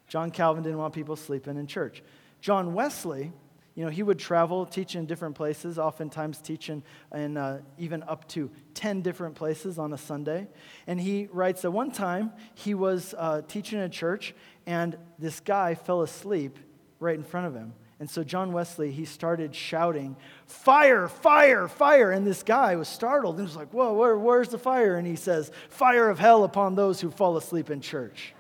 John 0.08 0.30
Calvin 0.30 0.64
didn't 0.64 0.78
want 0.78 0.92
people 0.92 1.14
sleeping 1.14 1.56
in 1.56 1.68
church. 1.68 2.02
John 2.40 2.74
Wesley, 2.74 3.32
you 3.74 3.84
know, 3.84 3.90
he 3.90 4.02
would 4.02 4.18
travel, 4.18 4.66
teach 4.66 4.94
in 4.94 5.06
different 5.06 5.34
places, 5.34 5.78
oftentimes 5.78 6.40
teaching 6.40 6.82
in 7.12 7.36
uh, 7.36 7.60
even 7.76 8.04
up 8.04 8.28
to 8.28 8.50
10 8.74 9.02
different 9.02 9.34
places 9.34 9.78
on 9.78 9.92
a 9.92 9.98
Sunday. 9.98 10.46
And 10.86 11.00
he 11.00 11.28
writes 11.32 11.62
that 11.62 11.72
one 11.72 11.90
time 11.90 12.32
he 12.54 12.74
was 12.74 13.14
uh, 13.18 13.42
teaching 13.48 13.78
in 13.78 13.84
a 13.84 13.88
church 13.88 14.34
and 14.66 14.96
this 15.18 15.40
guy 15.40 15.74
fell 15.74 16.02
asleep 16.02 16.58
right 17.00 17.16
in 17.16 17.24
front 17.24 17.48
of 17.48 17.54
him. 17.54 17.74
And 18.00 18.10
so 18.10 18.22
John 18.22 18.52
Wesley, 18.52 18.90
he 18.90 19.04
started 19.04 19.54
shouting, 19.54 20.16
Fire, 20.46 21.08
fire, 21.08 21.68
fire. 21.68 22.10
And 22.10 22.26
this 22.26 22.42
guy 22.42 22.76
was 22.76 22.88
startled 22.88 23.36
and 23.36 23.46
was 23.46 23.56
like, 23.56 23.72
Whoa, 23.72 23.92
where, 23.92 24.18
where's 24.18 24.48
the 24.48 24.58
fire? 24.58 24.96
And 24.96 25.06
he 25.06 25.16
says, 25.16 25.50
Fire 25.68 26.08
of 26.08 26.18
hell 26.18 26.44
upon 26.44 26.74
those 26.74 27.00
who 27.00 27.10
fall 27.10 27.36
asleep 27.36 27.70
in 27.70 27.80
church. 27.80 28.34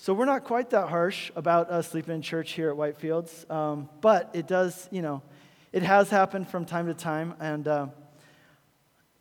So 0.00 0.14
we're 0.14 0.26
not 0.26 0.44
quite 0.44 0.70
that 0.70 0.90
harsh 0.90 1.32
about 1.34 1.70
us 1.70 1.88
sleeping 1.88 2.14
in 2.14 2.22
church 2.22 2.52
here 2.52 2.70
at 2.70 2.76
Whitefields, 2.76 3.50
um, 3.50 3.88
but 4.00 4.30
it 4.32 4.46
does, 4.46 4.88
you 4.92 5.02
know, 5.02 5.22
it 5.72 5.82
has 5.82 6.08
happened 6.08 6.48
from 6.48 6.64
time 6.66 6.86
to 6.86 6.94
time. 6.94 7.34
And, 7.40 7.66
uh, 7.66 7.86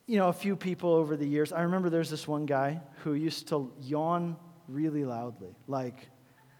you 0.05 0.17
know, 0.19 0.27
a 0.27 0.33
few 0.33 0.55
people 0.55 0.93
over 0.93 1.17
the 1.17 1.25
years, 1.25 1.51
I 1.51 1.63
remember 1.63 1.89
there's 1.89 2.11
this 2.11 2.27
one 2.27 2.45
guy 2.45 2.79
who 2.97 3.15
used 3.15 3.47
to 3.47 3.73
yawn 3.81 4.37
really 4.67 5.03
loudly, 5.03 5.55
like 5.65 6.09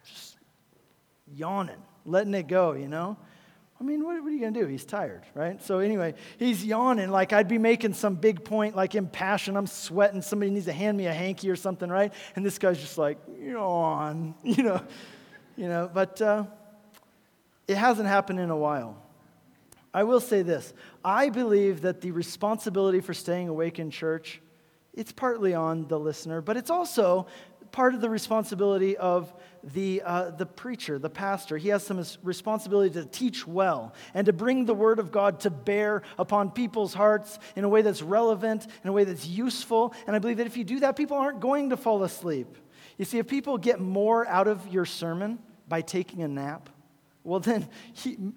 just 0.03 0.38
yawning, 1.32 1.84
letting 2.03 2.34
it 2.34 2.47
go, 2.47 2.71
you 2.71 2.88
know? 2.88 3.17
I 3.80 3.84
mean, 3.84 4.04
what, 4.04 4.22
what 4.22 4.30
are 4.30 4.32
you 4.32 4.40
going 4.40 4.54
to 4.54 4.60
do? 4.62 4.66
He's 4.66 4.86
tired, 4.86 5.22
right? 5.36 5.62
So, 5.62 5.80
anyway, 5.80 6.16
he's 6.40 6.66
yawning 6.66 7.10
like 7.10 7.32
I'd 7.32 7.48
be 7.48 7.60
making 7.60 7.94
some 7.94 8.16
big 8.16 8.44
point, 8.44 8.76
like 8.76 8.96
impassioned. 8.96 9.58
I'm 9.58 9.68
sweating. 9.68 10.22
Somebody 10.22 10.52
needs 10.52 10.66
to 10.66 10.74
hand 10.74 10.98
me 10.98 11.06
a 11.06 11.13
hanky 11.13 11.50
or 11.50 11.56
something, 11.56 11.90
right? 11.90 12.12
And 12.36 12.46
this 12.46 12.58
guy's 12.58 12.80
just 12.80 12.98
like, 12.98 13.20
yawn, 13.40 14.34
you 14.44 14.63
know. 14.63 14.82
You 15.56 15.68
know, 15.68 15.90
but 15.92 16.22
uh, 16.22 16.46
it 17.68 17.78
hasn't 17.78 18.08
happened 18.08 18.40
in 18.40 18.52
a 18.52 18.58
while. 18.58 19.02
I 19.94 20.04
will 20.04 20.20
say 20.20 20.44
this 20.44 20.74
I 21.04 21.30
believe 21.30 21.82
that 21.82 22.02
the 22.02 22.12
responsibility 22.12 23.02
for 23.02 23.13
staying 23.13 23.50
awake 23.50 23.80
in 23.80 23.92
church. 23.92 24.42
It's 24.94 25.12
partly 25.12 25.54
on 25.54 25.88
the 25.88 26.00
listener, 26.00 26.42
but 26.42 26.58
it's 26.58 26.72
also 26.72 27.28
part 27.72 27.94
of 27.94 28.02
the 28.02 28.10
responsibility 28.10 28.98
of 28.98 29.32
the, 29.73 30.01
uh, 30.06 30.32
the 30.32 30.45
preacher, 30.45 30.97
the 30.97 31.10
pastor. 31.10 31.58
He 31.58 31.69
has 31.69 31.84
some 31.84 32.03
responsibility 32.23 32.93
to 32.93 33.06
teach 33.06 33.45
well 33.45 33.93
and 34.13 34.25
to 34.25 34.34
bring 34.34 34.65
the 34.65 34.73
word 34.73 34.99
of 34.99 35.12
God 35.12 35.41
to 35.41 35.49
bear 35.49 36.03
upon 36.17 36.51
people's 36.51 36.93
hearts 36.93 37.37
in 37.56 37.63
a 37.63 37.69
way 37.69 37.81
that's 37.81 38.02
relevant, 38.02 38.67
in 38.83 38.89
a 38.89 38.94
way 38.94 39.04
that's 39.04 39.27
useful. 39.27 39.94
And 40.06 40.15
I 40.15 40.19
believe 40.19 40.37
that 40.37 40.48
if 40.48 40.58
you 40.58 40.63
do 40.63 40.79
that, 40.81 40.96
people 40.96 41.17
aren't 41.17 41.39
going 41.39 41.71
to 41.71 41.77
fall 41.77 42.04
asleep. 42.04 42.58
You 42.98 43.06
see, 43.06 43.19
if 43.19 43.27
people 43.27 43.58
get 43.58 43.79
more 43.79 44.27
out 44.27 44.48
of 44.48 44.67
your 44.67 44.85
sermon 44.85 45.39
by 45.67 45.81
taking 45.81 46.23
a 46.23 46.27
nap, 46.27 46.69
well, 47.23 47.39
then 47.42 47.67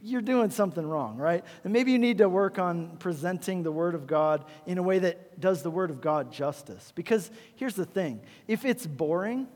you're 0.02 0.20
doing 0.20 0.50
something 0.50 0.84
wrong, 0.84 1.16
right? 1.16 1.44
And 1.62 1.72
maybe 1.72 1.92
you 1.92 1.98
need 1.98 2.18
to 2.18 2.28
work 2.28 2.58
on 2.58 2.96
presenting 2.96 3.62
the 3.62 3.70
Word 3.70 3.94
of 3.94 4.08
God 4.08 4.44
in 4.66 4.78
a 4.78 4.82
way 4.82 4.98
that 4.98 5.40
does 5.40 5.62
the 5.62 5.70
Word 5.70 5.90
of 5.90 6.00
God 6.00 6.32
justice. 6.32 6.92
Because 6.96 7.30
here's 7.54 7.76
the 7.76 7.84
thing 7.84 8.20
if 8.48 8.64
it's 8.64 8.86
boring, 8.86 9.46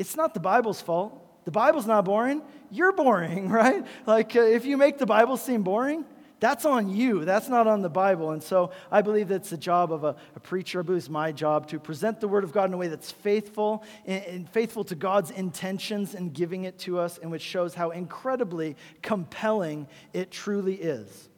it's 0.00 0.16
not 0.16 0.32
the 0.32 0.40
Bible's 0.40 0.80
fault. 0.80 1.44
The 1.44 1.50
Bible's 1.50 1.86
not 1.86 2.04
boring. 2.04 2.42
You're 2.70 2.92
boring, 2.92 3.48
right? 3.60 3.86
Like, 4.06 4.34
uh, 4.34 4.40
if 4.40 4.64
you 4.64 4.76
make 4.76 4.98
the 4.98 5.06
Bible 5.06 5.36
seem 5.36 5.62
boring, 5.62 6.04
That's 6.40 6.64
on 6.64 6.88
you. 6.88 7.26
That's 7.26 7.50
not 7.50 7.66
on 7.66 7.82
the 7.82 7.90
Bible. 7.90 8.30
And 8.30 8.42
so 8.42 8.70
I 8.90 9.02
believe 9.02 9.28
that's 9.28 9.50
the 9.50 9.58
job 9.58 9.92
of 9.92 10.04
a, 10.04 10.16
a 10.34 10.40
preacher. 10.40 10.80
I 10.80 10.82
believe 10.82 10.98
it's 10.98 11.10
my 11.10 11.32
job 11.32 11.68
to 11.68 11.78
present 11.78 12.18
the 12.18 12.28
Word 12.28 12.44
of 12.44 12.52
God 12.52 12.70
in 12.70 12.74
a 12.74 12.78
way 12.78 12.88
that's 12.88 13.12
faithful 13.12 13.84
and, 14.06 14.24
and 14.24 14.48
faithful 14.48 14.82
to 14.84 14.94
God's 14.94 15.30
intentions 15.30 16.14
in 16.14 16.30
giving 16.30 16.64
it 16.64 16.78
to 16.80 16.98
us, 16.98 17.18
and 17.18 17.30
which 17.30 17.42
shows 17.42 17.74
how 17.74 17.90
incredibly 17.90 18.76
compelling 19.02 19.86
it 20.14 20.30
truly 20.30 20.74
is. 20.74 21.29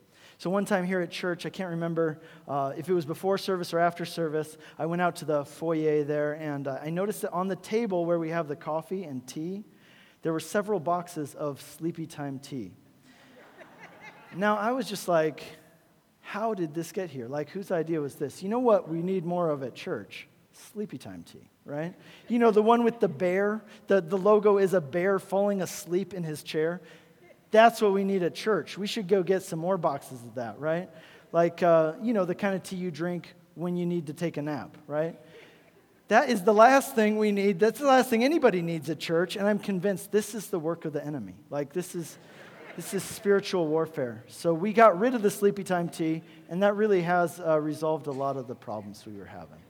So, 0.42 0.50
one 0.50 0.64
time 0.64 0.84
here 0.84 1.00
at 1.00 1.12
church, 1.12 1.46
I 1.46 1.50
can't 1.50 1.70
remember 1.70 2.20
uh, 2.48 2.72
if 2.76 2.88
it 2.88 2.92
was 2.92 3.06
before 3.06 3.38
service 3.38 3.72
or 3.72 3.78
after 3.78 4.04
service, 4.04 4.58
I 4.76 4.86
went 4.86 5.00
out 5.00 5.14
to 5.16 5.24
the 5.24 5.44
foyer 5.44 6.02
there 6.02 6.32
and 6.32 6.66
uh, 6.66 6.80
I 6.82 6.90
noticed 6.90 7.22
that 7.22 7.30
on 7.30 7.46
the 7.46 7.54
table 7.54 8.04
where 8.06 8.18
we 8.18 8.30
have 8.30 8.48
the 8.48 8.56
coffee 8.56 9.04
and 9.04 9.24
tea, 9.24 9.62
there 10.22 10.32
were 10.32 10.40
several 10.40 10.80
boxes 10.80 11.36
of 11.36 11.60
sleepy 11.60 12.08
time 12.08 12.40
tea. 12.40 12.72
now, 14.34 14.56
I 14.56 14.72
was 14.72 14.88
just 14.88 15.06
like, 15.06 15.44
how 16.22 16.54
did 16.54 16.74
this 16.74 16.90
get 16.90 17.08
here? 17.08 17.28
Like, 17.28 17.48
whose 17.50 17.70
idea 17.70 18.00
was 18.00 18.16
this? 18.16 18.42
You 18.42 18.48
know 18.48 18.58
what 18.58 18.88
we 18.88 19.00
need 19.00 19.24
more 19.24 19.48
of 19.48 19.62
at 19.62 19.76
church? 19.76 20.26
Sleepy 20.72 20.98
time 20.98 21.22
tea, 21.22 21.48
right? 21.64 21.94
You 22.26 22.40
know, 22.40 22.50
the 22.50 22.62
one 22.62 22.82
with 22.82 22.98
the 22.98 23.06
bear, 23.06 23.62
the, 23.86 24.00
the 24.00 24.18
logo 24.18 24.58
is 24.58 24.74
a 24.74 24.80
bear 24.80 25.20
falling 25.20 25.62
asleep 25.62 26.12
in 26.12 26.24
his 26.24 26.42
chair. 26.42 26.80
That's 27.52 27.80
what 27.82 27.92
we 27.92 28.02
need 28.02 28.22
at 28.22 28.34
church. 28.34 28.76
We 28.76 28.86
should 28.86 29.06
go 29.06 29.22
get 29.22 29.42
some 29.42 29.58
more 29.58 29.76
boxes 29.76 30.22
of 30.22 30.34
that, 30.34 30.58
right? 30.58 30.88
Like, 31.32 31.62
uh, 31.62 31.92
you 32.02 32.14
know, 32.14 32.24
the 32.24 32.34
kind 32.34 32.54
of 32.54 32.62
tea 32.62 32.76
you 32.76 32.90
drink 32.90 33.34
when 33.54 33.76
you 33.76 33.86
need 33.86 34.06
to 34.06 34.14
take 34.14 34.38
a 34.38 34.42
nap, 34.42 34.76
right? 34.86 35.20
That 36.08 36.30
is 36.30 36.42
the 36.42 36.54
last 36.54 36.94
thing 36.94 37.18
we 37.18 37.30
need. 37.30 37.60
That's 37.60 37.78
the 37.78 37.86
last 37.86 38.08
thing 38.08 38.24
anybody 38.24 38.62
needs 38.62 38.88
at 38.88 38.98
church. 38.98 39.36
And 39.36 39.46
I'm 39.46 39.58
convinced 39.58 40.10
this 40.10 40.34
is 40.34 40.48
the 40.48 40.58
work 40.58 40.86
of 40.86 40.94
the 40.94 41.04
enemy. 41.04 41.34
Like, 41.50 41.74
this 41.74 41.94
is, 41.94 42.18
this 42.74 42.94
is 42.94 43.02
spiritual 43.02 43.66
warfare. 43.66 44.24
So 44.28 44.54
we 44.54 44.72
got 44.72 44.98
rid 44.98 45.14
of 45.14 45.20
the 45.20 45.30
sleepy 45.30 45.62
time 45.62 45.90
tea, 45.90 46.22
and 46.48 46.62
that 46.62 46.74
really 46.74 47.02
has 47.02 47.38
uh, 47.38 47.60
resolved 47.60 48.06
a 48.06 48.12
lot 48.12 48.38
of 48.38 48.46
the 48.48 48.54
problems 48.54 49.04
we 49.06 49.12
were 49.12 49.26
having. 49.26 49.60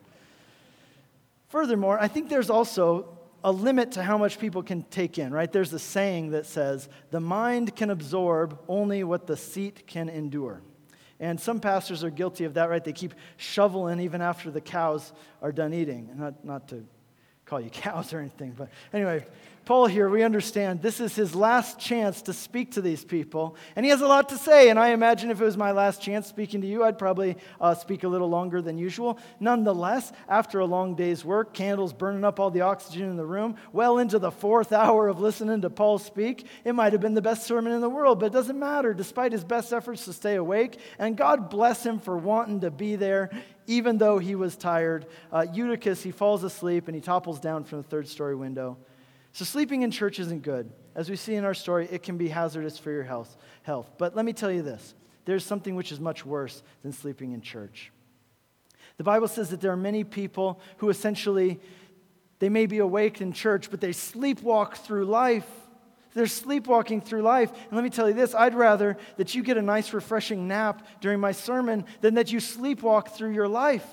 Furthermore, 1.49 1.99
I 2.01 2.07
think 2.07 2.28
there's 2.28 2.49
also 2.49 3.18
a 3.45 3.53
limit 3.53 3.93
to 3.93 4.03
how 4.03 4.16
much 4.18 4.38
people 4.38 4.62
can 4.62 4.82
take 4.84 5.18
in, 5.18 5.32
right? 5.32 5.51
There's 5.51 5.72
a 5.72 5.78
saying 5.78 6.30
that 6.30 6.47
says, 6.47 6.88
the 7.11 7.20
mind 7.20 7.74
can 7.74 7.90
absorb 7.90 8.59
only 8.68 9.05
what 9.05 9.26
the 9.26 9.36
seat 9.36 9.86
can 9.86 10.09
endure. 10.09 10.62
And 11.18 11.40
some 11.40 11.61
pastors 11.61 12.03
are 12.03 12.11
guilty 12.11 12.45
of 12.45 12.55
that, 12.55 12.68
right? 12.68 12.82
They 12.82 12.93
keep 12.93 13.14
shoveling 13.36 14.01
even 14.01 14.20
after 14.20 14.51
the 14.51 14.61
cows 14.61 15.12
are 15.40 15.53
done 15.53 15.72
eating. 15.72 16.11
Not, 16.16 16.45
not 16.45 16.68
to 16.68 16.84
call 17.53 17.61
you 17.61 17.68
cows 17.68 18.14
or 18.14 18.18
anything, 18.18 18.55
but 18.57 18.70
anyway, 18.94 19.26
Paul 19.64 19.86
here, 19.86 20.09
we 20.09 20.24
understand 20.24 20.82
this 20.82 20.98
is 20.98 21.14
his 21.14 21.36
last 21.36 21.78
chance 21.78 22.22
to 22.22 22.32
speak 22.32 22.72
to 22.72 22.80
these 22.80 23.05
people. 23.05 23.55
And 23.76 23.86
he 23.86 23.90
has 23.90 24.00
a 24.00 24.09
lot 24.09 24.30
to 24.30 24.36
say. 24.36 24.70
And 24.70 24.78
I 24.78 24.88
imagine 24.88 25.30
if 25.30 25.40
it 25.40 25.44
was 25.44 25.57
my 25.57 25.70
last 25.70 26.03
chance 26.03 26.26
speaking 26.26 26.62
to 26.62 26.66
you, 26.66 26.82
I'd 26.82 26.98
probably 26.98 27.36
uh, 27.61 27.74
speak 27.74 28.03
a 28.03 28.09
little 28.09 28.28
longer 28.28 28.61
than 28.61 28.76
usual. 28.76 29.20
Nonetheless, 29.38 30.11
after 30.28 30.59
a 30.59 30.64
long 30.64 30.96
day's 30.96 31.24
work, 31.24 31.55
candles 31.55 31.92
burning 31.92 32.24
up 32.24 32.40
all 32.40 32.50
the 32.50 32.62
oxygen 32.62 33.09
in 33.09 33.16
the 33.16 33.24
room, 33.24 33.55
well 33.72 33.98
into 33.98 34.18
the 34.18 34.32
fourth 34.32 34.72
hour 34.72 35.07
of 35.07 35.20
listening 35.20 35.61
to 35.61 35.70
Paul 35.70 35.98
speak, 35.98 36.46
it 36.64 36.72
might 36.72 36.92
have 36.92 37.00
been 37.00 37.14
the 37.14 37.22
best 37.22 37.46
sermon 37.46 37.72
in 37.72 37.80
the 37.80 37.88
world. 37.88 38.18
But 38.18 38.26
it 38.26 38.32
doesn't 38.32 38.59
matter, 38.59 38.92
despite 38.92 39.30
his 39.30 39.44
best 39.44 39.72
efforts 39.72 40.07
to 40.07 40.12
stay 40.12 40.34
awake. 40.34 40.80
And 40.98 41.16
God 41.16 41.50
bless 41.50 41.86
him 41.86 42.00
for 42.00 42.18
wanting 42.18 42.62
to 42.62 42.72
be 42.72 42.96
there 42.96 43.30
even 43.67 43.99
though 43.99 44.19
he 44.19 44.35
was 44.35 44.57
tired. 44.57 45.07
Uh, 45.31 45.47
Eutychus, 45.53 46.03
he 46.03 46.11
falls 46.11 46.45
asleep 46.45 46.89
and 46.89 46.95
he 46.95 47.01
topples 47.01 47.41
down 47.41 47.65
from 47.65 47.79
the 47.79 47.85
third 47.85 48.09
story 48.09 48.35
window. 48.35 48.77
So, 49.33 49.45
sleeping 49.45 49.83
in 49.83 49.91
church 49.91 50.19
isn't 50.19 50.43
good. 50.43 50.71
As 50.95 51.09
we 51.09 51.17
see 51.17 51.35
in 51.35 51.45
our 51.45 51.55
story, 51.55 51.89
it 51.91 52.03
can 52.03 52.19
be 52.19 52.29
hazardous 52.29 52.79
for 52.79 52.91
your 52.91 53.03
health. 53.03 53.37
health. 53.63 53.91
But 53.97 54.15
let 54.15 54.25
me 54.25 54.33
tell 54.33 54.51
you 54.51 54.63
this 54.63 54.95
there's 55.25 55.45
something 55.45 55.75
which 55.75 55.93
is 55.93 56.01
much 56.01 56.27
worse 56.27 56.63
than 56.83 56.93
sleeping 56.93 57.33
in 57.33 57.41
church. 57.41 57.93
The 58.99 59.05
Bible 59.05 59.29
says 59.29 59.51
that 59.51 59.61
there 59.61 59.73
are 59.73 59.77
many 59.77 60.05
people 60.05 60.61
who 60.79 60.91
essentially 60.91 61.61
they 62.41 62.49
may 62.49 62.67
be 62.67 62.79
awake 62.79 63.21
in 63.21 63.33
church, 63.33 63.71
but 63.71 63.81
they 63.81 63.91
sleepwalk 63.91 64.75
through 64.75 65.05
life. 65.05 65.49
They're 66.15 66.27
sleepwalking 66.27 67.01
through 67.01 67.23
life. 67.23 67.51
And 67.51 67.73
let 67.73 67.85
me 67.85 67.91
tell 67.91 68.09
you 68.09 68.15
this 68.15 68.35
I'd 68.35 68.55
rather 68.55 68.97
that 69.17 69.35
you 69.35 69.43
get 69.43 69.57
a 69.57 69.63
nice, 69.63 69.93
refreshing 69.93 70.49
nap 70.49 70.87
during 71.01 71.21
my 71.21 71.33
sermon 71.33 71.85
than 72.01 72.15
that 72.15 72.33
you 72.33 72.39
sleepwalk 72.39 73.09
through 73.09 73.33
your 73.33 73.49
life. 73.49 73.87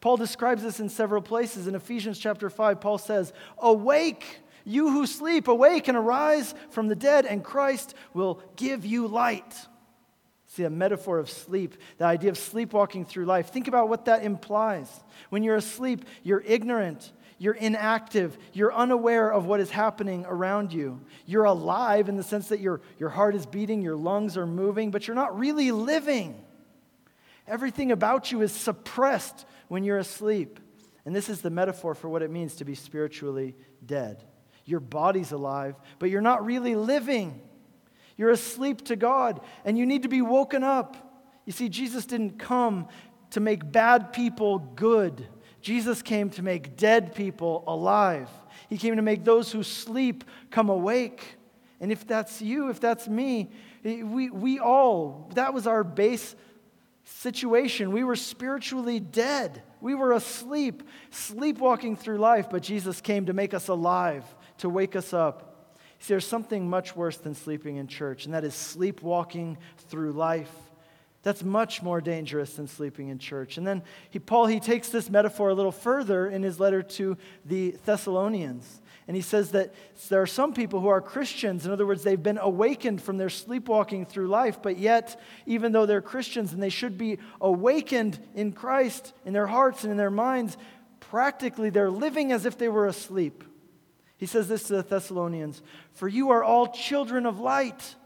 Paul 0.00 0.16
describes 0.16 0.62
this 0.62 0.80
in 0.80 0.88
several 0.88 1.20
places. 1.20 1.66
In 1.66 1.74
Ephesians 1.74 2.18
chapter 2.18 2.48
5, 2.48 2.80
Paul 2.80 2.98
says, 2.98 3.32
Awake, 3.58 4.40
you 4.64 4.90
who 4.90 5.06
sleep, 5.06 5.48
awake 5.48 5.88
and 5.88 5.96
arise 5.96 6.54
from 6.70 6.88
the 6.88 6.96
dead, 6.96 7.26
and 7.26 7.44
Christ 7.44 7.94
will 8.14 8.42
give 8.56 8.86
you 8.86 9.06
light. 9.06 9.54
See, 10.46 10.64
a 10.64 10.70
metaphor 10.70 11.18
of 11.18 11.30
sleep, 11.30 11.76
the 11.98 12.06
idea 12.06 12.30
of 12.30 12.36
sleepwalking 12.36 13.04
through 13.04 13.26
life. 13.26 13.52
Think 13.52 13.68
about 13.68 13.88
what 13.88 14.06
that 14.06 14.24
implies. 14.24 14.88
When 15.28 15.44
you're 15.44 15.56
asleep, 15.56 16.04
you're 16.24 16.42
ignorant, 16.44 17.12
you're 17.40 17.54
inactive, 17.54 18.36
you're 18.52 18.72
unaware 18.72 19.32
of 19.32 19.46
what 19.46 19.60
is 19.60 19.70
happening 19.70 20.26
around 20.28 20.74
you. 20.74 21.00
You're 21.24 21.44
alive 21.44 22.10
in 22.10 22.16
the 22.16 22.22
sense 22.22 22.48
that 22.48 22.60
your, 22.60 22.82
your 22.98 23.08
heart 23.08 23.34
is 23.34 23.46
beating, 23.46 23.80
your 23.80 23.96
lungs 23.96 24.36
are 24.36 24.46
moving, 24.46 24.90
but 24.90 25.08
you're 25.08 25.14
not 25.14 25.38
really 25.38 25.72
living. 25.72 26.38
Everything 27.48 27.92
about 27.92 28.30
you 28.30 28.42
is 28.42 28.52
suppressed 28.52 29.46
when 29.68 29.84
you're 29.84 29.96
asleep. 29.96 30.60
And 31.06 31.16
this 31.16 31.30
is 31.30 31.40
the 31.40 31.48
metaphor 31.48 31.94
for 31.94 32.10
what 32.10 32.20
it 32.20 32.30
means 32.30 32.56
to 32.56 32.66
be 32.66 32.74
spiritually 32.74 33.56
dead. 33.86 34.22
Your 34.66 34.80
body's 34.80 35.32
alive, 35.32 35.76
but 35.98 36.10
you're 36.10 36.20
not 36.20 36.44
really 36.44 36.76
living. 36.76 37.40
You're 38.18 38.32
asleep 38.32 38.84
to 38.84 38.96
God, 38.96 39.40
and 39.64 39.78
you 39.78 39.86
need 39.86 40.02
to 40.02 40.08
be 40.08 40.20
woken 40.20 40.62
up. 40.62 41.24
You 41.46 41.54
see, 41.54 41.70
Jesus 41.70 42.04
didn't 42.04 42.38
come 42.38 42.86
to 43.30 43.40
make 43.40 43.72
bad 43.72 44.12
people 44.12 44.58
good, 44.58 45.26
Jesus 45.60 46.02
came 46.02 46.30
to 46.30 46.42
make 46.42 46.76
dead 46.76 47.14
people 47.14 47.64
alive. 47.66 48.28
He 48.68 48.78
came 48.78 48.96
to 48.96 49.02
make 49.02 49.24
those 49.24 49.52
who 49.52 49.62
sleep 49.62 50.24
come 50.50 50.68
awake. 50.68 51.36
And 51.80 51.90
if 51.90 52.06
that's 52.06 52.40
you, 52.40 52.70
if 52.70 52.80
that's 52.80 53.08
me, 53.08 53.50
eh, 53.84 54.02
we, 54.02 54.30
we 54.30 54.58
all, 54.58 55.30
that 55.34 55.54
was 55.54 55.66
our 55.66 55.84
base 55.84 56.34
situation. 57.04 57.92
We 57.92 58.04
were 58.04 58.16
spiritually 58.16 59.00
dead. 59.00 59.62
We 59.80 59.94
were 59.94 60.12
asleep, 60.12 60.82
sleepwalking 61.10 61.96
through 61.96 62.18
life, 62.18 62.48
but 62.50 62.62
Jesus 62.62 63.00
came 63.00 63.26
to 63.26 63.32
make 63.32 63.54
us 63.54 63.68
alive 63.68 64.24
to 64.58 64.68
wake 64.68 64.94
us 64.94 65.12
up. 65.12 65.74
See, 65.98 66.14
there's 66.14 66.26
something 66.26 66.68
much 66.68 66.96
worse 66.96 67.16
than 67.16 67.34
sleeping 67.34 67.76
in 67.76 67.86
church, 67.86 68.24
and 68.24 68.34
that 68.34 68.44
is 68.44 68.54
sleepwalking 68.54 69.58
through 69.88 70.12
life. 70.12 70.52
That's 71.22 71.42
much 71.42 71.82
more 71.82 72.00
dangerous 72.00 72.54
than 72.54 72.66
sleeping 72.66 73.08
in 73.08 73.18
church. 73.18 73.58
And 73.58 73.66
then 73.66 73.82
he, 74.08 74.18
Paul, 74.18 74.46
he 74.46 74.58
takes 74.58 74.88
this 74.88 75.10
metaphor 75.10 75.50
a 75.50 75.54
little 75.54 75.72
further 75.72 76.26
in 76.26 76.42
his 76.42 76.58
letter 76.58 76.82
to 76.82 77.18
the 77.44 77.76
Thessalonians. 77.84 78.80
And 79.06 79.16
he 79.16 79.22
says 79.22 79.50
that 79.50 79.74
there 80.08 80.22
are 80.22 80.26
some 80.26 80.54
people 80.54 80.80
who 80.80 80.88
are 80.88 81.00
Christians. 81.00 81.66
In 81.66 81.72
other 81.72 81.84
words, 81.84 82.04
they've 82.04 82.22
been 82.22 82.38
awakened 82.38 83.02
from 83.02 83.18
their 83.18 83.28
sleepwalking 83.28 84.06
through 84.06 84.28
life, 84.28 84.62
but 84.62 84.78
yet, 84.78 85.20
even 85.46 85.72
though 85.72 85.84
they're 85.84 86.00
Christians 86.00 86.52
and 86.52 86.62
they 86.62 86.68
should 86.68 86.96
be 86.96 87.18
awakened 87.40 88.18
in 88.34 88.52
Christ, 88.52 89.12
in 89.26 89.32
their 89.32 89.48
hearts 89.48 89.82
and 89.82 89.90
in 89.90 89.96
their 89.96 90.10
minds, 90.10 90.56
practically 91.00 91.70
they're 91.70 91.90
living 91.90 92.30
as 92.30 92.46
if 92.46 92.56
they 92.56 92.68
were 92.68 92.86
asleep. 92.86 93.44
He 94.16 94.26
says 94.26 94.48
this 94.48 94.64
to 94.64 94.76
the 94.76 94.82
Thessalonians 94.82 95.60
For 95.92 96.06
you 96.06 96.30
are 96.30 96.44
all 96.44 96.68
children 96.68 97.26
of 97.26 97.40
light, 97.40 97.96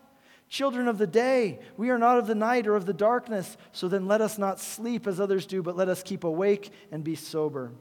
children 0.49 0.89
of 0.89 0.99
the 0.99 1.07
day. 1.07 1.59
We 1.77 1.91
are 1.91 1.99
not 1.99 2.19
of 2.19 2.27
the 2.27 2.35
night 2.35 2.67
or 2.67 2.77
of 2.77 2.87
the 2.87 2.93
darkness. 2.93 3.57
So 3.73 3.89
then 3.89 4.07
let 4.07 4.21
us 4.21 4.39
not 4.39 4.61
sleep 4.61 5.07
as 5.07 5.21
others 5.21 5.47
do, 5.47 5.63
but 5.63 5.77
let 5.77 5.89
us 5.89 6.03
keep 6.03 6.25
awake 6.25 6.71
and 6.91 7.03
be 7.03 7.15
sober. 7.15 7.73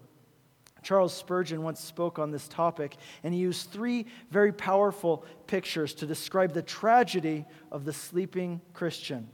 Charles 0.83 1.13
Spurgeon 1.13 1.63
once 1.63 1.79
spoke 1.79 2.19
on 2.19 2.31
this 2.31 2.47
topic, 2.47 2.97
and 3.23 3.33
he 3.33 3.39
used 3.39 3.71
three 3.71 4.05
very 4.29 4.51
powerful 4.51 5.25
pictures 5.47 5.93
to 5.95 6.05
describe 6.05 6.53
the 6.53 6.61
tragedy 6.61 7.45
of 7.71 7.85
the 7.85 7.93
sleeping 7.93 8.61
Christian. 8.73 9.29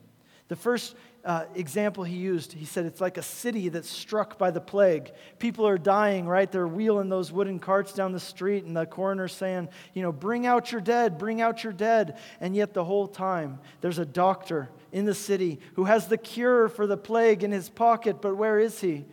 The 0.47 0.55
first 0.55 0.95
uh, 1.25 1.45
example 1.55 2.03
he 2.03 2.15
used, 2.15 2.53
he 2.53 2.65
said 2.65 2.85
it's 2.85 3.01
like 3.01 3.17
a 3.17 3.21
city 3.21 3.69
that's 3.69 3.89
struck 3.89 4.37
by 4.37 4.51
the 4.51 4.61
plague. 4.61 5.11
People 5.37 5.67
are 5.67 5.77
dying, 5.77 6.25
right? 6.25 6.49
They're 6.51 6.67
wheeling 6.67 7.09
those 7.09 7.31
wooden 7.31 7.59
carts 7.59 7.93
down 7.93 8.11
the 8.13 8.19
street, 8.19 8.63
and 8.63 8.75
the 8.75 8.85
coroner's 8.85 9.33
saying, 9.33 9.69
you 9.93 10.01
know, 10.01 10.11
bring 10.11 10.45
out 10.45 10.71
your 10.71 10.81
dead, 10.81 11.17
bring 11.17 11.41
out 11.41 11.63
your 11.63 11.73
dead. 11.73 12.17
And 12.39 12.55
yet, 12.55 12.73
the 12.73 12.85
whole 12.85 13.07
time, 13.07 13.59
there's 13.81 13.99
a 13.99 14.05
doctor 14.05 14.69
in 14.91 15.05
the 15.05 15.15
city 15.15 15.59
who 15.73 15.83
has 15.85 16.07
the 16.07 16.17
cure 16.17 16.69
for 16.69 16.87
the 16.87 16.97
plague 16.97 17.43
in 17.43 17.51
his 17.51 17.69
pocket, 17.69 18.21
but 18.21 18.35
where 18.35 18.59
is 18.59 18.79
he? 18.79 19.05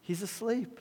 He's 0.00 0.22
asleep. 0.22 0.80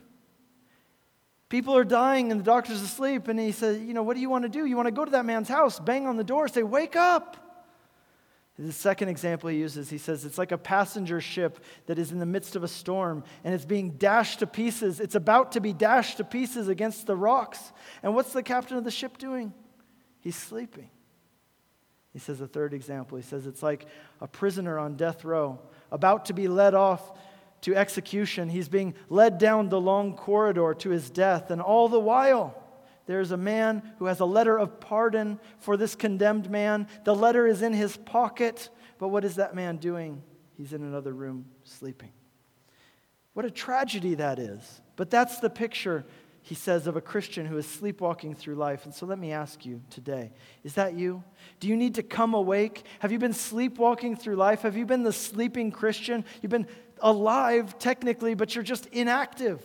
People 1.50 1.76
are 1.76 1.84
dying 1.84 2.32
and 2.32 2.40
the 2.40 2.46
doctor's 2.46 2.82
asleep, 2.82 3.28
and 3.28 3.40
he 3.40 3.52
says, 3.52 3.82
You 3.82 3.94
know, 3.94 4.04
what 4.04 4.16
do 4.16 4.22
you 4.22 4.30
want 4.30 4.44
to 4.44 4.50
do? 4.50 4.66
You 4.66 4.76
want 4.76 4.88
to 4.88 4.92
go 4.92 5.04
to 5.04 5.12
that 5.12 5.26
man's 5.26 5.50
house, 5.50 5.80
bang 5.80 6.08
on 6.08 6.16
the 6.16 6.24
door, 6.24 6.48
say, 6.48 6.64
Wake 6.64 6.96
up. 6.96 7.39
The 8.62 8.74
second 8.74 9.08
example 9.08 9.50
he 9.50 9.58
uses, 9.58 9.90
he 9.90 9.98
says, 9.98 10.26
it's 10.26 10.38
like 10.38 10.52
a 10.52 10.58
passenger 10.58 11.22
ship 11.22 11.64
that 11.86 11.98
is 11.98 12.12
in 12.12 12.20
the 12.20 12.26
midst 12.26 12.58
of 12.58 12.64
a 12.64 12.68
storm 12.68 13.24
and 13.46 13.56
it's 13.56 13.64
being 13.64 13.92
dashed 13.92 14.40
to 14.40 14.48
pieces. 14.48 15.00
It's 15.00 15.16
about 15.16 15.54
to 15.54 15.62
be 15.62 15.72
dashed 15.72 16.18
to 16.18 16.26
pieces 16.26 16.68
against 16.68 17.08
the 17.08 17.16
rocks. 17.16 17.72
And 18.04 18.14
what's 18.14 18.34
the 18.34 18.44
captain 18.44 18.76
of 18.76 18.84
the 18.84 18.92
ship 18.92 19.18
doing? 19.18 19.54
He's 20.20 20.36
sleeping. 20.36 20.90
He 22.12 22.20
says 22.20 22.42
a 22.42 22.48
third 22.48 22.74
example. 22.74 23.18
He 23.18 23.24
says 23.24 23.48
it's 23.48 23.64
like 23.64 23.86
a 24.20 24.28
prisoner 24.28 24.78
on 24.78 24.98
death 24.98 25.24
row, 25.24 25.60
about 25.90 26.26
to 26.26 26.34
be 26.34 26.50
led 26.50 26.74
off 26.74 27.18
to 27.62 27.76
execution. 27.76 28.50
He's 28.50 28.68
being 28.68 28.94
led 29.08 29.38
down 29.38 29.70
the 29.70 29.80
long 29.80 30.18
corridor 30.18 30.74
to 30.80 30.90
his 30.90 31.10
death, 31.10 31.50
and 31.50 31.62
all 31.62 31.88
the 31.88 32.00
while, 32.00 32.59
there's 33.10 33.32
a 33.32 33.38
man 33.38 33.82
who 33.98 34.06
has 34.06 34.20
a 34.20 34.26
letter 34.26 34.56
of 34.56 34.80
pardon 34.80 35.40
for 35.58 35.78
this 35.78 35.96
condemned 35.96 36.48
man. 36.48 36.88
The 37.06 37.16
letter 37.16 37.48
is 37.48 37.64
in 37.64 37.74
his 37.74 37.98
pocket, 37.98 38.70
but 39.00 39.08
what 39.08 39.26
is 39.26 39.38
that 39.38 39.56
man 39.56 39.78
doing? 39.78 40.22
He's 40.56 40.74
in 40.74 40.84
another 40.84 41.12
room 41.12 41.46
sleeping. 41.64 42.12
What 43.34 43.46
a 43.46 43.50
tragedy 43.50 44.14
that 44.14 44.38
is. 44.38 44.82
But 44.96 45.10
that's 45.10 45.40
the 45.40 45.50
picture 45.50 46.06
he 46.44 46.54
says, 46.54 46.86
of 46.86 46.98
a 46.98 47.02
Christian 47.02 47.48
who 47.48 47.58
is 47.58 47.66
sleepwalking 47.66 48.36
through 48.36 48.56
life. 48.56 48.86
And 48.86 48.94
so 48.94 49.08
let 49.08 49.18
me 49.18 49.32
ask 49.32 49.66
you 49.66 49.82
today 49.90 50.32
is 50.64 50.76
that 50.76 50.94
you? 50.94 51.24
Do 51.60 51.68
you 51.68 51.76
need 51.76 51.96
to 51.96 52.04
come 52.04 52.36
awake? 52.36 52.84
Have 53.00 53.12
you 53.12 53.18
been 53.18 53.34
sleepwalking 53.34 54.18
through 54.18 54.36
life? 54.36 54.62
Have 54.62 54.78
you 54.78 54.86
been 54.86 55.02
the 55.02 55.14
sleeping 55.14 55.72
Christian? 55.72 56.24
You've 56.44 56.52
been 56.52 56.68
alive 57.02 57.80
technically, 57.80 58.36
but 58.36 58.54
you're 58.54 58.64
just 58.64 58.86
inactive. 58.88 59.64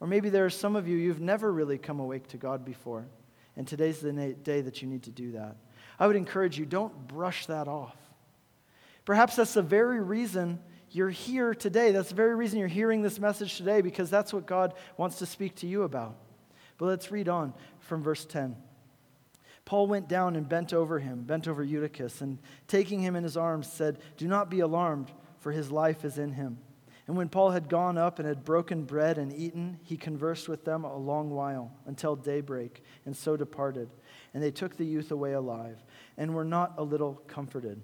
Or 0.00 0.06
maybe 0.06 0.30
there 0.30 0.46
are 0.46 0.50
some 0.50 0.76
of 0.76 0.88
you, 0.88 0.96
you've 0.96 1.20
never 1.20 1.52
really 1.52 1.78
come 1.78 2.00
awake 2.00 2.26
to 2.28 2.38
God 2.38 2.64
before. 2.64 3.06
And 3.56 3.68
today's 3.68 4.00
the 4.00 4.12
day 4.12 4.62
that 4.62 4.80
you 4.80 4.88
need 4.88 5.02
to 5.04 5.10
do 5.10 5.32
that. 5.32 5.56
I 5.98 6.06
would 6.06 6.16
encourage 6.16 6.58
you, 6.58 6.64
don't 6.64 7.06
brush 7.06 7.46
that 7.46 7.68
off. 7.68 7.96
Perhaps 9.04 9.36
that's 9.36 9.54
the 9.54 9.62
very 9.62 10.00
reason 10.00 10.58
you're 10.90 11.10
here 11.10 11.54
today. 11.54 11.92
That's 11.92 12.08
the 12.08 12.14
very 12.14 12.34
reason 12.34 12.58
you're 12.58 12.68
hearing 12.68 13.02
this 13.02 13.18
message 13.18 13.56
today, 13.56 13.80
because 13.80 14.10
that's 14.10 14.32
what 14.32 14.46
God 14.46 14.74
wants 14.96 15.18
to 15.18 15.26
speak 15.26 15.56
to 15.56 15.66
you 15.66 15.82
about. 15.82 16.16
But 16.78 16.86
let's 16.86 17.10
read 17.10 17.28
on 17.28 17.52
from 17.80 18.02
verse 18.02 18.24
10. 18.24 18.56
Paul 19.64 19.86
went 19.86 20.08
down 20.08 20.34
and 20.34 20.48
bent 20.48 20.72
over 20.72 20.98
him, 20.98 21.22
bent 21.22 21.46
over 21.46 21.62
Eutychus, 21.62 22.22
and 22.22 22.38
taking 22.66 23.00
him 23.00 23.14
in 23.14 23.22
his 23.22 23.36
arms, 23.36 23.70
said, 23.70 23.98
Do 24.16 24.26
not 24.26 24.50
be 24.50 24.60
alarmed, 24.60 25.12
for 25.40 25.52
his 25.52 25.70
life 25.70 26.04
is 26.04 26.18
in 26.18 26.32
him. 26.32 26.58
And 27.10 27.16
when 27.16 27.28
Paul 27.28 27.50
had 27.50 27.68
gone 27.68 27.98
up 27.98 28.20
and 28.20 28.28
had 28.28 28.44
broken 28.44 28.84
bread 28.84 29.18
and 29.18 29.32
eaten, 29.32 29.80
he 29.82 29.96
conversed 29.96 30.48
with 30.48 30.64
them 30.64 30.84
a 30.84 30.96
long 30.96 31.30
while, 31.30 31.72
until 31.86 32.14
daybreak, 32.14 32.84
and 33.04 33.16
so 33.16 33.36
departed. 33.36 33.90
And 34.32 34.40
they 34.40 34.52
took 34.52 34.76
the 34.76 34.86
youth 34.86 35.10
away 35.10 35.32
alive, 35.32 35.82
and 36.16 36.32
were 36.32 36.44
not 36.44 36.74
a 36.78 36.84
little 36.84 37.20
comforted. 37.26 37.82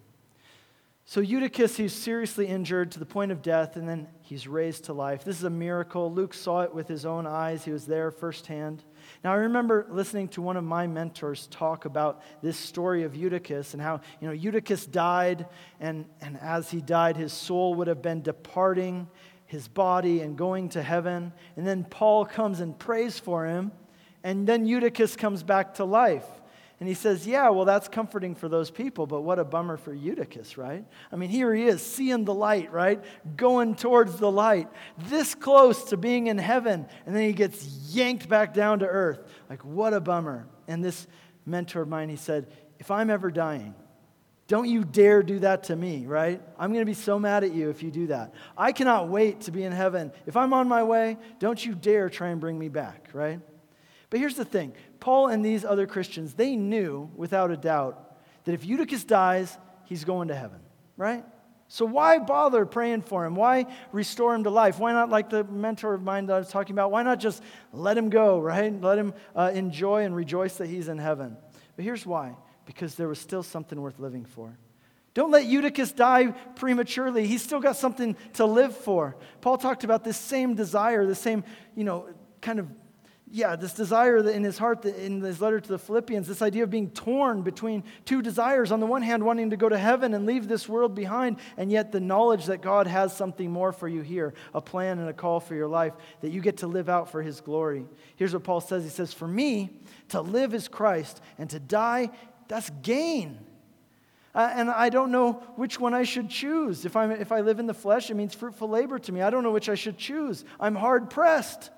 So 1.06 1.18
Eutychus, 1.20 1.76
he's 1.76 1.92
seriously 1.92 2.46
injured 2.46 2.92
to 2.92 3.00
the 3.00 3.04
point 3.04 3.32
of 3.32 3.42
death, 3.42 3.74
and 3.74 3.88
then 3.88 4.06
he's 4.22 4.46
raised 4.46 4.84
to 4.84 4.92
life. 4.92 5.24
This 5.24 5.38
is 5.38 5.44
a 5.44 5.50
miracle. 5.50 6.12
Luke 6.12 6.32
saw 6.32 6.60
it 6.60 6.72
with 6.72 6.86
his 6.86 7.04
own 7.04 7.26
eyes. 7.26 7.64
He 7.64 7.72
was 7.72 7.86
there 7.86 8.12
firsthand. 8.12 8.84
Now, 9.26 9.32
I 9.32 9.38
remember 9.38 9.88
listening 9.90 10.28
to 10.28 10.40
one 10.40 10.56
of 10.56 10.62
my 10.62 10.86
mentors 10.86 11.48
talk 11.48 11.84
about 11.84 12.22
this 12.42 12.56
story 12.56 13.02
of 13.02 13.16
Eutychus 13.16 13.72
and 13.72 13.82
how, 13.82 14.00
you 14.20 14.28
know, 14.28 14.32
Eutychus 14.32 14.86
died, 14.86 15.46
and, 15.80 16.04
and 16.20 16.38
as 16.40 16.70
he 16.70 16.80
died, 16.80 17.16
his 17.16 17.32
soul 17.32 17.74
would 17.74 17.88
have 17.88 18.00
been 18.00 18.22
departing 18.22 19.08
his 19.46 19.66
body 19.66 20.20
and 20.20 20.38
going 20.38 20.68
to 20.68 20.80
heaven. 20.80 21.32
And 21.56 21.66
then 21.66 21.82
Paul 21.82 22.24
comes 22.24 22.60
and 22.60 22.78
prays 22.78 23.18
for 23.18 23.44
him, 23.46 23.72
and 24.22 24.46
then 24.46 24.64
Eutychus 24.64 25.16
comes 25.16 25.42
back 25.42 25.74
to 25.74 25.84
life. 25.84 26.28
And 26.78 26.88
he 26.88 26.94
says, 26.94 27.26
Yeah, 27.26 27.48
well, 27.50 27.64
that's 27.64 27.88
comforting 27.88 28.34
for 28.34 28.48
those 28.48 28.70
people, 28.70 29.06
but 29.06 29.22
what 29.22 29.38
a 29.38 29.44
bummer 29.44 29.76
for 29.76 29.94
Eutychus, 29.94 30.58
right? 30.58 30.84
I 31.10 31.16
mean, 31.16 31.30
here 31.30 31.54
he 31.54 31.64
is, 31.64 31.82
seeing 31.82 32.24
the 32.24 32.34
light, 32.34 32.70
right? 32.72 33.02
Going 33.36 33.74
towards 33.74 34.16
the 34.16 34.30
light, 34.30 34.68
this 34.98 35.34
close 35.34 35.84
to 35.84 35.96
being 35.96 36.26
in 36.26 36.38
heaven, 36.38 36.86
and 37.06 37.16
then 37.16 37.22
he 37.22 37.32
gets 37.32 37.64
yanked 37.90 38.28
back 38.28 38.52
down 38.52 38.80
to 38.80 38.86
earth. 38.86 39.20
Like, 39.48 39.64
what 39.64 39.94
a 39.94 40.00
bummer. 40.00 40.46
And 40.68 40.84
this 40.84 41.06
mentor 41.46 41.82
of 41.82 41.88
mine, 41.88 42.10
he 42.10 42.16
said, 42.16 42.52
If 42.78 42.90
I'm 42.90 43.08
ever 43.08 43.30
dying, 43.30 43.74
don't 44.48 44.68
you 44.68 44.84
dare 44.84 45.22
do 45.22 45.40
that 45.40 45.64
to 45.64 45.76
me, 45.76 46.06
right? 46.06 46.40
I'm 46.58 46.72
going 46.72 46.82
to 46.82 46.86
be 46.86 46.94
so 46.94 47.18
mad 47.18 47.42
at 47.42 47.52
you 47.52 47.70
if 47.70 47.82
you 47.82 47.90
do 47.90 48.08
that. 48.08 48.34
I 48.56 48.72
cannot 48.72 49.08
wait 49.08 49.40
to 49.42 49.50
be 49.50 49.64
in 49.64 49.72
heaven. 49.72 50.12
If 50.26 50.36
I'm 50.36 50.52
on 50.52 50.68
my 50.68 50.84
way, 50.84 51.16
don't 51.40 51.64
you 51.64 51.74
dare 51.74 52.08
try 52.08 52.28
and 52.28 52.40
bring 52.40 52.56
me 52.58 52.68
back, 52.68 53.08
right? 53.12 53.40
But 54.08 54.20
here's 54.20 54.36
the 54.36 54.44
thing 54.44 54.72
Paul 55.00 55.28
and 55.28 55.44
these 55.44 55.64
other 55.64 55.86
Christians, 55.86 56.34
they 56.34 56.56
knew 56.56 57.10
without 57.14 57.50
a 57.50 57.56
doubt 57.56 58.18
that 58.44 58.52
if 58.52 58.64
Eutychus 58.64 59.04
dies, 59.04 59.56
he's 59.84 60.04
going 60.04 60.28
to 60.28 60.34
heaven, 60.34 60.60
right? 60.96 61.24
So 61.68 61.84
why 61.84 62.18
bother 62.18 62.64
praying 62.64 63.02
for 63.02 63.24
him? 63.24 63.34
Why 63.34 63.66
restore 63.90 64.34
him 64.34 64.44
to 64.44 64.50
life? 64.50 64.78
Why 64.78 64.92
not, 64.92 65.10
like 65.10 65.30
the 65.30 65.44
mentor 65.44 65.94
of 65.94 66.02
mine 66.02 66.26
that 66.26 66.34
I 66.34 66.38
was 66.38 66.48
talking 66.48 66.74
about, 66.74 66.92
why 66.92 67.02
not 67.02 67.18
just 67.18 67.42
let 67.72 67.98
him 67.98 68.08
go, 68.08 68.38
right? 68.38 68.80
Let 68.80 68.98
him 68.98 69.14
uh, 69.34 69.50
enjoy 69.52 70.04
and 70.04 70.14
rejoice 70.14 70.58
that 70.58 70.68
he's 70.68 70.88
in 70.88 70.98
heaven. 70.98 71.36
But 71.74 71.84
here's 71.84 72.06
why 72.06 72.36
because 72.66 72.96
there 72.96 73.08
was 73.08 73.18
still 73.18 73.42
something 73.42 73.80
worth 73.80 73.98
living 73.98 74.24
for. 74.24 74.58
Don't 75.14 75.30
let 75.30 75.46
Eutychus 75.46 75.92
die 75.92 76.32
prematurely. 76.56 77.26
He's 77.26 77.42
still 77.42 77.60
got 77.60 77.76
something 77.76 78.16
to 78.34 78.44
live 78.44 78.76
for. 78.76 79.16
Paul 79.40 79.56
talked 79.56 79.82
about 79.82 80.04
this 80.04 80.16
same 80.18 80.54
desire, 80.54 81.06
the 81.06 81.14
same, 81.14 81.42
you 81.74 81.84
know, 81.84 82.08
kind 82.42 82.58
of 82.58 82.68
yeah, 83.28 83.56
this 83.56 83.72
desire 83.72 84.18
in 84.28 84.44
his 84.44 84.56
heart 84.56 84.84
in 84.84 85.20
his 85.20 85.40
letter 85.40 85.58
to 85.58 85.68
the 85.68 85.78
Philippians, 85.78 86.28
this 86.28 86.42
idea 86.42 86.62
of 86.62 86.70
being 86.70 86.90
torn 86.90 87.42
between 87.42 87.82
two 88.04 88.22
desires. 88.22 88.70
On 88.70 88.78
the 88.78 88.86
one 88.86 89.02
hand, 89.02 89.24
wanting 89.24 89.50
to 89.50 89.56
go 89.56 89.68
to 89.68 89.76
heaven 89.76 90.14
and 90.14 90.26
leave 90.26 90.46
this 90.46 90.68
world 90.68 90.94
behind, 90.94 91.38
and 91.56 91.70
yet 91.72 91.90
the 91.90 91.98
knowledge 91.98 92.46
that 92.46 92.60
God 92.60 92.86
has 92.86 93.16
something 93.16 93.50
more 93.50 93.72
for 93.72 93.88
you 93.88 94.02
here, 94.02 94.32
a 94.54 94.60
plan 94.60 95.00
and 95.00 95.08
a 95.08 95.12
call 95.12 95.40
for 95.40 95.56
your 95.56 95.66
life 95.66 95.94
that 96.20 96.30
you 96.30 96.40
get 96.40 96.58
to 96.58 96.68
live 96.68 96.88
out 96.88 97.10
for 97.10 97.20
his 97.20 97.40
glory. 97.40 97.84
Here's 98.14 98.32
what 98.32 98.44
Paul 98.44 98.60
says 98.60 98.84
He 98.84 98.90
says, 98.90 99.12
For 99.12 99.26
me, 99.26 99.70
to 100.10 100.20
live 100.20 100.54
is 100.54 100.68
Christ, 100.68 101.20
and 101.36 101.50
to 101.50 101.58
die, 101.58 102.10
that's 102.46 102.70
gain. 102.82 103.38
Uh, 104.36 104.52
and 104.54 104.70
I 104.70 104.88
don't 104.88 105.10
know 105.10 105.32
which 105.56 105.80
one 105.80 105.94
I 105.94 106.04
should 106.04 106.28
choose. 106.28 106.84
If, 106.84 106.94
I'm, 106.94 107.10
if 107.10 107.32
I 107.32 107.40
live 107.40 107.58
in 107.58 107.66
the 107.66 107.74
flesh, 107.74 108.10
it 108.10 108.14
means 108.14 108.34
fruitful 108.34 108.68
labor 108.68 108.98
to 108.98 109.10
me. 109.10 109.22
I 109.22 109.30
don't 109.30 109.42
know 109.42 109.50
which 109.50 109.70
I 109.70 109.74
should 109.74 109.98
choose. 109.98 110.44
I'm 110.60 110.76
hard 110.76 111.10
pressed. 111.10 111.70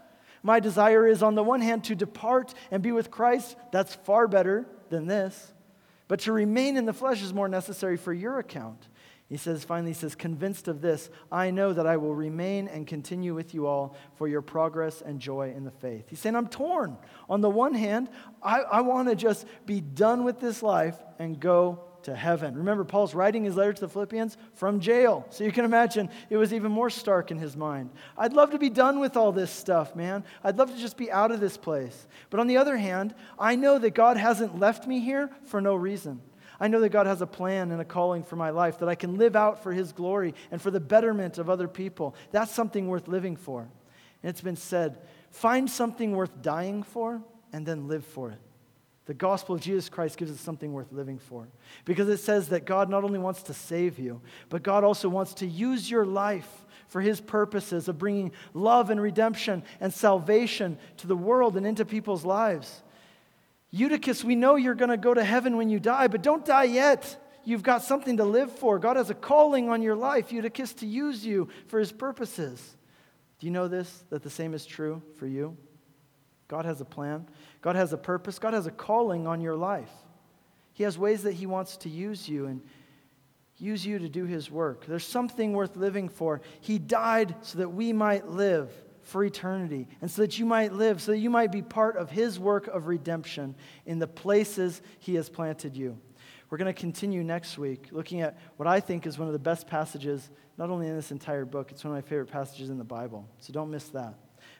My 0.43 0.61
desire 0.61 1.07
is, 1.07 1.22
on 1.22 1.34
the 1.34 1.43
one 1.43 1.61
hand, 1.61 1.84
to 1.84 1.95
depart 1.95 2.55
and 2.70 2.82
be 2.82 2.93
with 2.93 3.11
Christ. 3.11 3.57
That's 3.72 3.95
far 3.95 4.28
better 4.28 4.66
than 4.91 5.07
this. 5.07 5.53
But 6.07 6.20
to 6.20 6.32
remain 6.32 6.76
in 6.76 6.86
the 6.86 6.93
flesh 6.93 7.22
is 7.22 7.34
more 7.34 7.49
necessary 7.49 7.97
for 7.97 8.12
your 8.12 8.39
account. 8.39 8.89
He 9.28 9.36
says, 9.36 9.62
finally, 9.62 9.91
he 9.91 9.95
says, 9.95 10.14
convinced 10.14 10.68
of 10.68 10.80
this, 10.80 11.11
I 11.30 11.51
know 11.51 11.74
that 11.74 11.86
I 11.86 11.99
will 11.99 12.14
remain 12.14 12.66
and 12.66 12.86
continue 12.86 13.34
with 13.34 13.53
you 13.53 13.66
all 13.66 13.95
for 14.14 14.26
your 14.26 14.41
progress 14.41 15.03
and 15.03 15.20
joy 15.20 15.53
in 15.55 15.64
the 15.64 15.70
faith. 15.70 16.07
He's 16.09 16.18
saying, 16.18 16.34
I'm 16.34 16.49
torn. 16.49 16.97
On 17.28 17.43
the 17.43 17.51
one 17.51 17.74
hand, 17.74 18.09
I, 18.43 18.61
I 18.61 18.80
want 18.80 19.09
to 19.09 19.14
just 19.14 19.47
be 19.66 19.82
done 19.82 20.24
with 20.24 20.41
this 20.41 20.62
life 20.62 20.97
and 21.18 21.39
go 21.39 21.84
to 22.09 22.16
heaven. 22.16 22.56
Remember, 22.56 22.84
Paul's 22.84 23.14
writing 23.14 23.44
his 23.44 23.56
letter 23.56 23.72
to 23.72 23.80
the 23.80 23.88
Philippians 23.88 24.36
from 24.54 24.80
jail. 24.80 25.26
So 25.30 25.44
you 25.44 25.52
can 25.52 25.64
imagine 25.64 26.11
it 26.30 26.36
was 26.36 26.52
even 26.52 26.72
more 26.72 26.90
stark 26.90 27.30
in 27.30 27.38
his 27.38 27.56
mind. 27.56 27.90
I'd 28.16 28.32
love 28.32 28.50
to 28.50 28.59
be 28.59 28.70
done 28.70 28.98
with 28.98 29.16
all 29.16 29.30
this 29.30 29.50
stuff, 29.50 29.94
man. 29.94 30.24
I'd 30.42 30.59
love 30.59 30.70
to 30.70 30.80
just 30.80 30.96
be 30.96 31.11
out 31.11 31.30
of 31.30 31.40
this 31.40 31.56
place. 31.56 32.06
But 32.30 32.40
on 32.40 32.46
the 32.46 32.56
other 32.56 32.76
hand, 32.76 33.14
I 33.38 33.56
know 33.56 33.78
that 33.78 33.94
God 33.94 34.16
hasn't 34.16 34.59
left 34.59 34.86
me 34.86 35.00
here 35.00 35.30
for 35.44 35.61
no 35.61 35.74
reason. 35.74 36.20
I 36.61 36.68
know 36.68 36.80
that 36.80 36.88
God 36.88 37.06
has 37.06 37.22
a 37.22 37.26
plan 37.26 37.70
and 37.70 37.80
a 37.80 37.84
calling 37.84 38.24
for 38.24 38.36
my 38.36 38.50
life 38.50 38.78
that 38.78 38.88
I 38.88 38.94
can 38.96 39.16
live 39.16 39.36
out 39.36 39.62
for 39.62 39.72
His 39.72 39.92
glory 39.92 40.34
and 40.50 40.61
for 40.61 40.70
the 40.70 40.80
betterment 40.80 41.38
of 41.38 41.48
other 41.48 41.68
people. 41.68 42.16
That's 42.32 42.52
something 42.52 42.88
worth 42.88 43.06
living 43.06 43.36
for. 43.36 43.68
And 44.22 44.30
it's 44.30 44.40
been 44.40 44.56
said 44.56 44.98
find 45.30 45.70
something 45.70 46.12
worth 46.12 46.42
dying 46.42 46.82
for 46.82 47.22
and 47.52 47.64
then 47.64 47.86
live 47.86 48.04
for 48.04 48.30
it. 48.30 48.40
The 49.09 49.14
gospel 49.14 49.54
of 49.54 49.62
Jesus 49.62 49.88
Christ 49.88 50.18
gives 50.18 50.30
us 50.30 50.38
something 50.38 50.70
worth 50.70 50.92
living 50.92 51.18
for 51.18 51.48
because 51.86 52.11
it 52.11 52.18
says 52.18 52.50
that 52.50 52.66
God 52.66 52.90
not 52.90 53.04
only 53.04 53.18
wants 53.18 53.42
to 53.44 53.54
save 53.54 53.98
you, 53.98 54.20
but 54.50 54.62
God 54.62 54.84
also 54.84 55.09
wants 55.09 55.32
to 55.34 55.46
use 55.46 55.90
your 55.90 56.04
life 56.04 56.66
for 56.88 57.00
his 57.00 57.18
purposes 57.18 57.88
of 57.88 57.96
bringing 57.96 58.32
love 58.52 58.90
and 58.90 59.00
redemption 59.00 59.62
and 59.80 59.94
salvation 59.94 60.76
to 60.98 61.06
the 61.06 61.16
world 61.16 61.56
and 61.56 61.66
into 61.66 61.86
people's 61.86 62.22
lives. 62.22 62.82
Eutychus, 63.70 64.22
we 64.22 64.34
know 64.34 64.56
you're 64.56 64.74
going 64.74 64.90
to 64.90 64.98
go 64.98 65.14
to 65.14 65.24
heaven 65.24 65.56
when 65.56 65.70
you 65.70 65.80
die, 65.80 66.09
but 66.09 66.22
don't 66.22 66.44
die 66.44 66.64
yet. 66.64 67.16
You've 67.44 67.62
got 67.62 67.82
something 67.82 68.18
to 68.18 68.24
live 68.24 68.52
for. 68.52 68.78
God 68.78 68.96
has 68.96 69.09
a 69.09 69.14
calling 69.14 69.70
on 69.70 69.80
your 69.80 69.96
life, 69.96 70.32
Eutychus, 70.32 70.74
to 70.74 70.86
use 70.86 71.24
you 71.24 71.48
for 71.68 71.80
his 71.80 71.92
purposes. 71.92 72.76
Do 73.38 73.46
you 73.46 73.54
know 73.54 73.68
this? 73.68 74.04
That 74.11 74.22
the 74.22 74.28
same 74.28 74.52
is 74.52 74.66
true 74.66 75.00
for 75.16 75.26
you? 75.26 75.56
God 76.48 76.64
has 76.64 76.80
a 76.80 76.84
plan. 76.84 77.26
God 77.61 77.76
has 77.76 77.92
a 77.92 77.98
purpose. 77.98 78.38
God 78.38 78.54
has 78.54 78.66
a 78.66 78.70
calling 78.70 79.26
on 79.26 79.40
your 79.40 79.56
life. 79.56 79.90
He 80.72 80.84
has 80.84 80.96
ways 80.96 81.24
that 81.24 81.32
He 81.34 81.46
wants 81.46 81.76
to 81.78 81.88
use 81.88 82.28
you 82.28 82.46
and 82.46 82.62
use 83.56 83.84
you 83.84 83.98
to 83.98 84.09
do 84.09 84.24
His 84.24 84.50
work. 84.50 84.86
There's 84.86 85.06
something 85.06 85.52
worth 85.52 85.76
living 85.76 86.09
for. 86.09 86.40
He 86.61 86.78
died 86.78 87.34
so 87.42 87.59
that 87.59 87.70
we 87.70 87.92
might 87.92 88.28
live 88.28 88.70
for 89.02 89.24
eternity 89.24 89.88
and 90.00 90.11
so 90.11 90.22
that 90.22 90.38
you 90.38 90.44
might 90.44 90.72
live, 90.72 91.00
so 91.00 91.12
that 91.12 91.18
you 91.18 91.30
might 91.30 91.50
be 91.50 91.62
part 91.62 91.96
of 91.96 92.11
His 92.11 92.38
work 92.38 92.68
of 92.68 92.86
redemption 92.86 93.56
in 93.86 93.98
the 93.98 94.06
places 94.06 94.80
He 95.00 95.16
has 95.16 95.28
planted 95.28 95.76
you. 95.76 95.98
We're 96.50 96.59
going 96.59 96.72
to 96.72 96.80
continue 96.80 97.24
next 97.24 97.59
week 97.59 97.88
looking 97.90 98.20
at 98.22 98.38
what 98.56 98.66
I 98.66 98.80
think 98.80 99.06
is 99.06 99.18
one 99.18 99.28
of 99.28 99.32
the 99.32 99.38
best 99.38 99.66
passages, 99.66 100.30
not 100.56 100.70
only 100.70 100.86
in 100.86 100.96
this 100.96 101.11
entire 101.11 101.44
book, 101.44 101.72
it's 101.72 101.84
one 101.84 101.92
of 101.92 102.02
my 102.02 102.09
favorite 102.09 102.30
passages 102.30 102.70
in 102.70 102.78
the 102.78 102.84
Bible. 102.84 103.28
So 103.38 103.52
don't 103.52 103.70
miss 103.70 103.88
that. 103.88 104.14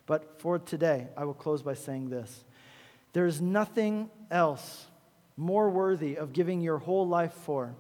But 0.05 0.41
for 0.41 0.59
today, 0.59 1.09
I 1.17 1.25
will 1.25 1.35
close 1.35 1.63
by 1.63 1.75
saying 1.75 2.11
this 2.11 2.45
there 3.19 3.27
is 3.27 3.41
nothing 3.41 4.09
else 4.31 4.87
more 5.37 5.71
worthy 5.71 6.15
of 6.15 6.33
giving 6.33 6.61
your 6.61 6.79
whole 6.79 7.09
life 7.09 7.33
for 7.33 7.75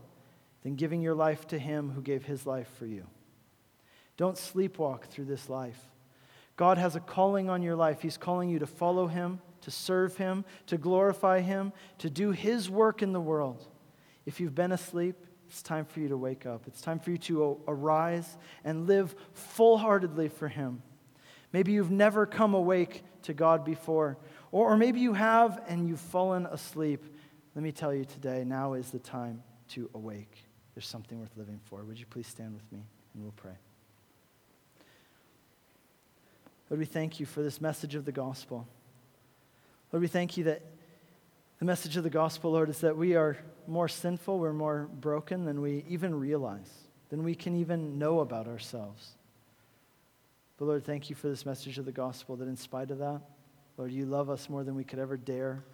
than 0.64 0.74
giving 0.74 1.01
your 1.01 1.14
life 1.14 1.47
to 1.47 1.57
Him 1.57 1.91
who 1.91 2.03
gave 2.03 2.24
His 2.24 2.45
life 2.45 2.66
for 2.76 2.86
you. 2.86 3.07
Don't 4.16 4.34
sleepwalk 4.34 5.05
through 5.05 5.26
this 5.26 5.49
life. 5.49 5.80
God 6.57 6.76
has 6.76 6.97
a 6.97 7.01
calling 7.01 7.49
on 7.49 7.62
your 7.62 7.76
life. 7.76 8.03
He's 8.03 8.16
calling 8.16 8.49
you 8.49 8.59
to 8.59 8.66
follow 8.66 9.07
Him, 9.07 9.39
to 9.61 9.70
serve 9.70 10.16
Him, 10.16 10.45
to 10.66 10.76
glorify 10.76 11.41
Him, 11.41 11.72
to 11.99 12.11
do 12.11 12.32
His 12.32 12.68
work 12.68 13.01
in 13.01 13.12
the 13.12 13.20
world. 13.20 13.64
If 14.26 14.41
you've 14.41 14.57
been 14.57 14.72
asleep, 14.72 15.14
it's 15.47 15.62
time 15.62 15.84
for 15.84 16.01
you 16.01 16.09
to 16.09 16.16
wake 16.16 16.47
up. 16.47 16.64
It's 16.66 16.80
time 16.80 16.99
for 16.99 17.12
you 17.12 17.18
to 17.18 17.61
arise 17.68 18.36
and 18.64 18.89
live 18.89 19.14
full 19.34 19.78
heartedly 19.78 20.30
for 20.30 20.49
Him. 20.49 20.82
Maybe 21.53 21.70
you've 21.70 21.93
never 21.93 22.26
come 22.26 22.55
awake 22.55 23.05
to 23.22 23.34
God 23.34 23.64
before, 23.64 24.18
or, 24.53 24.72
or 24.72 24.76
maybe 24.76 25.01
you 25.01 25.14
have 25.14 25.62
and 25.68 25.88
you've 25.88 26.01
fallen 26.01 26.46
asleep. 26.46 27.05
Let 27.55 27.62
me 27.62 27.72
tell 27.72 27.92
you 27.92 28.05
today, 28.05 28.44
now 28.44 28.74
is 28.74 28.90
the 28.90 28.99
time 28.99 29.42
to 29.70 29.90
awake. 29.94 30.44
There's 30.74 30.86
something 30.86 31.18
worth 31.18 31.36
living 31.36 31.61
for. 31.64 31.82
Would 31.82 31.99
you 31.99 32.07
please 32.07 32.26
stand 32.26 32.55
with 32.55 32.70
me 32.70 32.84
and 33.14 33.22
we'll 33.22 33.32
pray? 33.32 33.57
Lord, 36.70 36.80
we 36.80 36.86
thank 36.86 37.18
you 37.18 37.26
for 37.26 37.42
this 37.42 37.61
message 37.61 37.94
of 37.94 38.05
the 38.05 38.12
gospel. 38.12 38.66
Lord, 39.92 40.03
we 40.03 40.09
thank 40.09 40.36
you 40.36 40.44
that 40.44 40.62
the 41.59 41.64
message 41.64 41.96
of 41.96 42.05
the 42.05 42.11
gospel, 42.11 42.53
Lord, 42.53 42.68
is 42.68 42.80
that 42.80 42.96
we 42.96 43.16
are 43.16 43.36
more 43.66 43.88
sinful, 43.88 44.38
we're 44.38 44.53
more 44.53 44.88
broken 45.01 45.44
than 45.44 45.61
we 45.61 45.84
even 45.88 46.18
realize, 46.18 46.70
than 47.09 47.24
we 47.24 47.34
can 47.34 47.57
even 47.57 47.99
know 47.99 48.20
about 48.20 48.46
ourselves. 48.46 49.12
But 50.59 50.66
Lord, 50.66 50.84
thank 50.84 51.11
you 51.11 51.16
for 51.16 51.28
this 51.28 51.46
message 51.46 51.78
of 51.78 51.84
the 51.84 51.92
gospel 51.92 52.36
that 52.36 52.49
in 52.49 52.57
spite 52.57 52.90
of 52.90 52.99
that, 52.99 53.22
Lord, 53.78 53.92
you 53.92 54.04
love 54.04 54.28
us 54.28 54.50
more 54.50 54.64
than 54.64 54.74
we 54.74 54.84
could 54.84 54.98
ever 54.98 55.16
dare 55.16 55.64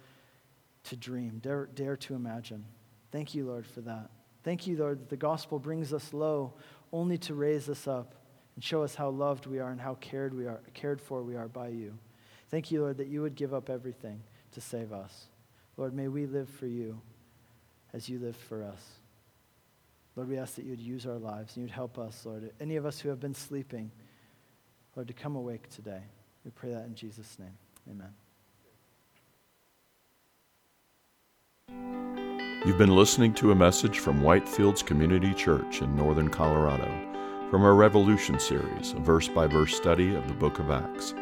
to 0.83 0.95
dream, 0.95 1.39
dare, 1.41 1.65
dare 1.65 1.97
to 1.97 2.13
imagine. 2.13 2.63
Thank 3.11 3.33
you, 3.33 3.47
Lord, 3.47 3.65
for 3.65 3.81
that. 3.81 4.11
Thank 4.43 4.67
you, 4.67 4.77
Lord, 4.77 4.99
that 4.99 5.09
the 5.09 5.17
gospel 5.17 5.57
brings 5.57 5.91
us 5.91 6.13
low 6.13 6.53
only 6.93 7.17
to 7.17 7.33
raise 7.33 7.67
us 7.67 7.87
up 7.87 8.13
and 8.53 8.63
show 8.63 8.83
us 8.83 8.93
how 8.93 9.09
loved 9.09 9.47
we 9.47 9.59
are 9.59 9.71
and 9.71 9.81
how 9.81 9.95
cared 9.95 10.35
we 10.35 10.45
are, 10.45 10.61
cared 10.75 11.01
for 11.01 11.23
we 11.23 11.35
are 11.35 11.47
by 11.47 11.69
you. 11.69 11.97
Thank 12.51 12.69
you, 12.69 12.81
Lord, 12.81 12.97
that 12.97 13.07
you 13.07 13.23
would 13.23 13.35
give 13.35 13.55
up 13.55 13.71
everything 13.71 14.21
to 14.51 14.61
save 14.61 14.93
us. 14.93 15.25
Lord, 15.75 15.93
may 15.93 16.07
we 16.07 16.27
live 16.27 16.47
for 16.47 16.67
you 16.67 17.01
as 17.91 18.07
you 18.07 18.19
lived 18.19 18.37
for 18.37 18.63
us. 18.63 18.81
Lord, 20.15 20.29
we 20.29 20.37
ask 20.37 20.55
that 20.55 20.63
you 20.63 20.71
would 20.71 20.79
use 20.79 21.07
our 21.07 21.17
lives 21.17 21.57
and 21.57 21.63
you'd 21.63 21.73
help 21.73 21.97
us, 21.97 22.23
Lord. 22.23 22.51
Any 22.61 22.75
of 22.75 22.85
us 22.85 22.99
who 22.99 23.09
have 23.09 23.19
been 23.19 23.33
sleeping, 23.33 23.91
Lord, 24.95 25.07
to 25.07 25.13
come 25.13 25.35
awake 25.35 25.69
today. 25.69 26.03
We 26.45 26.51
pray 26.51 26.69
that 26.69 26.85
in 26.85 26.93
Jesus' 26.93 27.37
name. 27.39 27.57
Amen. 27.89 28.13
You've 32.65 32.79
been 32.79 32.95
listening 32.95 33.33
to 33.35 33.51
a 33.51 33.55
message 33.55 33.99
from 33.99 34.21
Whitefields 34.21 34.83
Community 34.83 35.33
Church 35.33 35.81
in 35.81 35.95
Northern 35.95 36.29
Colorado 36.29 36.89
from 37.51 37.63
our 37.63 37.75
Revolution 37.75 38.39
series, 38.39 38.93
a 38.93 38.99
verse 38.99 39.27
by 39.27 39.45
verse 39.45 39.75
study 39.75 40.15
of 40.15 40.27
the 40.27 40.33
book 40.33 40.57
of 40.57 40.71
Acts. 40.71 41.13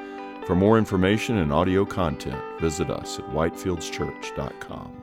For 0.47 0.55
more 0.55 0.77
information 0.77 1.37
and 1.37 1.51
audio 1.51 1.85
content, 1.85 2.41
visit 2.61 2.89
us 2.89 3.19
at 3.19 3.25
whitefieldschurch.com. 3.25 5.02